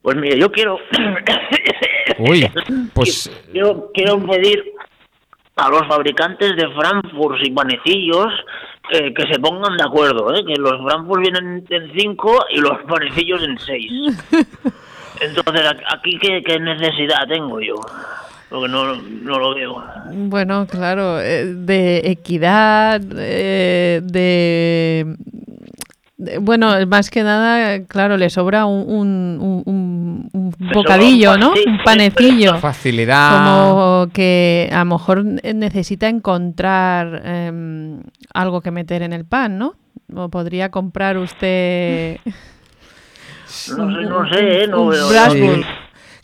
Pues 0.01 0.15
mira, 0.17 0.35
yo 0.37 0.51
quiero... 0.51 0.77
Uy, 2.19 2.49
pues 2.93 3.31
Yo 3.53 3.91
quiero 3.93 4.19
pedir 4.25 4.63
a 5.55 5.69
los 5.69 5.85
fabricantes 5.87 6.55
de 6.55 6.67
Frankfurt 6.73 7.37
y 7.43 7.51
panecillos 7.51 8.27
eh, 8.91 9.13
que 9.13 9.31
se 9.31 9.39
pongan 9.39 9.77
de 9.77 9.83
acuerdo, 9.83 10.33
¿eh? 10.33 10.43
que 10.45 10.55
los 10.59 10.73
Frankfurt 10.83 11.21
vienen 11.21 11.65
en 11.69 11.91
5 11.97 12.45
y 12.51 12.59
los 12.61 12.77
panecillos 12.87 13.43
en 13.43 13.57
6. 13.59 13.91
Entonces, 15.21 15.65
¿a- 15.65 15.95
aquí 15.95 16.17
qué, 16.21 16.41
qué 16.45 16.59
necesidad 16.59 17.27
tengo 17.27 17.59
yo? 17.61 17.75
Porque 18.49 18.67
no, 18.67 18.95
no 18.95 19.37
lo 19.39 19.53
veo. 19.53 19.83
Bueno, 20.11 20.65
claro, 20.67 21.19
eh, 21.21 21.45
de 21.53 21.97
equidad, 22.05 22.99
eh, 23.17 24.01
de, 24.03 25.15
de- 26.17 26.37
Bueno, 26.39 26.71
más 26.87 27.09
que 27.11 27.21
nada, 27.21 27.85
claro, 27.85 28.17
le 28.17 28.29
sobra 28.31 28.65
un, 28.65 28.89
un, 28.89 29.63
un- 29.65 30.29
un 30.33 30.51
sobra 30.53 30.73
bocadillo, 30.73 31.33
un 31.33 31.39
¿no? 31.39 31.49
Un 31.51 31.79
panecillo. 31.83 32.57
facilidad. 32.59 33.37
Como 33.37 34.07
que 34.13 34.67
a 34.71 34.79
lo 34.79 34.85
mejor 34.85 35.23
necesita 35.25 36.07
encontrar 36.09 37.21
em, 37.25 38.01
algo 38.33 38.61
que 38.61 38.71
meter 38.71 39.03
en 39.03 39.13
el 39.13 39.25
pan, 39.25 39.59
¿no? 39.59 39.75
O 40.15 40.29
podría 40.29 40.71
comprar 40.71 41.17
usted... 41.19 42.17
No 43.77 43.91
sé, 43.91 44.01
no 44.05 44.29
sé, 44.29 44.63
¿eh? 44.63 44.67
no 44.67 44.87
veo. 44.87 45.09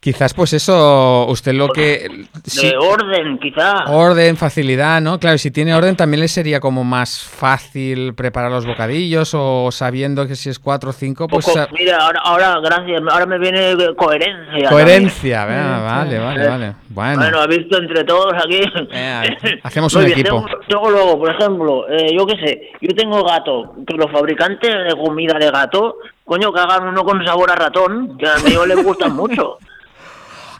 Sí. 0.05 0.11
Quizás 0.13 0.33
pues 0.35 0.53
eso, 0.53 1.25
usted 1.27 1.53
lo 1.53 1.69
que... 1.69 2.25
sí, 2.43 2.67
De 2.69 2.77
orden, 2.77 3.39
quizá. 3.39 3.85
orden, 3.87 4.37
facilidad, 4.37 5.01
¿no? 5.01 5.19
Claro, 5.19 5.35
y 5.35 5.39
si 5.39 5.49
tiene 5.51 5.73
orden 5.73 5.95
también 5.95 6.21
le 6.21 6.27
sería 6.27 6.59
como 6.59 6.83
más 6.83 7.23
fácil 7.23 8.13
preparar 8.13 8.51
los 8.51 8.65
bocadillos 8.67 9.31
o 9.33 9.71
sabiendo 9.71 10.27
que 10.27 10.35
si 10.35 10.49
es 10.49 10.59
4 10.59 10.91
o 10.91 10.93
5, 10.93 11.27
pues... 11.27 11.45
Poco- 11.45 11.59
mira, 11.77 11.97
ahora, 11.97 12.21
ahora, 12.23 12.59
gracias, 12.63 13.01
ahora 13.09 13.25
me 13.25 13.39
viene 13.39 13.73
coherencia. 13.95 14.69
Coherencia. 14.69 14.69
Coherencia. 14.69 15.45
vale, 15.45 16.19
vale, 16.19 16.47
vale. 16.47 16.75
Bueno, 16.89 17.17
Bueno, 17.21 17.39
ha 17.41 17.47
visto 17.47 17.77
entre 17.77 18.03
todos 18.03 18.33
aquí. 18.33 18.61
Eh, 18.91 19.23
hacemos 19.63 19.93
un 19.95 20.05
bien, 20.05 20.19
equipo. 20.19 20.45
Tengo, 20.45 20.59
tengo 20.67 20.89
luego, 20.91 21.19
por 21.19 21.31
ejemplo, 21.35 21.89
eh, 21.89 22.15
yo 22.15 22.25
qué 22.27 22.37
sé, 22.45 22.61
yo 22.79 22.95
tengo 22.95 23.23
gato, 23.23 23.73
que 23.87 23.95
los 23.95 24.11
fabricantes 24.11 24.69
de 24.71 24.95
comida 24.95 25.37
de 25.39 25.49
gato, 25.51 25.95
coño, 26.23 26.53
que 26.53 26.59
hagan 26.59 26.87
uno 26.89 27.03
con 27.03 27.25
sabor 27.25 27.51
a 27.51 27.55
ratón, 27.55 28.17
que 28.17 28.27
a 28.27 28.35
mí 28.37 28.51
les 28.67 28.83
gustan 28.83 29.15
mucho. 29.15 29.57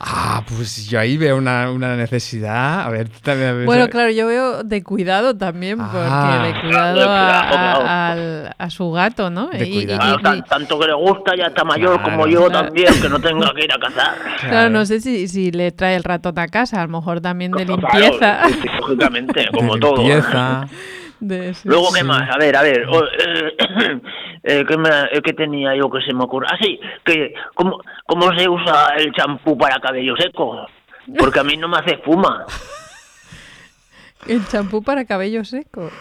Ah, 0.07 0.43
pues 0.47 0.87
yo 0.87 0.99
ahí 0.99 1.17
veo 1.17 1.35
una, 1.35 1.71
una 1.71 1.95
necesidad. 1.95 2.81
A 2.81 2.89
ver, 2.89 3.09
también... 3.09 3.49
a 3.49 3.53
ver- 3.53 3.65
Bueno, 3.65 3.89
claro, 3.89 4.11
yo 4.11 4.27
veo 4.27 4.63
de 4.63 4.83
cuidado 4.83 5.35
también, 5.35 5.79
porque 5.79 5.97
Ah. 5.99 6.43
de 6.45 6.61
cuidado 6.61 6.95
De 6.95 7.03
a, 7.03 7.07
cuidado, 7.07 7.49
claro. 7.49 7.85
a- 7.87 8.11
al- 8.11 8.55
a 8.55 8.69
su 8.69 8.91
gato, 8.91 9.31
¿no? 9.31 9.47
De 9.47 9.67
Y- 9.67 9.79
y-. 9.79 9.85
Claro, 9.87 10.19
y- 10.19 10.21
tan- 10.21 10.43
tanto 10.45 10.77
que 10.79 10.85
le 10.87 10.93
gusta, 10.93 11.35
ya 11.35 11.45
está 11.47 11.63
mayor 11.63 11.95
Claro. 12.01 12.03
como 12.03 12.27
yo 12.27 12.45
Claro. 12.47 12.65
también, 12.67 13.01
que 13.01 13.09
no 13.09 13.19
tenga 13.19 13.51
que 13.55 13.63
ir 13.65 13.71
a 13.73 13.79
cazar. 13.79 14.13
Claro, 14.47 14.69
no 14.69 14.85
sé 14.85 15.01
si, 15.01 15.27
si 15.27 15.51
le 15.51 15.71
trae 15.71 15.95
el 15.95 16.03
ratón 16.03 16.37
a 16.37 16.47
casa, 16.49 16.81
a 16.81 16.85
lo 16.85 16.89
mejor 16.99 17.19
también 17.21 17.51
de 17.51 17.65
limpieza. 17.65 18.41
lógicamente, 18.79 19.39
de 19.41 19.47
como 19.57 19.77
todo. 19.79 19.97
limpieza. 19.97 20.67
De- 21.19 21.55
Luego, 21.63 21.87
¿qué 21.93 21.99
Sí. 22.01 22.05
más? 22.05 22.29
A 22.29 22.37
ver, 22.37 22.55
a 22.55 22.61
ver. 22.61 22.85
o- 22.89 23.05
eh, 23.05 23.57
eh, 24.43 24.65
¿qué, 24.67 24.77
me- 24.77 24.89
eh, 25.11 25.21
qué 25.23 25.33
tenía 25.33 25.75
yo 25.75 25.89
que 25.89 26.01
se 26.01 26.13
me 26.13 26.23
ocurre? 26.23 26.47
Ah, 26.51 26.57
sí, 26.61 26.79
que, 27.03 27.33
¿cómo, 27.53 27.79
¿cómo 28.05 28.37
se 28.37 28.47
usa 28.49 28.89
el 28.97 29.11
champú 29.13 29.57
para 29.57 29.79
cabello 29.79 30.15
seco? 30.17 30.65
Porque 31.17 31.39
a 31.39 31.43
mí 31.43 31.55
no 31.57 31.67
me 31.67 31.77
hace 31.77 31.91
espuma. 31.95 32.45
El 34.27 34.45
champú 34.47 34.81
para 34.83 35.05
cabello 35.05 35.45
seco. 35.45 35.91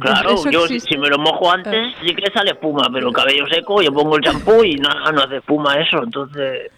Claro, 0.00 0.30
¿Eso 0.34 0.50
yo 0.50 0.64
existe? 0.64 0.90
si 0.94 0.98
me 0.98 1.08
lo 1.08 1.16
mojo 1.16 1.50
antes 1.50 1.94
sí 2.04 2.12
que 2.14 2.30
sale 2.32 2.50
espuma, 2.50 2.88
pero 2.92 3.08
el 3.08 3.14
cabello 3.14 3.46
seco 3.48 3.80
yo 3.80 3.92
pongo 3.92 4.16
el 4.16 4.22
champú 4.22 4.64
y 4.64 4.74
nada, 4.74 5.12
no 5.12 5.22
hace 5.22 5.36
espuma 5.36 5.74
eso, 5.74 6.02
entonces... 6.02 6.72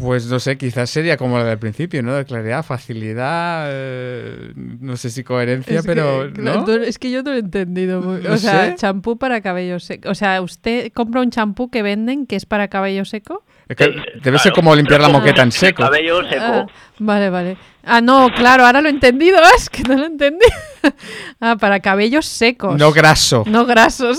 Pues 0.00 0.26
no 0.26 0.40
sé, 0.40 0.56
quizás 0.56 0.88
sería 0.90 1.16
como 1.16 1.38
la 1.38 1.44
del 1.44 1.58
principio, 1.58 2.02
¿no? 2.02 2.14
De 2.14 2.24
claridad, 2.24 2.64
facilidad, 2.64 3.66
eh, 3.68 4.52
no 4.54 4.96
sé 4.96 5.10
si 5.10 5.22
coherencia, 5.24 5.76
Es 5.80 5.82
que, 5.82 5.88
pero... 5.88 6.32
claro, 6.32 6.64
¿no? 6.66 6.72
es 6.74 6.98
que 6.98 7.10
yo 7.10 7.22
no 7.22 7.30
lo 7.30 7.36
he 7.36 7.40
entendido. 7.40 8.00
muy- 8.00 8.22
No 8.22 8.34
o 8.34 8.36
sea, 8.38 8.66
sé. 8.70 8.74
champú 8.76 9.18
para 9.18 9.40
cabello 9.40 9.78
seco. 9.78 10.08
O 10.10 10.14
sea, 10.14 10.40
¿usted 10.40 10.92
compra 10.92 11.20
un 11.20 11.30
champú 11.30 11.70
que 11.70 11.82
venden 11.82 12.26
que 12.26 12.36
es 12.36 12.46
para 12.46 12.68
cabello 12.68 13.04
seco? 13.04 13.44
Es 13.68 13.76
que 13.76 13.84
Eh, 13.84 13.94
debe 14.22 14.38
ser 14.38 14.52
como 14.52 14.74
limpiar 14.74 15.00
la 15.00 15.08
moqueta 15.08 15.42
en 15.42 15.52
seco. 15.52 15.82
Cabello 15.82 16.22
seco. 16.28 16.42
Ah, 16.42 16.66
vale, 16.98 17.30
vale. 17.30 17.56
Ah, 17.84 18.00
no, 18.00 18.28
claro, 18.34 18.66
ahora 18.66 18.80
lo 18.80 18.88
he 18.88 18.92
entendido. 18.92 19.38
Es 19.56 19.68
que 19.70 19.82
no 19.84 19.96
lo 19.96 20.06
entendí. 20.06 20.46
ah, 21.40 21.56
para 21.60 21.80
cabellos 21.80 22.26
secos. 22.26 22.76
No 22.78 22.92
graso. 22.92 23.44
No 23.46 23.64
grasos. 23.66 24.18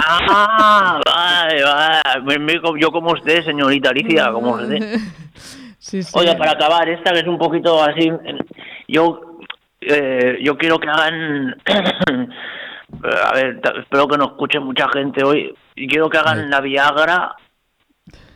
Ah, 0.00 1.00
vale, 1.04 1.62
vale. 1.62 2.80
Yo 2.80 2.90
como 2.90 3.12
usted, 3.12 3.44
señorita 3.44 3.90
Alicia, 3.90 4.32
como 4.32 4.52
usted. 4.52 4.98
sí, 5.78 6.02
sí. 6.02 6.12
Oye, 6.14 6.34
para 6.36 6.52
acabar, 6.52 6.88
esta 6.88 7.12
que 7.12 7.20
es 7.20 7.26
un 7.26 7.38
poquito 7.38 7.82
así, 7.82 8.10
yo 8.88 9.32
eh, 9.84 10.38
yo 10.42 10.56
quiero 10.56 10.78
que 10.78 10.88
hagan, 10.88 11.56
a 13.02 13.34
ver, 13.34 13.60
espero 13.80 14.06
que 14.06 14.16
no 14.16 14.26
escuche 14.26 14.60
mucha 14.60 14.88
gente 14.88 15.24
hoy, 15.24 15.52
y 15.74 15.88
quiero 15.88 16.08
que 16.08 16.18
hagan 16.18 16.48
la 16.50 16.60
Viagra, 16.60 17.34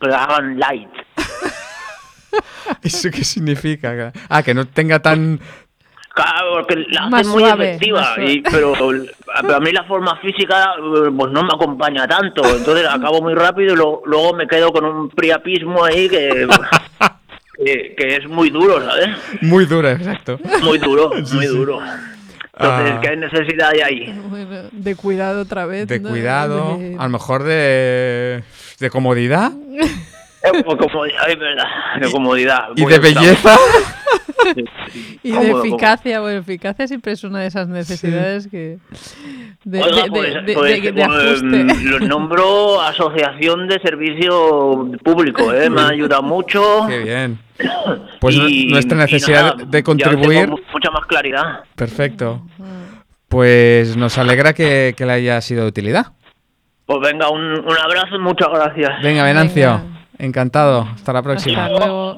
que 0.00 0.08
la 0.08 0.24
hagan 0.24 0.58
light. 0.58 0.90
¿Eso 2.82 3.10
qué 3.10 3.22
significa? 3.22 4.12
Ah, 4.28 4.42
que 4.42 4.54
no 4.54 4.66
tenga 4.66 4.98
tan... 4.98 5.40
Claro, 6.16 6.54
porque 6.54 6.76
la 6.88 7.08
Más 7.10 7.20
hacen 7.20 7.32
muy 7.32 7.42
suave, 7.44 7.68
efectiva, 7.68 8.00
más 8.00 8.18
y- 8.18 8.40
pero, 8.40 8.72
pero 9.42 9.54
a 9.56 9.60
mí 9.60 9.70
la 9.70 9.84
forma 9.84 10.16
física 10.16 10.72
pues 11.14 11.30
no 11.30 11.42
me 11.42 11.50
acompaña 11.54 12.08
tanto, 12.08 12.42
entonces 12.56 12.86
acabo 12.88 13.20
muy 13.20 13.34
rápido 13.34 13.74
y 13.74 13.76
lo- 13.76 14.00
luego 14.06 14.32
me 14.32 14.46
quedo 14.48 14.72
con 14.72 14.86
un 14.86 15.10
priapismo 15.10 15.84
ahí 15.84 16.08
que... 16.08 16.48
que, 17.64 17.94
que 17.98 18.16
es 18.16 18.26
muy 18.28 18.48
duro, 18.50 18.82
¿sabes? 18.84 19.08
Muy 19.42 19.66
dura, 19.66 19.92
exacto. 19.92 20.38
Muy 20.62 20.78
duro, 20.78 21.10
muy 21.34 21.46
duro. 21.46 21.80
Entonces, 22.58 22.94
Ah. 22.96 23.00
¿qué 23.02 23.16
necesidad 23.16 23.70
hay 23.74 23.80
ahí? 23.80 24.20
Bueno, 24.30 24.68
de 24.72 24.96
cuidado 24.96 25.42
otra 25.42 25.66
vez. 25.66 25.86
De 25.86 26.00
¿no? 26.00 26.08
cuidado, 26.08 26.78
De- 26.78 26.96
a 26.98 27.02
lo 27.02 27.10
mejor 27.10 27.42
de, 27.44 28.42
de 28.80 28.90
comodidad 28.90 29.52
Eh, 29.52 30.62
pues 30.64 30.78
comodidad, 30.78 31.28
es 31.28 31.38
verdad, 31.38 31.64
de 32.00 32.10
comodidad. 32.10 32.68
y 32.76 32.80
Muy 32.82 32.92
de 32.92 32.98
belleza. 33.00 33.56
Y 35.22 35.32
de 35.32 35.50
eficacia, 35.50 36.20
bueno, 36.20 36.38
eficacia 36.40 36.86
siempre 36.86 37.12
es 37.12 37.24
una 37.24 37.40
de 37.40 37.46
esas 37.46 37.68
necesidades 37.68 38.46
que. 38.48 38.78
De, 39.64 39.82
Oiga, 39.82 40.02
de- 40.04 40.10
pues, 40.10 40.34
de- 40.34 40.42
de- 40.42 40.54
pues, 40.54 40.82
de- 40.82 40.92
de 40.92 41.04
pues, 41.04 41.06
ajuste. 41.42 41.84
los 41.84 42.00
nombro 42.02 42.80
Asociación 42.80 43.66
de 43.68 43.80
Servicio 43.80 44.90
Público, 45.02 45.52
¿eh? 45.52 45.68
me 45.70 45.80
ha 45.80 45.88
ayudado 45.90 46.22
mucho. 46.22 46.62
Qué 46.88 46.98
bien. 47.00 47.38
Pues 48.20 48.36
Y- 48.36 48.68
nuestra 48.68 48.96
necesidad 48.98 49.56
nada, 49.56 49.64
de 49.66 49.78
ya 49.78 49.82
contribuir. 49.84 50.48
mucha 50.72 50.90
más 50.90 51.06
claridad. 51.06 51.60
Perfecto. 51.74 52.42
Pues 53.28 53.96
nos 53.96 54.18
alegra 54.18 54.52
que, 54.52 54.94
que 54.96 55.04
le 55.06 55.12
haya 55.12 55.40
sido 55.40 55.62
de 55.62 55.68
utilidad. 55.68 56.06
Pues 56.86 57.00
venga, 57.00 57.28
un, 57.30 57.40
un 57.42 57.78
abrazo 57.78 58.14
y 58.16 58.18
muchas 58.18 58.48
gracias. 58.50 59.02
Venga, 59.02 59.24
Venancio. 59.24 59.80
Venga. 59.82 59.96
Encantado. 60.18 60.88
Hasta 60.94 61.12
la 61.12 61.22
próxima. 61.22 61.66
Hasta 61.66 61.86
luego. 61.86 62.16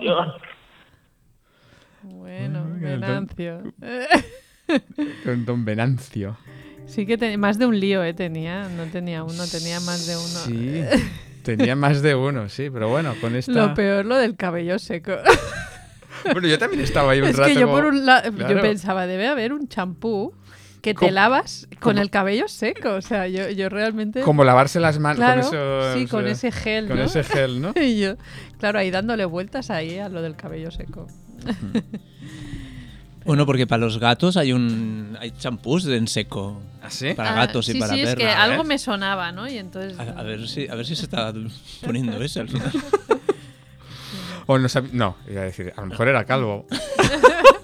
Bueno, 2.38 2.66
Venancio. 2.80 3.62
Con 5.24 5.44
Don 5.44 5.64
Venancio. 5.64 6.36
Sí 6.86 7.04
que 7.06 7.18
tenía 7.18 7.38
más 7.38 7.58
de 7.58 7.66
un 7.66 7.78
lío, 7.78 8.02
¿eh? 8.02 8.14
Tenía, 8.14 8.68
no 8.68 8.84
tenía 8.84 9.22
uno, 9.24 9.46
tenía 9.46 9.80
más 9.80 10.06
de 10.06 10.16
uno. 10.16 10.26
Sí. 10.26 10.82
Tenía 11.42 11.76
más 11.76 12.02
de 12.02 12.14
uno, 12.14 12.48
sí, 12.48 12.68
pero 12.70 12.88
bueno, 12.88 13.14
con 13.20 13.34
esta. 13.36 13.52
Lo 13.52 13.74
peor, 13.74 14.04
lo 14.04 14.16
del 14.16 14.36
cabello 14.36 14.78
seco. 14.78 15.12
Bueno, 16.32 16.48
yo 16.48 16.58
también 16.58 16.82
estaba 16.82 17.12
ahí 17.12 17.20
un 17.20 17.28
es 17.28 17.36
rato. 17.36 17.48
que 17.48 17.54
yo 17.60 17.66
como- 17.66 17.74
por 17.78 17.86
un 17.86 18.04
lado, 18.06 18.32
Claro. 18.32 18.54
yo 18.54 18.60
pensaba, 18.60 19.06
debe 19.06 19.28
haber 19.28 19.52
un 19.52 19.68
champú 19.68 20.34
que 20.82 20.92
te 20.94 21.00
¿Cómo? 21.00 21.12
lavas 21.12 21.66
con 21.80 21.92
¿Cómo? 21.94 22.02
el 22.02 22.10
cabello 22.10 22.48
seco. 22.48 22.94
O 22.94 23.02
sea, 23.02 23.28
yo, 23.28 23.48
yo 23.50 23.68
realmente... 23.68 24.20
Como 24.20 24.44
lavarse 24.44 24.78
las 24.80 24.98
manos 24.98 25.18
Claro, 25.18 25.42
con 25.42 25.54
eso. 25.56 25.94
sí, 25.94 26.06
con 26.06 26.26
eh, 26.26 26.30
ese 26.32 26.52
gel, 26.52 26.88
Con 26.88 26.98
¿no? 26.98 27.04
ese 27.04 27.22
gel, 27.24 27.60
¿no? 27.60 27.72
Y 27.80 27.98
yo, 28.00 28.16
claro, 28.58 28.78
ahí 28.78 28.90
dándole 28.90 29.24
vueltas 29.24 29.70
ahí 29.70 29.98
a 29.98 30.08
lo 30.08 30.20
del 30.22 30.36
cabello 30.36 30.70
seco. 30.70 31.06
Bueno, 33.24 33.44
porque 33.44 33.66
para 33.66 33.80
los 33.80 33.98
gatos 33.98 34.38
hay 34.38 34.54
un 34.54 35.14
hay 35.20 35.32
champús 35.32 35.84
en 35.86 36.08
seco. 36.08 36.62
¿Ah, 36.82 36.88
sí? 36.90 37.12
Para 37.12 37.32
Ah, 37.32 37.34
gatos 37.46 37.68
y 37.68 37.72
sí, 37.72 37.78
para 37.78 37.92
sí, 37.92 38.00
perros. 38.00 38.12
es 38.12 38.16
que 38.16 38.26
A 38.26 38.42
algo 38.44 38.58
ver. 38.62 38.66
me 38.68 38.78
sonaba, 38.78 39.32
¿no? 39.32 39.46
Y 39.46 39.58
entonces... 39.58 39.98
A, 39.98 40.02
a 40.04 40.22
ver 40.22 40.48
si 40.48 40.66
a 40.66 40.74
ver 40.74 40.86
si 40.86 40.96
se 40.96 41.02
está 41.02 41.30
poniendo 41.84 42.22
eso 42.22 42.40
al 42.40 42.48
final. 42.48 42.72
O 44.46 44.58
no, 44.58 44.66
no, 44.92 45.16
iba 45.28 45.42
a 45.42 45.44
decir, 45.44 45.74
a 45.76 45.80
lo 45.82 45.88
mejor 45.88 46.08
era 46.08 46.24
calvo. 46.24 46.64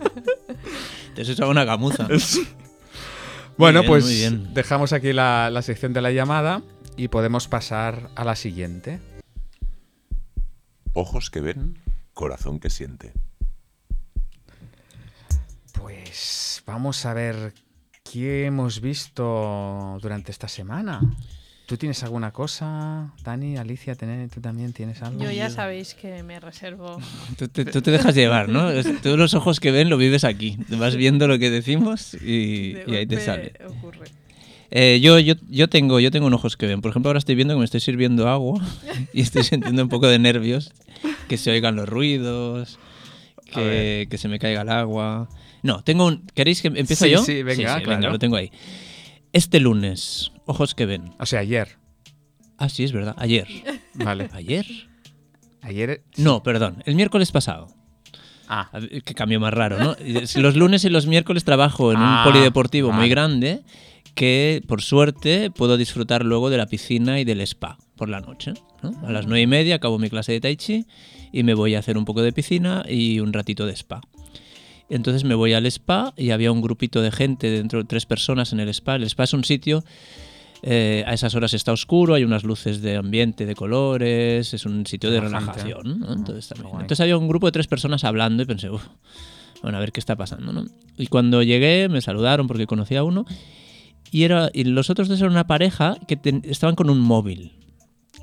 Te 1.14 1.22
has 1.22 1.28
echado 1.30 1.50
una 1.50 1.64
gamuza. 1.64 2.08
Bueno, 3.56 3.80
bien, 3.80 3.88
pues 3.88 4.54
dejamos 4.54 4.92
aquí 4.92 5.14
la, 5.14 5.48
la 5.50 5.62
sección 5.62 5.94
de 5.94 6.02
la 6.02 6.10
llamada 6.10 6.60
y 6.98 7.08
podemos 7.08 7.48
pasar 7.48 8.10
a 8.16 8.24
la 8.24 8.36
siguiente. 8.36 9.00
Ojos 10.92 11.30
que 11.30 11.40
ven, 11.40 11.78
corazón 12.12 12.60
que 12.60 12.68
siente. 12.68 13.14
Pues 16.14 16.62
vamos 16.64 17.04
a 17.06 17.12
ver 17.12 17.52
qué 18.12 18.44
hemos 18.44 18.80
visto 18.80 19.98
durante 20.00 20.30
esta 20.30 20.46
semana. 20.46 21.00
¿Tú 21.66 21.76
tienes 21.76 22.04
alguna 22.04 22.30
cosa, 22.30 23.12
Dani, 23.24 23.56
Alicia? 23.56 23.96
¿tenés- 23.96 24.30
¿Tú 24.30 24.40
también 24.40 24.72
tienes 24.72 25.02
algo? 25.02 25.20
Yo 25.24 25.32
ya 25.32 25.50
sabéis 25.50 25.94
que 25.94 26.22
me 26.22 26.38
reservo. 26.38 27.00
Tú 27.36 27.48
te, 27.48 27.64
tú 27.64 27.82
te 27.82 27.90
dejas 27.90 28.14
llevar, 28.14 28.48
¿no? 28.48 28.70
Tú 29.02 29.16
los 29.16 29.34
ojos 29.34 29.58
que 29.58 29.72
ven 29.72 29.90
lo 29.90 29.96
vives 29.96 30.22
aquí. 30.22 30.56
Vas 30.68 30.94
viendo 30.94 31.26
lo 31.26 31.36
que 31.40 31.50
decimos 31.50 32.14
y, 32.14 32.74
De 32.74 32.84
y 32.86 32.94
ahí 32.94 33.06
te 33.06 33.18
sale. 33.20 33.52
ocurre. 33.66 34.06
Eh, 34.70 35.00
yo, 35.02 35.18
yo, 35.18 35.34
yo 35.50 35.68
tengo 35.68 35.98
yo 35.98 36.12
tengo 36.12 36.28
un 36.28 36.34
ojos 36.34 36.56
que 36.56 36.68
ven. 36.68 36.80
Por 36.80 36.90
ejemplo, 36.90 37.08
ahora 37.08 37.18
estoy 37.18 37.34
viendo 37.34 37.54
que 37.54 37.58
me 37.58 37.64
estoy 37.64 37.80
sirviendo 37.80 38.28
agua 38.28 38.64
y 39.12 39.22
estoy 39.22 39.42
sintiendo 39.42 39.82
un 39.82 39.88
poco 39.88 40.06
de 40.06 40.20
nervios. 40.20 40.72
Que 41.26 41.38
se 41.38 41.50
oigan 41.50 41.74
los 41.74 41.88
ruidos, 41.88 42.78
que, 43.52 44.06
que 44.08 44.16
se 44.16 44.28
me 44.28 44.38
caiga 44.38 44.62
el 44.62 44.68
agua. 44.68 45.28
No, 45.64 45.82
tengo 45.82 46.06
un... 46.06 46.26
¿Queréis 46.34 46.60
que 46.62 46.68
empiece 46.68 47.06
Sí, 47.06 47.10
yo? 47.10 47.24
sí, 47.24 47.42
venga, 47.42 47.80
claro. 47.80 47.88
venga, 47.90 48.10
lo 48.10 48.18
tengo 48.20 48.36
ahí. 48.36 48.52
Este 49.32 49.58
lunes, 49.58 50.30
ojos 50.46 50.74
que 50.76 50.86
ven. 50.86 51.12
O 51.18 51.26
sea, 51.26 51.40
ayer. 51.40 51.78
Ah, 52.58 52.68
sí, 52.68 52.84
es 52.84 52.92
verdad. 52.92 53.14
Ayer. 53.18 53.48
Vale. 53.94 54.28
¿Ayer? 54.34 54.66
Ayer. 55.62 56.02
No, 56.18 56.42
perdón. 56.42 56.82
El 56.86 56.94
miércoles 56.94 57.32
pasado. 57.32 57.68
Ah, 58.46 58.70
Qué 59.04 59.14
cambio 59.14 59.40
más 59.40 59.54
raro, 59.54 59.78
¿no? 59.78 59.96
Los 60.36 60.54
lunes 60.54 60.84
y 60.84 60.90
los 60.90 61.06
miércoles 61.06 61.44
trabajo 61.44 61.92
en 61.92 61.98
Ah, 61.98 62.22
un 62.26 62.30
polideportivo 62.32 62.92
muy 62.92 63.08
grande 63.08 63.62
que, 64.14 64.62
por 64.68 64.82
suerte, 64.82 65.50
puedo 65.50 65.78
disfrutar 65.78 66.24
luego 66.26 66.50
de 66.50 66.58
la 66.58 66.66
piscina 66.66 67.18
y 67.18 67.24
del 67.24 67.40
spa 67.40 67.78
por 67.96 68.10
la 68.10 68.20
noche. 68.20 68.52
¿no? 68.82 68.92
A 69.08 69.10
las 69.12 69.24
nueve 69.26 69.40
y 69.40 69.46
media 69.46 69.76
acabo 69.76 69.98
mi 69.98 70.10
clase 70.10 70.32
de 70.32 70.40
tai 70.42 70.56
chi 70.56 70.84
y 71.32 71.42
me 71.42 71.54
voy 71.54 71.74
a 71.74 71.78
hacer 71.78 71.96
un 71.96 72.04
poco 72.04 72.20
de 72.22 72.32
piscina 72.32 72.84
y 72.86 73.18
un 73.20 73.32
ratito 73.32 73.64
de 73.66 73.72
spa. 73.72 74.02
Entonces 74.90 75.24
me 75.24 75.34
voy 75.34 75.52
al 75.54 75.66
spa 75.66 76.12
y 76.16 76.30
había 76.30 76.52
un 76.52 76.60
grupito 76.62 77.00
de 77.02 77.10
gente, 77.10 77.50
dentro 77.50 77.80
de 77.80 77.84
tres 77.86 78.06
personas 78.06 78.52
en 78.52 78.60
el 78.60 78.68
spa. 78.68 78.96
El 78.96 79.04
spa 79.04 79.24
es 79.24 79.32
un 79.32 79.44
sitio, 79.44 79.82
eh, 80.62 81.04
a 81.06 81.14
esas 81.14 81.34
horas 81.34 81.52
está 81.54 81.72
oscuro, 81.72 82.14
hay 82.14 82.24
unas 82.24 82.44
luces 82.44 82.80
de 82.82 82.96
ambiente 82.96 83.46
de 83.46 83.54
colores, 83.54 84.52
es 84.54 84.64
un 84.66 84.86
sitio 84.86 85.10
de 85.10 85.20
relajación. 85.20 86.00
¿no? 86.00 86.06
Ah, 86.08 86.14
Entonces, 86.16 86.48
también. 86.48 86.86
había 87.00 87.16
un 87.16 87.28
grupo 87.28 87.46
de 87.46 87.52
tres 87.52 87.66
personas 87.66 88.04
hablando 88.04 88.42
y 88.42 88.46
pensé, 88.46 88.70
"Uf, 88.70 88.82
bueno, 89.62 89.78
a 89.78 89.80
ver 89.80 89.92
qué 89.92 90.00
está 90.00 90.16
pasando. 90.16 90.52
¿no? 90.52 90.64
Y 90.96 91.06
cuando 91.06 91.42
llegué 91.42 91.88
me 91.88 92.00
saludaron 92.02 92.46
porque 92.46 92.66
conocía 92.66 93.00
a 93.00 93.04
uno 93.04 93.24
y, 94.10 94.24
era, 94.24 94.50
y 94.52 94.64
los 94.64 94.90
otros 94.90 95.08
dos 95.08 95.18
eran 95.20 95.32
una 95.32 95.46
pareja 95.46 95.96
que 96.06 96.16
ten- 96.16 96.42
estaban 96.44 96.76
con 96.76 96.90
un 96.90 97.00
móvil 97.00 97.52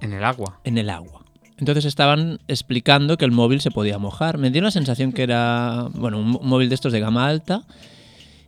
en 0.02 0.14
el 0.14 0.24
agua. 0.24 0.60
en 0.64 0.78
el 0.78 0.90
agua. 0.92 1.21
Entonces 1.62 1.86
estaban 1.86 2.40
explicando 2.48 3.18
que 3.18 3.26
el 3.26 3.32
móvil 3.32 3.62
se 3.62 3.70
podía 3.70 4.00
mojar. 4.00 4.40
Me 4.40 4.50
dio 4.50 4.64
la 4.64 4.72
sensación 4.72 5.14
que 5.14 5.22
era, 5.22 5.90
bueno, 5.94 6.18
un, 6.18 6.40
móvil 6.42 6.70
de 6.70 6.76
estos 6.76 6.92
de 6.92 7.00
gama 7.00 7.28
alta 7.28 7.62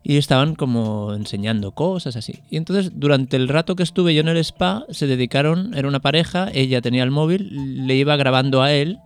y 0.01 0.17
estaban 0.17 0.55
como 0.55 1.13
enseñando 1.13 1.73
cosas 1.73 2.15
así. 2.15 2.39
Y 2.49 2.57
entonces 2.57 2.93
durante 2.95 3.37
el 3.37 3.49
rato 3.49 3.75
que 3.75 3.83
estuve 3.83 4.15
yo 4.15 4.21
en 4.21 4.29
el 4.29 4.37
spa 4.37 4.87
se 4.89 5.05
dedicaron, 5.05 5.75
era 5.75 5.87
una 5.87 5.99
pareja, 5.99 6.49
ella 6.55 6.81
tenía 6.81 7.03
el 7.03 7.11
móvil, 7.11 7.85
le 7.85 7.95
iba 7.95 8.15
grabando 8.15 8.63
a 8.63 8.73
él 8.73 8.97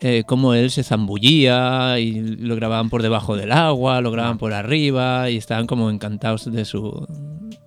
eh, 0.00 0.24
cómo 0.26 0.54
él 0.54 0.72
se 0.72 0.82
zambullía 0.82 2.00
y 2.00 2.20
lo 2.20 2.56
grababan 2.56 2.90
por 2.90 3.00
debajo 3.00 3.36
del 3.36 3.52
agua, 3.52 4.00
lo 4.00 4.10
grababan 4.10 4.38
por 4.38 4.54
arriba 4.54 5.30
y 5.30 5.36
estaban 5.36 5.68
como 5.68 5.88
encantados 5.88 6.50
de 6.50 6.64
su 6.64 7.06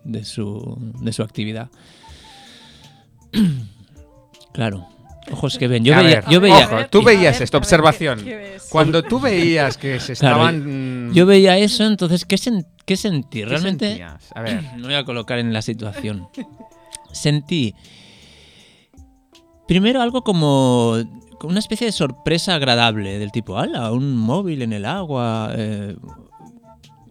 de 0.04 0.26
su 0.26 0.78
de 1.02 1.14
su 1.14 1.24
actividad. 1.24 1.70
Claro. 4.54 4.93
Ojos 5.32 5.58
que 5.58 5.68
ven. 5.68 5.84
Yo 5.86 5.94
A 5.96 6.02
veía, 6.02 6.16
ver, 6.22 6.26
yo 6.30 6.42
veía, 6.42 6.66
ojo, 6.68 6.86
tú 6.90 7.02
veías 7.04 7.36
ver, 7.36 7.44
esto, 7.44 7.58
a 7.58 7.60
ver, 7.60 7.66
observación. 7.66 8.20
¿qué- 8.20 8.26
qué 8.26 8.36
ves? 8.36 8.68
Cuando 8.70 9.04
tú 9.04 9.20
veías 9.20 9.78
que 9.78 10.00
se 10.00 10.16
Claro, 10.16 10.36
estaban. 10.48 11.14
yo 11.14 11.26
veía 11.26 11.58
eso, 11.58 11.86
entonces 11.86 12.26
¿qué, 12.26 12.36
sen- 12.36 12.66
qué 12.86 12.98
sentí? 12.98 13.40
¿qué 13.40 13.46
Realmente 13.46 13.88
sentías? 13.88 14.26
A 14.36 14.42
ver. 14.42 14.62
me 14.78 14.84
voy 14.84 14.96
a 14.96 15.06
colocar 15.06 15.40
en 15.40 15.54
la 15.54 15.62
situación. 15.62 16.28
Sentí 17.12 17.74
primero 19.68 20.02
algo 20.02 20.24
como 20.24 20.96
una 21.44 21.60
especie 21.60 21.86
de 21.88 21.92
sorpresa 21.94 22.56
agradable 22.56 23.20
del 23.20 23.32
tipo, 23.32 23.58
ala, 23.58 23.92
un 23.92 24.16
móvil 24.18 24.62
en 24.62 24.74
el 24.74 24.86
agua, 24.86 25.52
eh, 25.56 25.96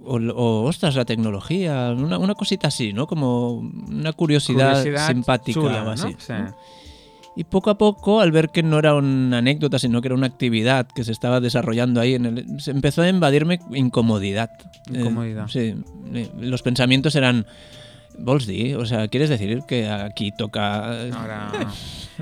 o, 0.05 0.17
o, 0.17 0.65
ostras, 0.65 0.97
la 0.97 1.05
tecnología, 1.05 1.95
una, 1.97 2.19
una 2.19 2.35
cosita 2.35 2.69
así, 2.69 2.93
¿no? 2.93 3.07
Como 3.07 3.53
una 3.53 4.13
curiosidad, 4.13 4.79
Curiosidad 4.79 5.07
simpática 5.07 5.61
chula, 5.61 5.85
¿no? 5.85 5.91
así. 5.93 6.15
Sí. 6.19 6.33
Y 7.35 7.45
poco 7.45 7.71
a 7.71 7.79
poco, 7.79 8.21
al 8.21 8.31
ver 8.31 8.51
que 8.51 8.63
no 8.63 8.79
era 8.79 8.95
una 8.95 9.39
anécdota, 9.39 9.79
sino 9.79 10.03
que 10.03 10.09
era 10.09 10.15
una 10.15 10.27
actividad 10.27 10.87
que 10.87 11.03
se 11.03 11.13
estaba 11.13 11.41
desarrollando 11.41 12.01
ahí, 12.01 12.15
en 12.15 12.27
el, 12.27 12.61
se 12.61 12.71
empezó 12.73 13.03
a 13.03 13.09
invadirme 13.09 13.59
incomodidad. 13.73 14.51
Eh, 14.93 14.99
Incomodidad. 15.01 15.49
sí, 15.49 15.75
eh, 16.13 16.31
los 16.39 16.63
pensamientos 16.63 17.15
eran, 17.15 17.47
vols 18.19 18.47
dir? 18.47 18.77
O 18.77 18.85
sea, 18.85 19.09
¿quieres 19.09 19.31
decir 19.31 19.63
que 19.67 19.89
aquí 19.89 20.31
toca...? 20.33 21.09
Ahora. 21.13 21.51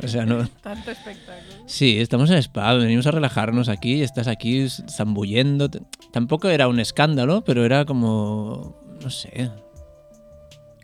O 0.03 0.07
sea, 0.07 0.25
no... 0.25 0.49
Tanto 0.63 0.93
espectáculo. 0.93 1.65
Sí, 1.67 1.99
estamos 1.99 2.31
en 2.31 2.39
spa, 2.39 2.73
venimos 2.75 3.07
a 3.09 3.11
relajarnos 3.11 3.69
aquí, 3.69 3.97
y 3.97 4.03
estás 4.03 4.29
aquí 4.29 4.67
zambullendo. 4.89 5.69
Tampoco 6.13 6.49
era 6.49 6.69
un 6.69 6.79
escándalo, 6.79 7.43
pero 7.45 7.65
era 7.65 7.85
como... 7.85 8.77
no 9.03 9.11
sé. 9.11 9.51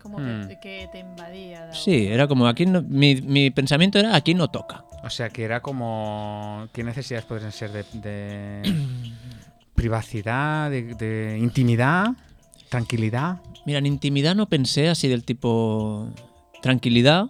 Como 0.06 0.18
Hmm. 0.18 0.48
que, 0.48 0.58
que 0.60 0.88
te 0.92 0.98
invadía. 1.00 1.72
Sí, 1.72 2.06
era 2.06 2.26
como 2.28 2.46
aquí... 2.46 2.66
no- 2.66 2.82
mi, 2.82 3.16
mi 3.22 3.50
pensamiento 3.50 3.98
era 3.98 4.14
aquí 4.14 4.34
no 4.34 4.48
toca. 4.48 4.84
O 5.04 5.10
sea, 5.10 5.28
que 5.30 5.44
era 5.44 5.60
como. 5.60 6.68
¿Qué 6.72 6.82
necesidades 6.82 7.24
podrían 7.26 7.52
ser 7.52 7.70
de. 7.72 7.84
de 8.00 8.62
privacidad, 9.74 10.70
de, 10.70 10.94
de 10.94 11.38
intimidad, 11.38 12.08
tranquilidad? 12.68 13.38
Mira, 13.66 13.78
en 13.78 13.86
intimidad 13.86 14.34
no 14.34 14.46
pensé 14.48 14.88
así 14.88 15.08
del 15.08 15.24
tipo 15.24 16.08
tranquilidad, 16.62 17.26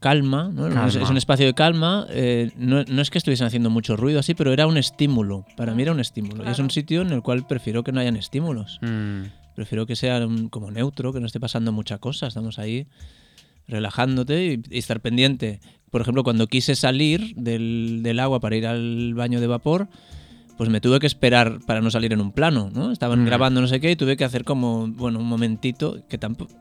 calma, 0.00 0.50
¿no? 0.52 0.68
Es, 0.68 0.74
Calma. 0.74 1.02
es 1.02 1.10
un 1.10 1.16
espacio 1.16 1.46
de 1.46 1.54
calma. 1.54 2.06
eh, 2.10 2.50
no, 2.56 2.84
no 2.84 3.02
es 3.02 3.10
que 3.10 3.18
estuviesen 3.18 3.46
haciendo 3.46 3.70
mucho 3.70 3.96
ruido 3.96 4.20
así, 4.20 4.34
pero 4.34 4.52
era 4.52 4.66
un 4.66 4.76
estímulo. 4.76 5.44
Para 5.56 5.74
mí 5.74 5.82
era 5.82 5.92
un 5.92 6.00
estímulo. 6.00 6.44
Y 6.44 6.48
es 6.48 6.58
un 6.58 6.70
sitio 6.70 7.02
en 7.02 7.10
el 7.10 7.22
cual 7.22 7.46
prefiero 7.46 7.82
que 7.82 7.92
no 7.92 8.00
hayan 8.00 8.16
estímulos. 8.16 8.78
Mm. 8.82 9.22
Prefiero 9.56 9.86
que 9.86 9.96
sea 9.96 10.24
un- 10.24 10.48
como 10.48 10.70
neutro, 10.70 11.12
que 11.12 11.18
no 11.18 11.26
esté 11.26 11.40
pasando 11.40 11.72
mucha 11.72 11.98
cosa. 11.98 12.28
Estamos 12.28 12.60
ahí 12.60 12.86
relajándote 13.66 14.44
y, 14.46 14.62
y 14.74 14.78
estar 14.78 15.00
pendiente. 15.00 15.60
Por 15.90 16.00
ejemplo, 16.00 16.22
cuando 16.22 16.46
quise 16.46 16.76
salir 16.76 17.34
del, 17.36 18.00
del 18.02 18.20
agua 18.20 18.38
para 18.40 18.56
ir 18.56 18.66
al 18.66 19.14
baño 19.14 19.40
de 19.40 19.46
vapor, 19.46 19.88
pues 20.56 20.70
me 20.70 20.80
tuve 20.80 21.00
que 21.00 21.06
esperar 21.06 21.58
para 21.66 21.80
no 21.80 21.90
salir 21.90 22.12
en 22.12 22.20
un 22.20 22.32
plano, 22.32 22.70
¿no? 22.72 22.92
Estaban 22.92 23.22
Mm. 23.22 23.26
grabando 23.26 23.60
no 23.60 23.66
sé 23.66 23.80
qué 23.80 23.90
y 23.90 23.96
tuve 23.96 24.16
que 24.16 24.24
hacer 24.24 24.44
como, 24.44 24.86
bueno, 24.88 25.18
un 25.18 25.26
momentito 25.26 26.04
que 26.08 26.18
tampoco... 26.18 26.52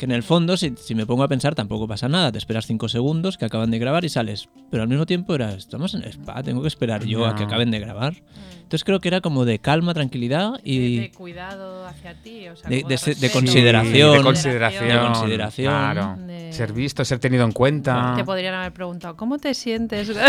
Que 0.00 0.06
en 0.06 0.12
el 0.12 0.22
fondo, 0.22 0.56
si, 0.56 0.72
si 0.78 0.94
me 0.94 1.04
pongo 1.04 1.24
a 1.24 1.28
pensar, 1.28 1.54
tampoco 1.54 1.86
pasa 1.86 2.08
nada. 2.08 2.32
Te 2.32 2.38
esperas 2.38 2.66
cinco 2.66 2.88
segundos 2.88 3.36
que 3.36 3.44
acaban 3.44 3.70
de 3.70 3.78
grabar 3.78 4.02
y 4.02 4.08
sales. 4.08 4.48
Pero 4.70 4.82
al 4.82 4.88
mismo 4.88 5.04
tiempo 5.04 5.34
era, 5.34 5.52
estamos 5.52 5.92
en 5.92 6.04
spa, 6.04 6.42
tengo 6.42 6.62
que 6.62 6.68
esperar 6.68 7.04
yo 7.04 7.26
a 7.26 7.34
que 7.36 7.42
acaben 7.42 7.70
de 7.70 7.80
grabar. 7.80 8.14
Entonces 8.62 8.82
creo 8.82 8.98
que 9.00 9.08
era 9.08 9.20
como 9.20 9.44
de 9.44 9.58
calma, 9.58 9.92
tranquilidad 9.92 10.58
y... 10.64 10.96
de, 10.96 11.00
de 11.02 11.10
cuidado 11.10 11.86
hacia 11.86 12.14
ti, 12.14 12.48
o 12.48 12.56
sea, 12.56 12.70
De- 12.70 12.82
consideración. 13.30 14.16
de 14.16 14.22
consideración. 14.22 14.88
De 14.88 14.98
consideración. 15.00 15.70
Claro. 15.70 16.16
De- 16.26 16.50
Ser 16.54 16.72
visto, 16.72 17.04
ser 17.04 17.18
tenido 17.18 17.44
en 17.44 17.52
cuenta. 17.52 18.14
Te 18.16 18.24
podrían 18.24 18.54
haber 18.54 18.72
preguntado, 18.72 19.18
¿cómo 19.18 19.36
te 19.38 19.52
sientes? 19.52 20.10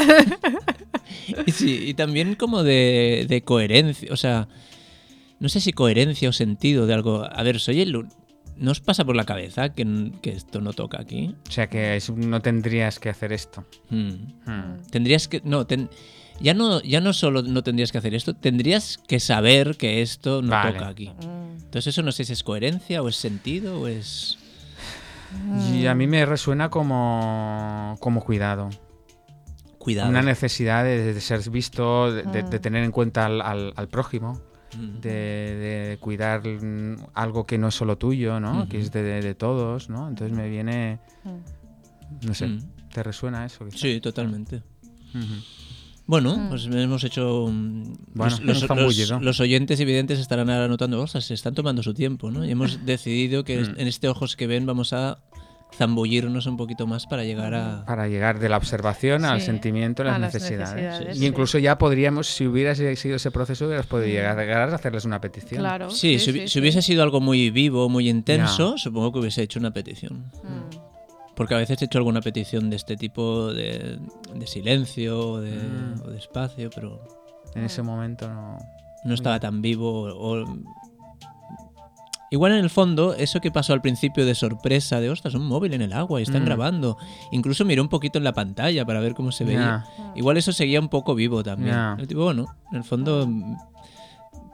Y, 1.46 1.52
sí, 1.52 1.80
y 1.88 1.94
también 1.94 2.36
como 2.36 2.64
de, 2.64 3.26
de 3.28 3.42
coherencia, 3.42 4.10
o 4.12 4.18
sea, 4.18 4.48
no 5.40 5.50
sé 5.50 5.60
si 5.60 5.74
coherencia 5.74 6.30
o 6.30 6.34
sentido 6.34 6.86
de 6.88 6.94
algo. 6.94 7.26
A 7.30 7.44
ver, 7.44 7.60
soy 7.60 7.82
el... 7.82 8.06
¿No 8.62 8.72
os 8.72 8.80
pasa 8.80 9.04
por 9.04 9.16
la 9.16 9.26
cabeza 9.26 9.70
que, 9.74 10.12
esto 10.24 10.62
no 10.62 10.72
toca 10.74 11.02
aquí? 11.02 11.36
O 11.50 11.52
sea 11.52 11.68
que 11.68 11.96
es- 11.98 12.10
no 12.12 12.42
tendrías 12.42 13.00
que 13.00 13.10
hacer 13.10 13.34
esto. 13.34 13.66
Hmm. 13.90 14.10
Mm. 14.46 14.82
Tendrías 14.92 15.28
que... 15.28 15.42
No, 15.44 15.66
ten- 15.68 15.90
ya 16.40 16.54
no, 16.54 16.82
ya 16.82 17.02
no 17.02 17.12
solo 17.14 17.42
no 17.44 17.62
tendrías 17.64 17.92
que 17.92 17.98
hacer 17.98 18.14
esto, 18.16 18.34
tendrías 18.36 18.98
que 19.08 19.20
saber 19.20 19.78
que 19.78 20.02
esto 20.02 20.42
no 20.42 20.50
Vale. 20.52 20.74
toca 20.74 20.88
aquí. 20.88 21.12
Entonces 21.56 21.88
eso 21.88 22.02
no 22.04 22.12
sé 22.12 22.24
si 22.24 22.34
es 22.34 22.44
coherencia 22.44 23.02
o 23.02 23.10
es 23.10 23.16
sentido 23.16 23.82
o 23.82 23.88
es... 23.88 24.38
Y 25.74 25.86
a 25.86 25.96
mí 25.96 26.08
me 26.08 26.26
resuena 26.26 26.70
como, 26.70 27.96
como 28.00 28.22
cuidado. 28.24 28.70
Cuidado. 29.78 30.10
Una 30.10 30.22
necesidad 30.22 30.84
de, 30.84 31.14
de 31.14 31.22
ser 31.22 31.48
visto, 31.50 32.12
de, 32.14 32.24
de- 32.24 32.44
de 32.44 32.58
Mm. 32.58 32.62
tener 32.62 32.84
en 32.84 32.92
cuenta 32.92 33.26
al, 33.26 33.42
al- 33.42 33.74
al 33.76 33.88
prójimo, 33.88 34.40
Mm. 34.78 35.00
de, 35.02 35.10
de 35.90 35.98
cuidar 36.00 36.42
algo 37.14 37.46
que 37.46 37.58
no 37.58 37.68
es 37.70 37.76
solo 37.76 37.98
tuyo, 37.98 38.40
¿no? 38.40 38.68
Que 38.70 38.80
es 38.80 38.92
de, 38.92 39.04
de- 39.04 39.22
de 39.22 39.36
todos, 39.36 39.90
¿no? 39.90 40.08
Entonces 40.08 40.36
me 40.38 40.50
viene, 40.50 41.00
Mm. 41.24 42.26
no 42.28 42.34
sé, 42.34 42.48
Mm. 42.48 42.60
¿te 42.94 43.04
resuena 43.04 43.46
eso? 43.46 43.66
quizá? 43.66 43.78
Sí, 43.78 44.00
totalmente. 44.02 44.64
Bueno, 46.08 46.36
Mm. 46.38 46.50
pues 46.50 46.66
hemos 46.66 47.04
hecho. 47.04 47.44
Bueno, 47.46 47.96
los, 48.16 48.40
un 48.40 48.48
los- 48.48 48.98
los- 48.98 49.22
los 49.22 49.40
oyentes 49.40 49.80
y 49.80 49.86
videntes 49.86 50.20
estarán 50.20 50.50
ahora 50.50 50.66
anotando 50.66 50.98
cosas, 50.98 51.24
se 51.26 51.34
están 51.34 51.54
tomando 51.54 51.84
su 51.84 51.94
tiempo, 51.94 52.32
¿no? 52.32 52.44
Y 52.46 52.52
hemos 52.52 52.80
decidido 52.86 53.44
que 53.44 53.60
en 53.60 53.88
este 53.88 54.08
Ojos 54.10 54.36
que 54.36 54.48
ven 54.48 54.66
vamos 54.66 54.94
a 54.94 55.20
zambullirnos 55.76 56.46
un 56.48 56.58
poquito 56.58 56.86
más 56.88 57.06
para 57.08 57.24
llegar 57.24 57.54
a. 57.54 57.86
Para 57.86 58.08
llegar 58.08 58.40
de 58.40 58.50
la 58.50 58.58
observación 58.58 59.26
al 59.26 59.42
sentimiento, 59.42 60.02
a 60.04 60.06
las 60.06 60.16
a 60.16 60.20
las 60.20 60.34
necesidades. 60.34 60.76
necesidades, 60.76 61.16
y 61.18 61.20
sí. 61.22 61.26
incluso 61.26 61.58
ya 61.60 61.78
podríamos, 61.78 62.28
si 62.28 62.46
hubiera 62.46 62.76
sido 62.76 63.16
ese 63.16 63.32
proceso, 63.32 63.66
hubieras 63.66 63.88
podido 63.88 64.08
llegar, 64.08 64.38
llegar 64.38 64.70
a 64.70 64.76
hacerles 64.76 65.06
una 65.06 65.22
petición. 65.22 65.60
Claro. 65.62 65.90
Sí, 65.90 66.20
si, 66.20 66.32
hubi- 66.32 66.48
si 66.48 66.60
hubiese 66.60 66.82
sido 66.82 67.04
algo 67.04 67.22
muy 67.22 67.50
vivo, 67.50 67.88
muy 67.90 68.10
intenso, 68.10 68.78
supongo 68.78 69.12
que 69.14 69.20
hubiese 69.20 69.42
hecho 69.44 69.60
una 69.60 69.72
petición. 69.72 70.32
Mm. 70.44 70.76
Porque 71.36 71.56
a 71.56 71.58
veces 71.58 71.82
he 71.82 71.86
hecho 71.86 71.98
alguna 71.98 72.22
petición 72.22 72.70
de 72.70 72.76
este 72.76 72.98
tipo 72.98 73.52
de, 73.54 73.98
de 74.36 74.48
silencio 74.48 75.20
o 75.20 75.42
de, 75.42 75.52
Mm. 75.56 76.02
o 76.06 76.10
de 76.12 76.18
espacio, 76.18 76.70
pero 76.76 77.02
En 77.56 77.64
ese 77.64 77.82
momento 77.82 78.28
no. 78.32 78.58
no 79.06 79.14
estaba 79.14 79.40
tan 79.40 79.62
vivo. 79.62 80.04
o- 80.14 80.46
Igual 82.34 82.54
en 82.54 82.60
el 82.60 82.70
fondo, 82.70 83.14
eso 83.14 83.42
que 83.42 83.52
pasó 83.52 83.74
al 83.74 83.82
principio 83.82 84.26
de 84.26 84.34
sorpresa, 84.36 85.02
de 85.02 85.10
ostras, 85.10 85.34
un 85.36 85.46
móvil 85.46 85.74
en 85.74 85.82
el 85.82 85.92
agua 85.92 86.22
y 86.22 86.24
están 86.24 86.44
Mm. 86.44 86.46
grabando. 86.46 86.98
Incluso 87.32 87.66
miré 87.66 87.82
un 87.82 87.90
poquito 87.90 88.18
en 88.20 88.24
la 88.24 88.32
pantalla 88.34 88.86
para 88.86 89.02
ver 89.02 89.14
cómo 89.16 89.34
se 89.34 89.44
veía. 89.44 89.86
Igual 90.16 90.38
eso 90.38 90.54
seguía 90.54 90.80
un 90.80 90.88
poco 90.88 91.14
vivo 91.14 91.44
también. 91.44 91.76
El 92.00 92.08
tipo, 92.08 92.24
bueno, 92.24 92.46
en 92.72 92.78
el 92.78 92.84
fondo, 92.86 93.28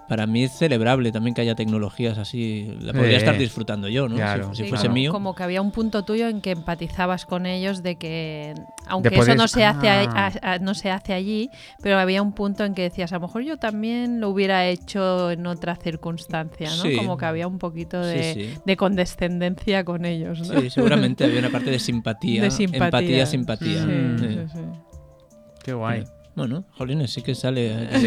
para 0.07 0.25
mí 0.27 0.43
es 0.43 0.51
celebrable 0.53 1.11
también 1.11 1.33
que 1.33 1.41
haya 1.41 1.55
tecnologías 1.55 2.17
así. 2.17 2.75
La 2.79 2.93
podría 2.93 3.13
Eh, 3.15 3.17
estar 3.17 3.37
disfrutando 3.37 3.87
yo, 3.89 4.07
¿no? 4.07 4.15
Claro, 4.15 4.53
si, 4.53 4.63
Sí, 4.63 4.69
fuese 4.69 4.85
como, 4.85 4.93
mío. 4.93 5.11
como 5.11 5.35
que 5.35 5.43
había 5.43 5.61
un 5.61 5.71
punto 5.71 6.03
tuyo 6.03 6.27
en 6.27 6.41
que 6.41 6.51
empatizabas 6.51 7.25
con 7.25 7.45
ellos 7.45 7.83
de 7.83 7.95
que 7.97 8.53
aunque 8.87 9.15
eso 9.17 9.35
no 9.35 9.47
se 9.47 9.65
hace 9.65 9.89
a- 9.89 10.01
Ah. 10.09 10.31
a- 10.41 10.53
a- 10.53 10.59
no 10.59 10.73
se 10.73 10.89
hace 10.91 11.13
allí 11.13 11.49
pero 11.83 11.97
había 11.99 12.21
un 12.21 12.31
punto 12.33 12.63
en 12.63 12.73
que 12.73 12.83
decías 12.83 13.11
a 13.11 13.15
lo 13.15 13.21
mejor 13.21 13.43
yo 13.43 13.57
también 13.57 14.21
lo 14.21 14.29
hubiera 14.29 14.65
hecho 14.65 15.29
en 15.31 15.45
otra 15.45 15.75
circunstancia 15.75 16.69
no 16.69 16.83
Sí. 16.83 16.95
como 16.95 17.17
que 17.17 17.25
había 17.25 17.47
un 17.47 17.59
poquito 17.59 17.99
de, 17.99 18.33
Sí, 18.33 18.45
sí. 18.45 18.57
de 18.65 18.77
condescendencia 18.77 19.83
con 19.83 20.05
ellos 20.05 20.39
¿no? 20.49 20.61
Sí, 20.61 20.69
seguramente 20.69 21.25
había 21.25 21.39
una 21.39 21.49
parte 21.49 21.69
de 21.69 21.79
simpatía. 21.79 22.41
de 22.43 22.51
simpatía 22.51 22.85
Empatía, 22.87 23.25
simpatía. 23.25 23.81
Sí, 23.81 23.87
Mm. 23.87 24.19
Sí. 24.19 24.27
sí, 24.29 24.39
sí. 24.53 24.59
Qué 25.63 25.73
guay. 25.73 26.03
Bueno, 26.37 26.63
Jolines, 26.77 27.11
sí 27.11 27.21
que 27.23 27.33
sale. 27.35 27.71
eh, 27.73 27.89
Sí. 27.99 28.05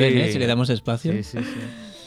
ven, 0.00 0.18
¿eh? 0.18 0.30
Si 0.32 0.38
le 0.38 0.46
damos 0.46 0.68
espacio. 0.70 1.12
Sí, 1.12 1.22
sí, 1.24 1.38
sí. 1.38 1.60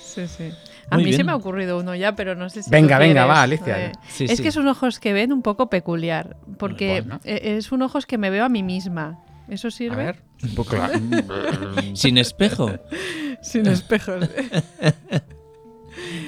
Sí, 0.06 0.28
sí. 0.28 0.50
A 0.92 0.96
Muy 0.98 1.06
mí 1.06 1.14
se 1.14 1.24
me 1.24 1.32
ha 1.32 1.36
ocurrido 1.36 1.80
uno 1.80 1.96
ya, 1.96 2.16
pero 2.16 2.36
no 2.36 2.48
sé 2.50 2.62
si. 2.62 2.70
Venga, 2.70 3.00
venga, 3.00 3.22
quieres. 3.24 3.30
va, 3.30 3.42
Alicia. 3.42 3.86
Eh, 3.88 3.92
Sí, 4.08 4.26
es 4.26 4.38
sí. 4.38 4.44
que 4.44 4.50
es 4.50 4.56
un 4.56 4.68
ojos 4.68 5.00
que 5.00 5.14
ven 5.14 5.34
un 5.34 5.42
poco 5.42 5.70
peculiar, 5.70 6.38
porque 6.60 7.02
Bueno. 7.02 7.20
eh, 7.24 7.56
es 7.58 7.72
un 7.72 7.82
ojos 7.82 8.06
que 8.06 8.18
me 8.20 8.30
veo 8.30 8.46
a 8.46 8.50
mí 8.50 8.62
misma. 8.62 9.20
¿Eso 9.50 9.70
A 9.70 9.72
sirve? 9.72 9.96
ver. 9.96 10.20
Pues. 10.56 10.70
Sin 12.00 12.18
espejo. 12.20 12.70
Sin 13.42 13.66
espejos. 13.68 14.30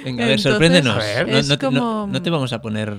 Venga, 0.03 0.23
a 0.23 0.27
ver, 0.27 0.35
Entonces, 0.37 0.41
sorpréndenos. 0.41 0.95
A 0.95 0.99
ver. 0.99 1.27
No, 1.27 1.37
es 1.37 1.47
no 1.47 1.57
te, 1.57 1.65
no- 1.71 1.79
como- 1.79 2.07
no 2.07 2.21
te 2.21 2.29
vamos 2.29 2.51
a 2.53 2.61
poner. 2.61 2.95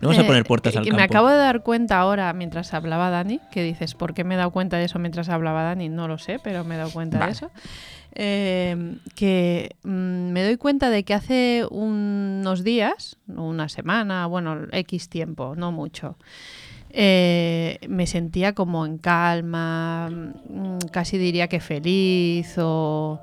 No 0.00 0.08
vamos 0.08 0.18
a 0.18 0.22
Eh, 0.22 0.26
poner 0.26 0.44
puertas 0.44 0.72
que- 0.72 0.78
al 0.78 0.84
que 0.84 0.90
campo. 0.90 0.98
Me 0.98 1.04
acabo 1.04 1.28
de 1.28 1.36
dar 1.36 1.62
cuenta 1.62 1.98
ahora, 1.98 2.32
mientras 2.32 2.72
hablaba 2.74 3.10
Dani, 3.10 3.38
que 3.50 3.62
dices, 3.62 3.94
¿por 3.94 4.14
qué 4.14 4.24
me 4.24 4.34
he 4.34 4.38
dado 4.38 4.50
cuenta 4.50 4.78
de 4.78 4.84
eso 4.84 4.98
mientras 4.98 5.28
hablaba 5.28 5.62
Dani? 5.62 5.88
No 5.90 6.08
lo 6.08 6.16
sé, 6.18 6.38
pero 6.42 6.64
me 6.64 6.74
he 6.74 6.78
dado 6.78 6.90
cuenta 6.90 7.18
Vale. 7.18 7.32
de 7.32 7.36
eso. 7.36 7.50
Eh, 8.14 8.96
que 9.14 9.76
mm, 9.84 10.30
me 10.32 10.42
doy 10.42 10.56
cuenta 10.56 10.90
de 10.90 11.04
que 11.04 11.14
hace 11.14 11.64
unos 11.70 12.64
días, 12.64 13.18
una 13.28 13.68
semana, 13.68 14.26
bueno, 14.26 14.56
X 14.72 15.08
tiempo, 15.08 15.54
no 15.56 15.70
mucho, 15.70 16.16
eh, 16.90 17.78
me 17.88 18.06
sentía 18.08 18.52
como 18.54 18.84
en 18.84 18.98
calma, 18.98 20.08
mm, 20.10 20.78
casi 20.90 21.18
diría 21.18 21.46
que 21.48 21.60
feliz 21.60 22.54
o, 22.58 23.20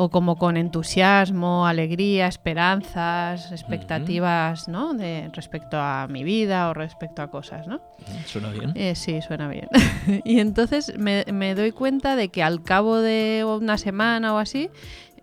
o 0.00 0.10
como 0.10 0.36
con 0.36 0.56
entusiasmo, 0.56 1.66
alegría, 1.66 2.28
esperanzas, 2.28 3.50
expectativas, 3.50 4.68
¿no? 4.68 4.94
De, 4.94 5.28
respecto 5.32 5.76
a 5.76 6.06
mi 6.08 6.22
vida 6.22 6.70
o 6.70 6.74
respecto 6.74 7.20
a 7.20 7.32
cosas, 7.32 7.66
¿no? 7.66 7.80
Suena 8.24 8.52
bien. 8.52 8.70
Eh, 8.76 8.94
sí, 8.94 9.20
suena 9.22 9.48
bien. 9.48 9.66
y 10.24 10.38
entonces 10.38 10.96
me, 10.96 11.24
me 11.32 11.56
doy 11.56 11.72
cuenta 11.72 12.14
de 12.14 12.28
que 12.28 12.44
al 12.44 12.62
cabo 12.62 12.98
de 12.98 13.44
una 13.44 13.76
semana 13.76 14.34
o 14.34 14.38
así 14.38 14.70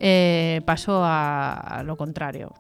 eh, 0.01 0.59
paso 0.65 1.05
a, 1.05 1.53
a 1.53 1.84
lo 1.84 1.95
contrario. 1.95 2.51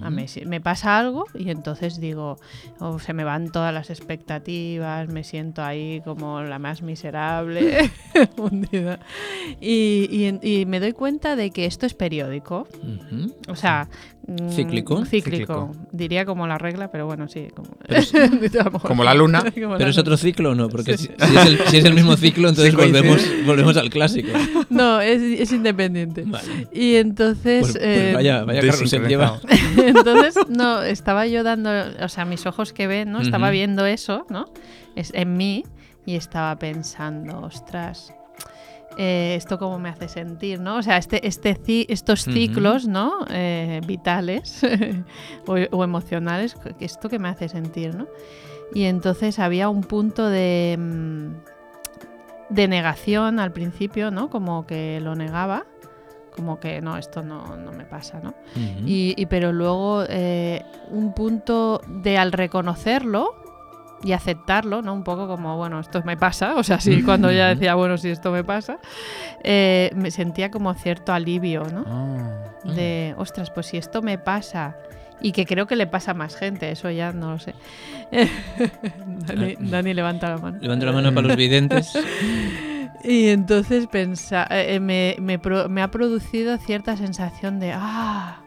A 0.00 0.10
me 0.46 0.60
pasa 0.60 0.98
algo 0.98 1.24
y 1.34 1.50
entonces 1.50 1.98
digo, 2.00 2.38
oh, 2.78 2.98
se 2.98 3.12
me 3.12 3.24
van 3.24 3.50
todas 3.50 3.72
las 3.74 3.90
expectativas, 3.90 5.08
me 5.08 5.24
siento 5.24 5.62
ahí 5.62 6.00
como 6.04 6.40
la 6.42 6.58
más 6.58 6.82
miserable, 6.82 7.90
hundida. 8.36 9.00
Y, 9.60 10.08
y 10.10 10.24
en- 10.26 10.40
y 10.42 10.66
me 10.66 10.78
doy 10.80 10.92
cuenta 10.92 11.36
de 11.36 11.50
que 11.50 11.66
esto 11.66 11.86
es 11.86 11.94
periódico. 11.94 12.68
O 13.48 13.56
sea, 13.56 13.88
¿Cíclico? 14.50 15.04
cíclico. 15.04 15.06
Cíclico. 15.06 15.72
Diría 15.90 16.24
como 16.24 16.46
la 16.46 16.56
regla, 16.56 16.90
pero 16.90 17.06
bueno, 17.06 17.28
sí. 17.28 17.48
Como, 17.54 17.68
es- 17.88 18.12
la 19.04 19.14
luna. 19.14 19.40
Como 19.54 19.54
Pero 19.54 19.78
la 19.78 19.88
es 19.88 19.96
luna. 19.96 20.00
otro 20.00 20.16
ciclo 20.16 20.50
o 20.50 20.54
no, 20.54 20.68
porque 20.68 20.96
si, 20.96 21.06
si 21.06 21.36
es 21.36 21.46
el, 21.46 21.58
si 21.66 21.76
es 21.78 21.84
el 21.84 21.94
mismo 21.94 22.16
ciclo, 22.16 22.48
entonces 22.48 22.72
Sí, 22.72 22.76
volvemos, 22.76 23.20
volvemos 23.44 23.76
al 23.76 23.90
clásico. 23.90 24.28
No, 24.70 25.00
es, 25.00 25.20
es 25.22 25.52
independiente. 25.52 26.22
Vale. 26.26 26.68
Y 26.72 26.94
entonces. 26.96 27.60
Pues, 27.62 27.72
pues 27.72 27.84
eh, 27.84 28.12
vaya, 28.14 28.44
vaya 28.44 28.60
carrusel 28.60 29.06
lleva. 29.08 29.40
Entonces, 29.76 30.36
no, 30.48 30.82
estaba 30.82 31.26
yo 31.26 31.42
dando. 31.42 31.70
O 32.00 32.08
sea, 32.08 32.24
mis 32.24 32.46
ojos 32.46 32.72
que 32.72 32.86
ven, 32.86 33.10
¿no? 33.10 33.20
Estaba 33.20 33.50
viendo 33.50 33.84
eso, 33.86 34.26
¿no? 34.30 34.46
Es, 34.96 35.10
en 35.14 35.36
mí 35.36 35.64
y 36.06 36.14
estaba 36.16 36.56
pensando, 36.58 37.40
ostras. 37.40 38.12
Eh, 38.98 39.34
esto 39.36 39.58
cómo 39.58 39.78
me 39.78 39.88
hace 39.88 40.08
sentir, 40.08 40.60
¿no? 40.60 40.76
O 40.76 40.82
sea, 40.82 40.96
este, 40.98 41.26
este 41.26 41.56
ci- 41.60 41.86
estos 41.88 42.24
ciclos, 42.34 42.86
¿no? 42.86 43.24
Eh, 43.30 43.80
vitales 43.86 44.60
o, 45.46 45.54
o 45.70 45.84
emocionales, 45.84 46.54
que 46.78 46.84
esto 46.84 47.08
que 47.08 47.18
me 47.18 47.28
hace 47.28 47.48
sentir, 47.48 47.94
¿no? 47.94 48.06
Y 48.74 48.84
entonces 48.84 49.38
había 49.38 49.68
un 49.68 49.82
punto 49.82 50.28
de, 50.28 50.76
mm, 50.78 52.54
de 52.54 52.68
negación 52.68 53.38
al 53.40 53.52
principio, 53.52 54.10
¿no? 54.10 54.28
Como 54.30 54.66
que 54.66 55.00
lo 55.00 55.14
negaba, 55.14 55.64
como 56.34 56.58
que 56.60 56.80
no, 56.80 56.96
esto 56.96 57.22
no, 57.22 57.56
no 57.56 57.72
me 57.72 57.84
pasa, 57.84 58.20
¿no? 58.22 58.34
Y 58.86 59.26
pero 59.26 59.52
luego 59.52 60.04
eh, 60.08 60.62
un 60.90 61.12
punto 61.14 61.80
de 61.86 62.16
al 62.18 62.32
reconocerlo, 62.32 63.34
y 64.04 64.12
aceptarlo, 64.12 64.82
¿no? 64.82 64.92
Un 64.94 65.04
poco 65.04 65.26
como, 65.28 65.56
bueno, 65.56 65.78
esto 65.80 66.02
me 66.04 66.16
pasa, 66.16 66.54
o 66.56 66.62
sea, 66.64 66.80
sí, 66.80 67.02
cuando 67.02 67.30
ya 67.30 67.48
decía, 67.54 67.74
bueno, 67.74 67.96
si 67.98 68.10
esto 68.10 68.32
me 68.32 68.42
pasa, 68.44 68.78
eh, 69.44 69.90
me 69.94 70.10
sentía 70.10 70.50
como 70.50 70.74
cierto 70.74 71.12
alivio, 71.12 71.64
¿no? 71.72 71.84
Ah. 71.86 72.70
De, 72.74 73.14
ostras, 73.16 73.50
pues 73.50 73.66
si 73.66 73.76
esto 73.76 74.02
me 74.02 74.18
pasa 74.18 74.76
y 75.20 75.30
que 75.32 75.46
creo 75.46 75.66
que 75.66 75.76
le 75.76 75.86
pasa 75.86 76.10
a 76.10 76.14
más 76.14 76.34
gente, 76.36 76.70
eso 76.70 76.90
ya 76.90 77.12
no 77.12 77.32
lo 77.32 77.38
sé. 77.38 77.54
Dani, 79.26 79.56
Dani 79.58 79.94
levanta 79.94 80.28
la 80.30 80.38
mano. 80.38 80.58
Levanto 80.60 80.86
la 80.86 80.92
mano 80.92 81.12
para 81.14 81.28
los 81.28 81.36
videntes. 81.36 81.92
Y 83.04 83.30
entonces 83.30 83.88
pensa, 83.88 84.46
eh, 84.48 84.76
eh, 84.76 84.78
me, 84.80 85.16
me 85.18 85.36
pro- 85.40 85.68
me 85.68 85.82
ha 85.82 85.90
producido 85.90 86.56
cierta 86.58 86.96
sensación 86.96 87.58
de, 87.58 87.72
ah, 87.74 88.41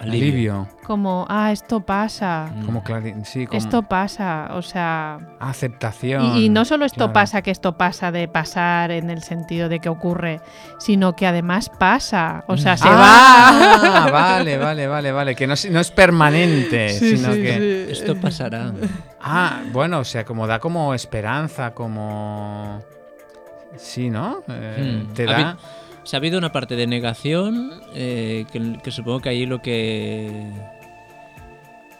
Alivio. 0.00 0.68
como, 0.84 1.24
ah, 1.28 1.52
esto 1.52 1.80
pasa, 1.80 2.52
Como 2.66 2.84
clari- 2.84 3.24
sí, 3.24 3.46
como 3.46 3.56
esto 3.58 3.82
pasa, 3.84 4.50
o 4.52 4.60
sea... 4.62 5.18
aceptación. 5.40 6.36
Y, 6.36 6.44
y 6.44 6.48
no 6.50 6.64
solo 6.66 6.84
esto 6.84 6.96
claro. 6.98 7.12
pasa, 7.14 7.40
que 7.42 7.50
esto 7.50 7.76
pasa 7.78 8.12
de 8.12 8.28
pasar 8.28 8.90
en 8.90 9.08
el 9.10 9.22
sentido 9.22 9.68
de 9.70 9.80
que 9.80 9.88
ocurre, 9.88 10.40
sino 10.78 11.16
que 11.16 11.26
además 11.26 11.70
pasa, 11.70 12.44
o 12.46 12.56
sea, 12.58 12.76
se 12.76 12.88
Ah, 12.90 14.06
va. 14.06 14.10
vale, 14.12 14.58
vale, 14.58 14.86
vale, 14.86 15.12
vale. 15.12 15.34
Que 15.34 15.46
no, 15.46 15.54
es- 15.54 15.70
no 15.70 15.80
es 15.80 15.90
permanente, 15.90 16.90
Sí, 16.90 17.16
sino 17.16 17.32
sí, 17.32 17.42
que. 17.42 17.86
sí. 17.86 17.92
Esto 17.92 18.14
pasará. 18.20 18.72
Ah, 19.20 19.62
bueno, 19.72 20.00
o 20.00 20.04
sea, 20.04 20.24
como 20.24 20.46
da 20.46 20.58
como 20.58 20.92
esperanza, 20.94 21.72
como. 21.72 22.82
Sí, 23.76 24.10
¿no? 24.10 24.42
Eh, 24.48 25.04
Hmm. 25.08 25.12
Te 25.14 25.24
da. 25.24 25.56
Habi- 26.06 26.08
Se 26.08 26.16
ha 26.16 26.18
habido 26.18 26.38
una 26.38 26.52
parte 26.52 26.76
de 26.76 26.86
negación, 26.86 27.72
eh, 27.94 28.44
que, 28.52 28.78
que 28.82 28.90
supongo 28.90 29.20
que 29.20 29.28
ahí 29.30 29.46
lo 29.46 29.60
que... 29.62 30.30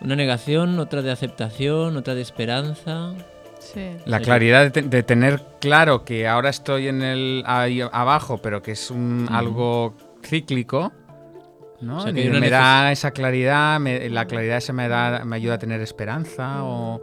Una 0.01 0.15
negación, 0.15 0.79
otra 0.79 1.03
de 1.03 1.11
aceptación, 1.11 1.97
otra 1.97 2.15
de 2.15 2.21
esperanza. 2.23 3.15
Sí. 3.59 3.91
La 4.05 4.21
claridad 4.21 4.63
de, 4.65 4.71
te- 4.71 4.83
de 4.83 5.03
tener 5.03 5.43
claro 5.61 6.05
que 6.05 6.29
ahora 6.29 6.51
estoy 6.51 6.89
en 6.89 7.03
el 7.03 7.43
ahí 7.47 7.81
abajo, 7.81 8.39
pero 8.39 8.63
que 8.63 8.73
es 8.73 8.91
un, 8.91 9.27
algo 9.31 9.95
cíclico. 10.23 10.93
¿no? 11.81 11.99
O 11.99 12.01
sea, 12.01 12.13
que 12.13 12.31
me 12.31 12.49
da 12.51 12.93
esa 12.93 13.11
claridad, 13.11 13.81
me- 13.81 14.09
la 14.11 14.27
claridad 14.27 14.59
esa 14.59 14.73
me, 14.73 14.89
da, 14.89 15.25
me 15.25 15.37
ayuda 15.37 15.55
a 15.55 15.59
tener 15.59 15.81
esperanza 15.81 16.63
o... 16.63 17.01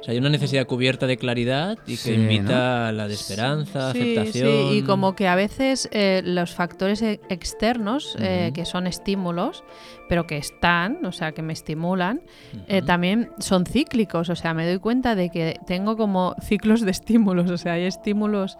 O 0.00 0.02
sea, 0.02 0.12
hay 0.12 0.18
una 0.18 0.30
necesidad 0.30 0.66
cubierta 0.66 1.06
de 1.06 1.18
claridad 1.18 1.76
y 1.86 1.92
que 1.92 1.96
Sí, 1.96 2.12
invita 2.14 2.88
a 2.88 2.92
la 2.92 3.06
de 3.06 3.12
esperanza, 3.14 3.92
Sí, 3.92 4.00
aceptación. 4.16 4.48
sí, 4.48 4.78
y 4.78 4.82
como 4.82 5.14
que 5.14 5.28
a 5.28 5.34
veces 5.34 5.88
eh, 5.92 6.22
los 6.24 6.54
factores 6.54 7.02
e- 7.02 7.20
externos, 7.28 8.16
eh, 8.18 8.50
que 8.54 8.64
son 8.64 8.86
estímulos, 8.86 9.62
pero 10.08 10.26
que 10.26 10.38
están, 10.38 11.04
o 11.04 11.12
sea, 11.12 11.32
que 11.32 11.42
me 11.42 11.52
estimulan, 11.52 12.22
eh, 12.66 12.80
también 12.80 13.30
son 13.38 13.66
cíclicos. 13.66 14.30
O 14.30 14.36
sea, 14.36 14.54
me 14.54 14.66
doy 14.66 14.78
cuenta 14.78 15.14
de 15.14 15.28
que 15.28 15.58
tengo 15.66 15.96
como 15.98 16.34
ciclos 16.42 16.80
de 16.80 16.90
estímulos. 16.92 17.50
O 17.50 17.58
sea, 17.58 17.74
hay 17.74 17.84
estímulos 17.84 18.56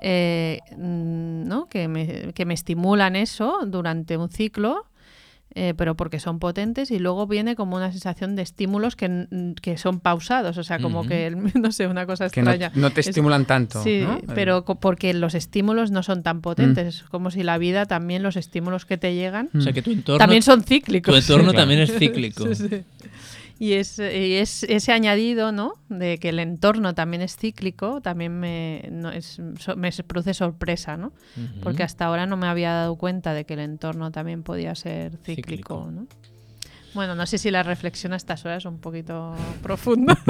eh, 0.00 0.60
mm, 0.76 1.44
¿no? 1.48 1.66
que, 1.66 1.88
me, 1.88 2.32
que 2.34 2.44
me 2.44 2.54
estimulan 2.54 3.16
eso 3.16 3.60
durante 3.66 4.16
un 4.16 4.28
ciclo. 4.28 4.86
Eh, 5.56 5.72
pero 5.76 5.94
porque 5.96 6.18
son 6.18 6.38
potentes 6.40 6.90
y 6.90 6.98
luego 6.98 7.26
viene 7.28 7.54
como 7.54 7.76
una 7.76 7.92
sensación 7.92 8.34
de 8.34 8.42
estímulos 8.42 8.96
que, 8.96 9.54
que 9.62 9.78
son 9.78 10.00
pausados, 10.00 10.58
o 10.58 10.64
sea, 10.64 10.78
como 10.80 11.06
que, 11.06 11.30
no 11.54 11.70
sé, 11.70 11.86
una 11.86 12.06
cosa 12.06 12.28
Que 12.28 12.42
no, 12.42 12.50
extraña. 12.50 12.72
no 12.74 12.90
te 12.90 13.00
Es- 13.02 13.08
estimulan 13.08 13.44
tanto. 13.44 13.82
Sí, 13.82 14.00
¿no? 14.02 14.20
pero 14.34 14.64
porque 14.64 15.14
los 15.14 15.34
estímulos 15.34 15.90
no 15.92 16.02
son 16.02 16.22
tan 16.22 16.40
potentes. 16.40 16.84
Mm. 16.84 16.88
Es 16.88 17.02
como 17.10 17.30
si 17.30 17.42
la 17.44 17.58
vida 17.58 17.86
también, 17.86 18.22
los 18.22 18.36
estímulos 18.36 18.84
que 18.84 18.96
te 18.98 19.14
llegan, 19.14 19.50
O 19.56 19.60
sea, 19.60 19.72
que 19.72 19.82
tu 19.82 19.92
entorno, 19.92 20.18
también 20.18 20.42
son 20.42 20.62
tu 20.62 20.68
cíclicos. 20.68 21.14
entorno 21.16 21.50
claro. 21.52 21.58
también 21.58 21.80
es 21.80 21.92
cíclico. 21.96 22.44
Sí, 22.54 22.68
sí. 22.68 22.82
Y, 23.58 23.74
es, 23.74 23.98
y 24.00 24.34
es 24.34 24.64
ese 24.64 24.92
añadido, 24.92 25.52
¿no? 25.52 25.74
De 25.88 26.18
que 26.18 26.30
el 26.30 26.38
entorno 26.40 26.94
también 26.94 27.22
es 27.22 27.36
cíclico, 27.36 28.00
también 28.00 28.38
me, 28.38 28.88
no, 28.90 29.10
es, 29.12 29.40
so- 29.60 29.76
me 29.76 29.90
produce 30.06 30.34
sorpresa, 30.34 30.96
¿no? 30.96 31.12
Porque 31.62 31.82
hasta 31.84 32.06
ahora 32.06 32.26
no 32.26 32.36
me 32.36 32.46
había 32.48 32.72
dado 32.72 32.96
cuenta 32.96 33.32
de 33.32 33.44
que 33.44 33.54
el 33.54 33.60
entorno 33.60 34.10
también 34.10 34.42
podía 34.42 34.74
ser 34.74 35.12
cíclico, 35.24 35.34
Cíclico. 35.84 35.88
¿no? 35.92 36.06
Bueno, 36.94 37.14
no 37.14 37.26
sé 37.26 37.38
si 37.38 37.50
la 37.50 37.62
reflexión 37.64 38.12
a 38.12 38.16
estas 38.16 38.44
horas 38.44 38.58
es 38.58 38.66
un 38.66 38.78
poquito 38.78 39.34
profunda. 39.62 40.18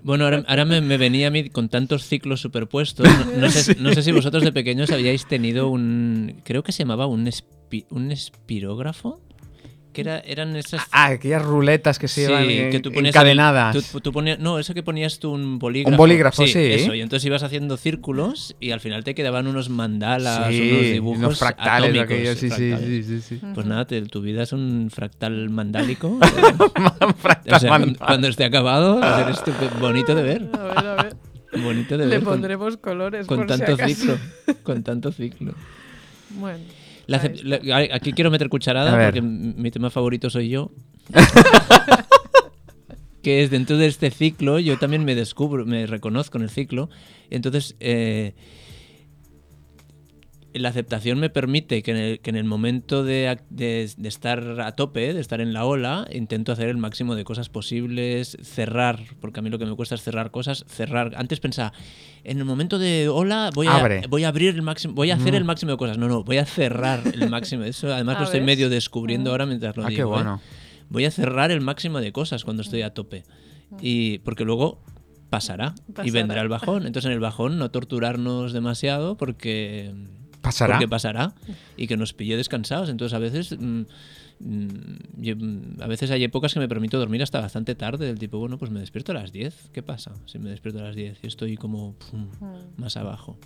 Bueno, 0.00 0.24
ahora, 0.24 0.42
ahora 0.46 0.64
me, 0.64 0.80
me 0.80 0.96
venía 0.96 1.28
a 1.28 1.30
mí 1.30 1.50
con 1.50 1.68
tantos 1.68 2.04
ciclos 2.06 2.40
superpuestos. 2.40 3.06
No, 3.06 3.40
no 3.42 3.50
sé, 3.50 3.74
no 3.80 3.92
sé 3.92 4.02
si 4.02 4.10
vosotros 4.12 4.42
de 4.42 4.52
pequeños 4.52 4.90
habíais 4.90 5.26
tenido 5.26 5.68
un. 5.68 6.40
Creo 6.44 6.62
que 6.62 6.72
se 6.72 6.78
llamaba 6.78 7.06
un, 7.06 7.26
espi- 7.26 7.84
un 7.90 8.10
espirógrafo. 8.10 9.20
Que 9.98 10.02
era, 10.02 10.20
eran 10.20 10.54
esas. 10.54 10.82
Ah, 10.92 11.06
aquellas 11.06 11.42
ruletas 11.44 11.98
que 11.98 12.06
se 12.06 12.26
Sí, 12.26 12.32
en- 12.32 12.70
que 12.70 12.78
tú 12.78 12.92
ponías 12.92 13.12
encadenadas. 13.12 13.74
el- 13.74 13.82
tú- 13.84 14.00
tú 14.00 14.12
ponías- 14.12 14.38
no, 14.38 14.60
eso 14.60 14.72
que 14.74 14.84
ponías 14.84 15.18
tú 15.18 15.32
un 15.32 15.58
bolígrafo. 15.58 15.90
Un 15.90 15.96
bolígrafo, 15.96 16.46
sí. 16.46 16.56
Eso, 16.56 16.94
y 16.94 17.00
entonces 17.00 17.26
ibas 17.26 17.42
haciendo 17.42 17.76
círculos 17.76 18.54
y 18.60 18.70
al 18.70 18.78
final 18.78 19.02
te 19.02 19.16
quedaban 19.16 19.48
unos 19.48 19.70
mandalas, 19.70 20.48
Sí, 20.54 20.70
unos 20.70 20.82
dibujos 20.84 21.18
unos 21.18 21.38
fractales. 21.40 21.90
atómicos, 21.90 22.04
aquellos, 22.04 22.38
sí, 22.38 22.48
sí, 22.50 22.68
fractales. 22.70 23.06
sí, 23.06 23.20
sí, 23.20 23.20
sí. 23.40 23.40
Pues 23.54 23.66
nada, 23.66 23.86
te- 23.86 24.02
tu 24.02 24.20
vida 24.20 24.44
es 24.44 24.52
un 24.52 24.88
fractal 24.94 25.50
mandálico. 25.50 26.16
Fractal 27.18 27.54
o 27.54 27.58
sea, 27.58 27.68
cuando, 27.70 27.86
mandal. 27.88 28.06
cuando 28.06 28.28
esté 28.28 28.44
acabado, 28.44 29.00
va 29.00 29.16
a 29.18 29.24
ser 29.24 29.34
estupe- 29.34 29.78
bonito 29.80 30.14
de 30.14 30.22
ver. 30.22 30.48
a 30.52 30.58
ver, 30.62 30.78
a 30.86 31.02
ver. 31.02 31.16
Bonito 31.60 31.96
de 31.98 32.04
Le 32.04 32.10
ver. 32.16 32.22
con- 32.24 32.34
pondremos 32.34 32.76
colores 32.76 33.26
con, 33.26 33.38
por 33.38 33.50
si 33.50 33.58
tanto 33.58 33.74
acaso. 33.74 33.94
ciclo. 33.94 34.18
Con 34.62 34.82
tanto 34.84 35.10
ciclo. 35.12 35.54
Bueno. 36.30 36.58
La 37.08 37.18
la- 37.42 37.94
aquí 37.94 38.12
quiero 38.12 38.30
meter 38.30 38.48
cucharada 38.48 38.92
porque 39.04 39.22
mi 39.22 39.70
tema 39.72 39.90
favorito 39.90 40.30
soy 40.30 40.50
yo. 40.50 40.70
que 43.22 43.42
es 43.42 43.50
dentro 43.50 43.76
de 43.76 43.86
este 43.86 44.10
ciclo, 44.10 44.58
yo 44.60 44.78
también 44.78 45.04
me 45.04 45.14
descubro, 45.14 45.66
me 45.66 45.86
reconozco 45.86 46.38
en 46.38 46.44
el 46.44 46.50
ciclo. 46.50 46.88
Entonces, 47.30 47.74
eh, 47.80 48.34
la 50.54 50.70
aceptación 50.70 51.18
me 51.20 51.28
permite 51.30 51.82
que 51.82 51.90
en 51.90 51.96
el, 51.98 52.20
que 52.20 52.30
en 52.30 52.36
el 52.36 52.44
momento 52.44 53.04
de, 53.04 53.28
ac- 53.30 53.44
de- 53.50 53.90
de 53.96 54.08
estar 54.08 54.60
a 54.60 54.72
tope, 54.72 55.12
de 55.12 55.20
estar 55.20 55.40
en 55.40 55.52
la 55.52 55.64
ola, 55.64 56.06
intento 56.10 56.52
hacer 56.52 56.68
el 56.68 56.78
máximo 56.78 57.14
de 57.14 57.24
cosas 57.24 57.48
posibles, 57.48 58.36
cerrar, 58.42 58.98
porque 59.20 59.40
a 59.40 59.42
mí 59.42 59.50
lo 59.50 59.58
que 59.58 59.66
me 59.66 59.74
cuesta 59.76 59.94
es 59.94 60.02
cerrar 60.02 60.30
cosas, 60.30 60.64
cerrar. 60.66 61.12
Antes 61.16 61.38
pensaba, 61.40 61.72
en 62.24 62.38
el 62.38 62.44
momento 62.44 62.78
de 62.78 63.08
ola 63.08 63.50
voy 63.54 63.66
a, 63.66 64.00
voy 64.08 64.24
a 64.24 64.28
abrir 64.28 64.54
el 64.54 64.62
máximo, 64.62 64.94
voy 64.94 65.10
a 65.10 65.16
hacer 65.16 65.34
el 65.34 65.44
máximo 65.44 65.72
de 65.72 65.78
cosas. 65.78 65.98
No, 65.98 66.08
no, 66.08 66.24
voy 66.24 66.38
a 66.38 66.44
cerrar 66.46 67.00
el 67.12 67.28
máximo. 67.30 67.64
Eso 67.64 67.92
además 67.92 68.18
lo 68.18 68.24
estoy 68.24 68.40
medio 68.40 68.70
descubriendo 68.70 69.30
ahora 69.30 69.44
mientras 69.46 69.76
lo 69.76 69.84
Ah, 69.84 69.88
qué 69.88 69.96
digo. 69.96 70.08
¿eh? 70.12 70.14
bueno. 70.14 70.40
Voy 70.88 71.04
a 71.04 71.10
cerrar 71.10 71.50
el 71.50 71.60
máximo 71.60 72.00
de 72.00 72.12
cosas 72.12 72.44
cuando 72.44 72.62
estoy 72.62 72.80
a 72.82 72.94
tope. 72.94 73.24
Y 73.82 74.18
porque 74.20 74.44
luego 74.46 74.80
pasará, 75.28 75.74
y 75.88 75.92
Pasará. 75.92 76.12
vendrá 76.12 76.40
el 76.40 76.48
bajón. 76.48 76.86
Entonces 76.86 77.04
en 77.06 77.12
el 77.12 77.20
bajón 77.20 77.58
no 77.58 77.70
torturarnos 77.70 78.54
demasiado 78.54 79.18
porque 79.18 79.92
Pasará. 80.48 80.74
porque 80.74 80.88
pasará 80.88 81.34
y 81.76 81.86
que 81.86 81.96
nos 81.96 82.12
pille 82.12 82.36
descansados. 82.36 82.88
Entonces 82.88 83.14
a 83.14 83.18
veces 83.18 83.56
mm, 83.58 83.82
mm, 84.40 84.68
yo- 85.16 85.36
mm, 85.36 85.82
a 85.82 85.86
veces 85.86 86.10
hay 86.10 86.24
épocas 86.24 86.54
que 86.54 86.60
me 86.60 86.68
permito 86.68 86.98
dormir 86.98 87.22
hasta 87.22 87.40
bastante 87.40 87.74
tarde, 87.74 88.06
del 88.06 88.18
tipo, 88.18 88.38
bueno, 88.38 88.58
pues 88.58 88.70
me 88.70 88.80
despierto 88.80 89.12
a 89.12 89.16
las 89.16 89.32
10. 89.32 89.70
¿Qué 89.72 89.82
pasa 89.82 90.12
si 90.26 90.38
me 90.38 90.50
despierto 90.50 90.80
a 90.80 90.84
las 90.84 90.96
10 90.96 91.18
y 91.22 91.26
estoy 91.26 91.56
como 91.56 91.94
pum, 92.10 92.28
más 92.76 92.96
abajo? 92.96 93.38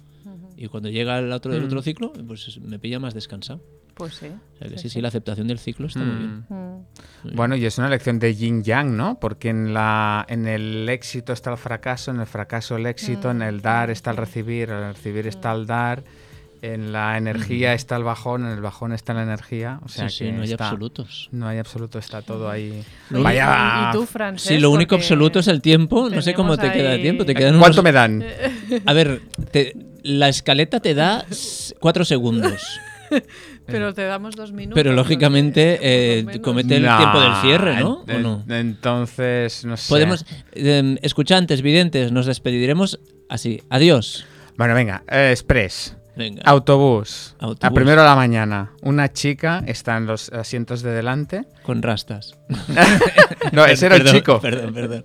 Y 0.57 0.68
cuando 0.68 0.88
llega 0.88 1.18
el 1.18 1.32
otro, 1.32 1.53
el 1.55 1.62
Mm. 1.62 1.66
otro 1.66 1.82
ciclo, 1.82 2.12
pues 2.12 2.61
me 2.61 2.78
pilla 2.78 2.98
más 3.00 3.14
descansado. 3.14 3.61
Pues 3.94 4.14
sí. 4.14 4.26
O 4.26 4.59
sea 4.59 4.68
que 4.68 4.76
Sí, 4.78 4.84
sí, 4.84 4.88
sí. 4.88 5.00
la 5.03 5.09
aceptación 5.09 5.46
del 5.48 5.59
ciclo 5.59 5.86
está 5.86 6.00
muy 6.00 6.16
bien. 6.16 6.46
Mm. 6.48 6.55
Mm. 6.55 7.34
Bueno, 7.34 7.57
y 7.57 7.64
es 7.66 7.76
una 7.76 7.90
lección 7.90 8.18
de 8.18 8.34
yin 8.34 8.62
yang, 8.62 8.96
¿no? 8.96 9.18
Porque 9.20 9.50
en 9.50 9.74
la 9.74 10.24
en 10.28 10.46
el 10.46 10.88
éxito 10.88 11.32
está 11.34 11.50
el 11.50 11.59
fracaso, 11.59 12.11
en 12.11 12.20
el 12.20 12.26
fracaso 12.26 12.76
el 12.76 12.86
éxito, 12.86 13.30
en 13.30 13.42
el 13.42 13.61
dar 13.61 13.90
está 13.90 14.11
el 14.12 14.16
recibir, 14.16 14.70
en 14.70 14.76
el 14.84 14.94
recibir 14.94 15.26
está 15.26 15.53
el 15.53 15.66
dar, 15.66 16.05
en 16.62 16.92
la 16.92 17.18
energía 17.18 17.74
está 17.74 17.96
el 17.96 18.04
bajón, 18.04 18.46
en 18.46 18.52
el 18.52 18.60
bajón 18.60 18.92
está 18.92 19.12
la 19.14 19.24
energía, 19.24 19.80
o 19.84 19.88
sea 19.88 20.08
sí, 20.08 20.18
sí, 20.18 20.24
que 20.26 20.32
no 20.32 20.42
hay 20.42 20.52
está- 20.52 20.64
absolutos. 20.68 21.28
No 21.32 21.48
hay 21.48 21.58
absoluto, 21.58 21.98
está 21.98 22.22
todo 22.22 22.48
ahí. 22.48 22.82
Vaya. 23.10 23.90
¿Y, 23.90 23.92
tú, 23.92 24.06
Francesc? 24.06 24.48
Sí, 24.48 24.58
lo 24.58 24.70
único 24.70 24.94
absoluto 24.94 25.40
es 25.40 25.48
el 25.48 25.60
tiempo. 25.60 26.08
No 26.08 26.22
sé 26.22 26.34
cómo 26.34 26.56
te 26.56 26.70
queda 26.72 26.90
de 26.90 26.94
ahí- 26.94 27.02
tiempo. 27.02 27.24
Te 27.26 27.34
quedan 27.34 27.58
¿Cuánto 27.58 27.80
unos- 27.80 27.84
me 27.84 27.92
dan? 27.92 28.24
A 28.86 28.92
ver, 28.92 29.20
te- 29.50 29.76
la 30.04 30.28
escaleta 30.28 30.80
te 30.80 30.94
da 30.94 31.26
cuatro 31.80 32.04
segundos. 32.04 32.62
Pero 33.66 33.92
te 33.92 34.02
damos 34.04 34.36
dos 34.36 34.52
minutos. 34.52 34.74
Pero 34.74 34.92
lógicamente 34.94 35.78
eh, 35.82 36.40
comete 36.42 36.76
el 36.76 36.84
No, 36.84 36.96
tiempo 36.96 37.20
del 37.20 37.34
cierre, 37.42 37.80
¿no? 37.80 38.04
¿O 38.06 38.10
en- 38.10 38.22
no? 38.22 38.44
Entonces, 38.48 39.64
no 39.64 39.76
sé. 39.76 39.88
Podemos, 39.88 40.24
eh, 40.52 40.96
escuchantes, 41.02 41.60
videntes, 41.62 42.10
nos 42.12 42.26
despediremos 42.26 42.98
así. 43.28 43.62
Adiós. 43.68 44.24
Bueno, 44.56 44.74
venga, 44.74 45.02
eh, 45.10 45.28
express. 45.30 45.96
Venga. 46.16 46.42
Autobús. 46.44 47.34
Autobús. 47.38 47.64
A 47.64 47.70
primero 47.72 48.02
de 48.02 48.06
la 48.08 48.14
mañana. 48.16 48.72
Una 48.82 49.12
chica 49.12 49.62
está 49.66 49.96
en 49.96 50.06
los 50.06 50.28
asientos 50.30 50.82
de 50.82 50.90
delante. 50.92 51.46
Con 51.62 51.82
rastas. 51.82 52.36
No, 53.52 53.66
ese 53.66 53.86
era 53.86 53.96
el 53.96 54.02
Perdón, 54.02 54.16
chico. 54.16 54.40
Perdón, 54.40 54.72
perdón. 54.74 55.04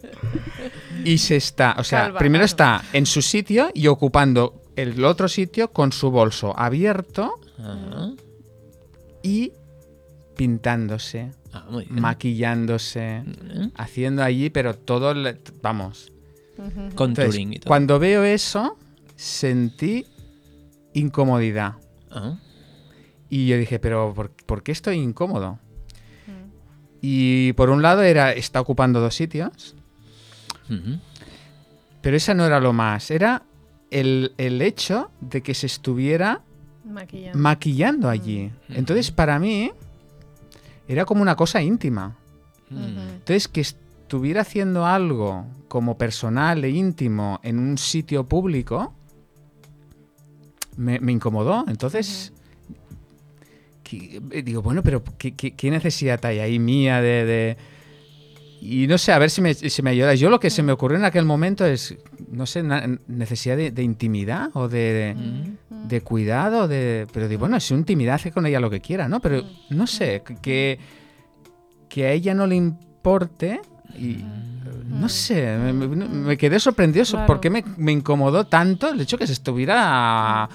Y 1.03 1.17
se 1.17 1.35
está, 1.35 1.75
o 1.77 1.83
sea, 1.83 2.03
Calva, 2.03 2.19
primero 2.19 2.45
está 2.45 2.81
en 2.93 3.05
su 3.05 3.21
sitio 3.21 3.69
y 3.73 3.87
ocupando 3.87 4.61
el 4.75 5.03
otro 5.03 5.27
sitio 5.27 5.71
con 5.71 5.91
su 5.91 6.11
bolso 6.11 6.57
abierto 6.57 7.33
Ah, 7.59 8.11
y 9.23 9.51
pintándose, 10.35 11.31
ah, 11.51 11.65
muy 11.69 11.85
bien. 11.85 11.99
maquillándose, 12.01 13.23
¿Eh? 13.25 13.69
haciendo 13.75 14.23
allí, 14.23 14.49
pero 14.51 14.75
todo, 14.75 15.13
le- 15.13 15.39
vamos, 15.61 16.11
Contouring 16.95 17.53
y 17.53 17.59
todo. 17.59 17.67
cuando 17.67 17.97
veo 17.99 18.23
eso, 18.23 18.77
sentí 19.15 20.05
incomodidad. 20.93 21.75
Ah, 22.11 22.37
Y 23.29 23.47
yo 23.47 23.57
dije, 23.57 23.79
pero 23.79 24.13
¿por, 24.15 24.29
por 24.31 24.63
qué 24.63 24.71
estoy 24.71 24.97
incómodo? 24.97 25.59
Mm. 26.27 26.49
Y 27.01 27.53
por 27.53 27.69
un 27.69 27.81
lado 27.81 28.01
era, 28.03 28.31
está 28.31 28.61
ocupando 28.61 28.99
dos 29.01 29.15
sitios, 29.15 29.75
pero 32.01 32.17
esa 32.17 32.33
no 32.33 32.45
era 32.45 32.59
lo 32.59 32.73
más, 32.73 33.11
era 33.11 33.43
el, 33.91 34.33
el 34.37 34.61
hecho 34.61 35.11
de 35.21 35.41
que 35.41 35.53
se 35.53 35.65
estuviera 35.65 36.41
Maquillando. 36.85 37.39
maquillando 37.39 38.09
allí. 38.09 38.51
Mm. 38.69 38.73
Entonces, 38.75 39.11
para 39.11 39.39
mí, 39.39 39.71
era 40.87 41.05
como 41.05 41.21
una 41.21 41.35
cosa 41.35 41.61
íntima. 41.61 42.15
Ujú. 42.71 42.79
Entonces, 42.81 43.47
que 43.47 43.61
estuviera 43.61 44.41
haciendo 44.41 44.85
algo 44.85 45.45
como 45.67 45.97
personal 45.97 46.63
e 46.63 46.69
íntimo 46.69 47.39
en 47.43 47.59
un 47.59 47.77
sitio 47.77 48.25
público, 48.27 48.93
me, 50.77 50.99
me 50.99 51.11
incomodó. 51.11 51.65
Entonces, 51.67 52.31
que- 53.83 54.21
eh, 54.31 54.41
digo, 54.43 54.61
bueno, 54.61 54.83
pero 54.83 55.03
¿qué, 55.17 55.33
qué- 55.33 55.51
qué 55.55 55.71
necesidad 55.71 56.23
hay 56.25 56.39
ahí 56.39 56.59
mía 56.59 57.01
de, 57.01 57.25
de- 57.25 57.57
Y 58.59 58.87
no 58.87 58.97
sé, 58.97 59.11
a 59.11 59.19
ver 59.19 59.29
si 59.29 59.39
me, 59.41 59.53
si 59.53 59.81
me 59.83 59.91
ayudas. 59.91 60.19
Yo 60.19 60.29
lo 60.31 60.39
que 60.39 60.49
se 60.49 60.63
me 60.63 60.71
ocurrió 60.71 60.97
en 60.97 61.05
aquel 61.05 61.25
momento 61.25 61.63
es, 61.65 61.95
no 62.31 62.45
sé, 62.47 62.63
na- 62.63 62.99
necesidad 63.07 63.55
de, 63.55 63.69
de 63.71 63.83
intimidad 63.83 64.49
o 64.55 64.67
de, 64.67 65.15
de 65.69 66.01
cuidado, 66.01 66.67
de... 66.67 67.05
Pero 67.13 67.27
digo, 67.27 67.41
bueno, 67.41 67.59
si 67.59 67.75
intimidad 67.75 68.15
hace 68.15 68.31
con 68.31 68.45
ella 68.47 68.59
lo 68.59 68.69
que 68.71 68.81
quiera, 68.81 69.07
¿no? 69.07 69.19
Pero 69.21 69.43
no 69.69 69.85
sé, 69.85 70.23
que, 70.41 70.79
que 71.87 72.05
a 72.07 72.11
ella 72.11 72.33
no 72.33 72.47
le 72.47 72.55
importe 72.55 73.61
y... 73.97 74.17
No 74.87 75.09
sé, 75.09 75.57
me, 75.57 76.37
quedé 76.37 76.59
sorprendido 76.59 77.05
so- 77.05 77.17
Claro. 77.17 77.27
por 77.27 77.39
qué 77.39 77.49
me, 77.49 77.63
me 77.77 77.91
incomodó 77.91 78.45
tanto 78.45 78.89
el 78.89 79.01
hecho 79.01 79.17
que 79.17 79.27
se 79.27 79.33
estuviera 79.33 80.47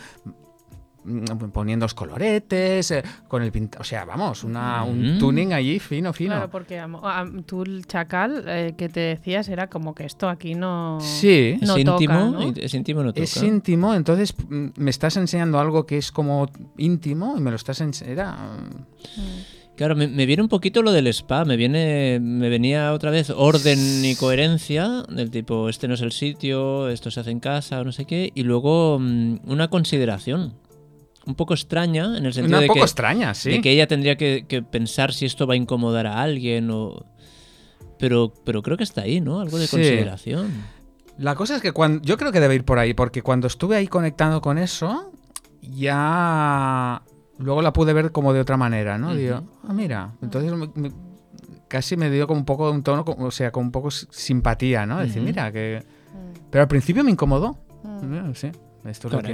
mm, 1.05 1.25
poniendo 1.53 1.85
los 1.85 1.95
coloretes, 1.95 2.93
eh, 2.93 3.03
con 3.27 3.43
el 3.43 3.51
pinta, 3.51 3.81
o 3.81 3.85
sea, 3.85 4.05
vamos, 4.05 4.45
una, 4.45 4.85
un 4.85 5.17
Mm. 5.17 5.19
tuning 5.19 5.53
allí 5.53 5.81
fino, 5.81 6.13
fino. 6.13 6.31
Claro, 6.35 6.49
porque 6.51 6.79
amo- 6.79 7.01
am- 7.09 7.43
tú 7.43 7.63
el 7.65 7.85
chacal 7.87 8.45
eh, 8.47 8.75
que 8.79 8.89
te 8.89 9.01
decías 9.01 9.49
era 9.49 9.67
como 9.69 9.95
que 9.97 10.05
esto 10.05 10.29
aquí 10.29 10.55
no. 10.55 10.99
Sí, 11.01 11.59
Es 11.61 11.67
no 11.69 11.77
íntimo, 11.77 12.15
toca, 12.15 12.31
¿no? 12.31 12.43
y- 12.45 12.55
es 12.57 12.73
íntimo, 12.75 13.03
no 13.03 13.13
toca. 13.13 13.25
es 13.25 13.37
íntimo, 13.43 13.95
entonces 13.95 14.33
mm, 14.49 14.67
me 14.77 14.91
estás 14.91 15.17
enseñando 15.17 15.59
algo 15.59 15.87
que 15.87 15.99
es 15.99 16.13
como 16.13 16.47
íntimo 16.79 17.35
y 17.37 17.41
me 17.41 17.51
lo 17.51 17.57
estás 17.57 17.81
enseñando. 17.81 18.37
Claro, 19.77 19.97
me, 19.97 20.07
me 20.07 20.27
viene 20.27 20.43
un 20.43 20.49
poquito 20.49 20.83
lo 20.83 20.93
del 20.93 21.07
spa, 21.09 21.45
me 21.45 21.57
viene 21.57 22.21
me 22.21 22.49
venía 22.51 22.93
otra 22.93 23.11
vez 23.11 23.31
orden 23.31 24.05
y 24.05 24.15
coherencia 24.17 25.03
del 25.09 25.31
tipo 25.31 25.69
este 25.69 25.89
no 25.89 25.95
es 25.95 26.03
el 26.03 26.13
sitio, 26.13 26.89
esto 26.89 27.11
se 27.11 27.21
hace 27.21 27.31
en 27.31 27.41
casa 27.41 27.81
o 27.81 27.85
no 27.85 27.91
sé 27.93 28.05
qué 28.05 28.31
y 28.35 28.43
luego 28.43 28.99
mm, 29.01 29.41
una 29.47 29.69
consideración 29.69 30.55
un 31.25 31.35
poco 31.37 31.55
extraña 31.55 32.19
en 32.19 32.27
el 32.27 32.33
sentido 32.35 32.57
Una 32.59 32.61
de 32.61 32.67
poco 32.67 32.81
que, 32.81 32.85
extraña, 32.85 33.33
sí. 33.35 33.51
de 33.51 33.61
que 33.63 33.71
ella 33.71 33.87
tendría 33.87 34.17
que, 34.17 34.45
que 34.47 34.63
pensar 34.63 35.13
si 35.15 35.25
esto 35.25 35.47
va 35.47 35.55
a 35.55 35.57
incomodar 35.57 36.07
a 36.07 36.21
alguien 36.21 36.71
o 36.71 37.07
pero 37.99 38.33
pero 38.45 38.63
creo 38.63 38.77
que 38.77 38.85
está 38.85 39.03
ahí, 39.03 39.21
¿no? 39.21 39.41
Algo 39.41 39.57
de 39.59 39.67
Sí. 39.69 39.77
consideración. 39.77 40.51
La 41.19 41.35
cosa 41.35 41.57
es 41.57 41.63
que 41.63 41.73
cuando 41.73 42.03
yo 42.05 42.17
creo 42.19 42.33
que 42.33 42.41
debe 42.41 42.57
ir 42.57 42.65
por 42.65 42.79
ahí, 42.79 42.93
porque 42.95 43.23
cuando 43.23 43.47
estuve 43.47 43.77
ahí 43.77 43.87
conectando 43.87 44.41
con 44.41 44.59
eso, 44.59 45.13
ya 45.63 47.03
luego 47.43 47.63
la 47.63 47.73
pude 47.73 47.93
ver 47.93 48.13
como 48.13 48.33
de 48.33 48.41
otra 48.41 48.57
manera, 48.57 48.99
¿no? 48.99 49.15
Digo, 49.15 49.43
ah, 49.69 49.73
mira, 49.73 50.13
entonces 50.23 50.53
me- 50.53 50.71
me- 50.75 50.93
casi 51.69 51.97
me 51.97 52.11
dio 52.11 52.27
como 52.27 52.41
un 52.41 52.47
poco 52.47 52.71
un 52.71 52.83
tono, 52.83 53.05
o 53.07 53.31
sea, 53.31 53.51
con 53.51 53.65
un 53.65 53.71
poco 53.73 53.91
simpatía, 53.91 54.85
¿no? 54.87 54.99
Decir, 55.01 55.23
mira, 55.23 55.51
que... 55.53 55.83
Mm. 56.13 56.39
Pero 56.51 56.63
al 56.63 56.69
principio 56.69 57.03
me 57.05 57.11
incomodó. 57.11 57.59
Mm. 57.83 58.33
Sí, 58.35 58.51
esto 58.85 59.09
es 59.09 59.13
lo 59.15 59.21
que. 59.23 59.33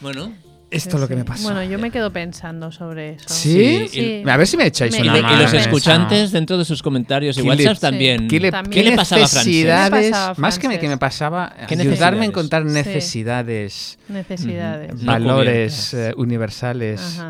Bueno, 0.00 0.32
esto 0.70 0.96
es 0.96 1.00
lo 1.00 1.08
que 1.08 1.14
me 1.16 1.22
Sí. 1.22 1.26
pasó. 1.28 1.42
Bueno, 1.44 1.62
yo 1.64 1.78
me 1.78 1.90
quedo 1.90 2.12
pensando 2.12 2.70
sobre 2.72 3.14
eso. 3.14 3.28
¿Sí? 3.28 3.88
Sí. 3.90 4.22
A 4.26 4.36
ver 4.36 4.46
si 4.46 4.56
me 4.56 4.66
echáis 4.66 4.92
Me- 4.92 4.98
y, 5.04 5.08
una 5.08 5.18
y 5.18 5.22
mano. 5.22 5.36
los 5.42 5.52
en 5.52 5.58
eso. 5.60 5.68
escuchantes 5.68 6.32
dentro 6.32 6.56
de 6.58 6.64
sus 6.64 6.82
comentarios 6.82 7.36
y 7.38 7.42
¿Qué 7.42 7.48
le- 7.48 7.64
WhatsApp 7.64 7.74
Sí. 7.76 7.80
también. 7.80 8.28
¿Qué 8.28 8.40
le, 8.40 8.50
También. 8.50 8.84
qué 8.84 8.90
le 8.90 8.96
pasaba 8.96 9.24
a 9.24 10.34
más 10.36 10.58
que 10.58 10.68
me, 10.68 10.78
que 10.78 10.88
me 10.88 10.96
pasaba, 10.98 11.52
¿Qué 11.68 11.74
ayudarme 11.74 11.78
a 11.78 11.84
necesidades? 11.84 12.28
encontrar 12.28 12.62
Sí. 12.66 12.68
necesidades, 12.72 13.98
Necesidades. 14.08 14.94
No 14.94 15.06
valores 15.12 15.94
eh, 15.94 16.12
universales 16.16 17.20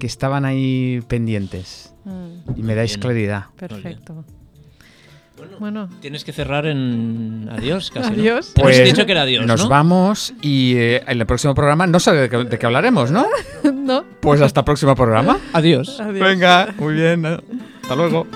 que 0.00 0.06
estaban 0.06 0.44
ahí 0.44 1.00
pendientes. 1.08 1.92
Mm, 2.04 2.58
Y 2.58 2.62
me 2.62 2.74
dais 2.74 2.92
bien. 2.92 3.00
claridad. 3.00 3.44
Perfecto. 3.56 4.24
Bueno, 5.58 5.88
Tienes 6.00 6.24
que 6.24 6.32
cerrar 6.32 6.66
en 6.66 7.48
adiós 7.50 7.90
casi. 7.90 8.10
¿no? 8.10 8.20
adiós. 8.20 8.52
Hemos 8.56 8.76
dicho 8.84 9.06
que 9.06 9.12
era 9.12 9.22
adiós, 9.22 9.40
Pues 9.44 9.48
nos 9.48 9.62
¿no? 9.64 9.68
vamos 9.68 10.32
y 10.42 10.74
eh, 10.76 11.02
en 11.06 11.20
el 11.20 11.26
próximo 11.26 11.54
programa 11.54 11.86
no 11.86 12.00
sé 12.00 12.12
de 12.12 12.28
qué, 12.28 12.36
de 12.44 12.58
qué 12.58 12.66
hablaremos, 12.66 13.10
¿no? 13.10 13.26
no. 13.72 14.04
Pues 14.20 14.40
hasta 14.40 14.60
el 14.60 14.64
próximo 14.64 14.94
programa. 14.94 15.38
Adiós. 15.52 16.00
Adiós. 16.00 16.26
Venga, 16.28 16.74
muy 16.78 16.94
bien. 16.94 17.24
Hasta 17.26 17.96
luego. 17.96 18.26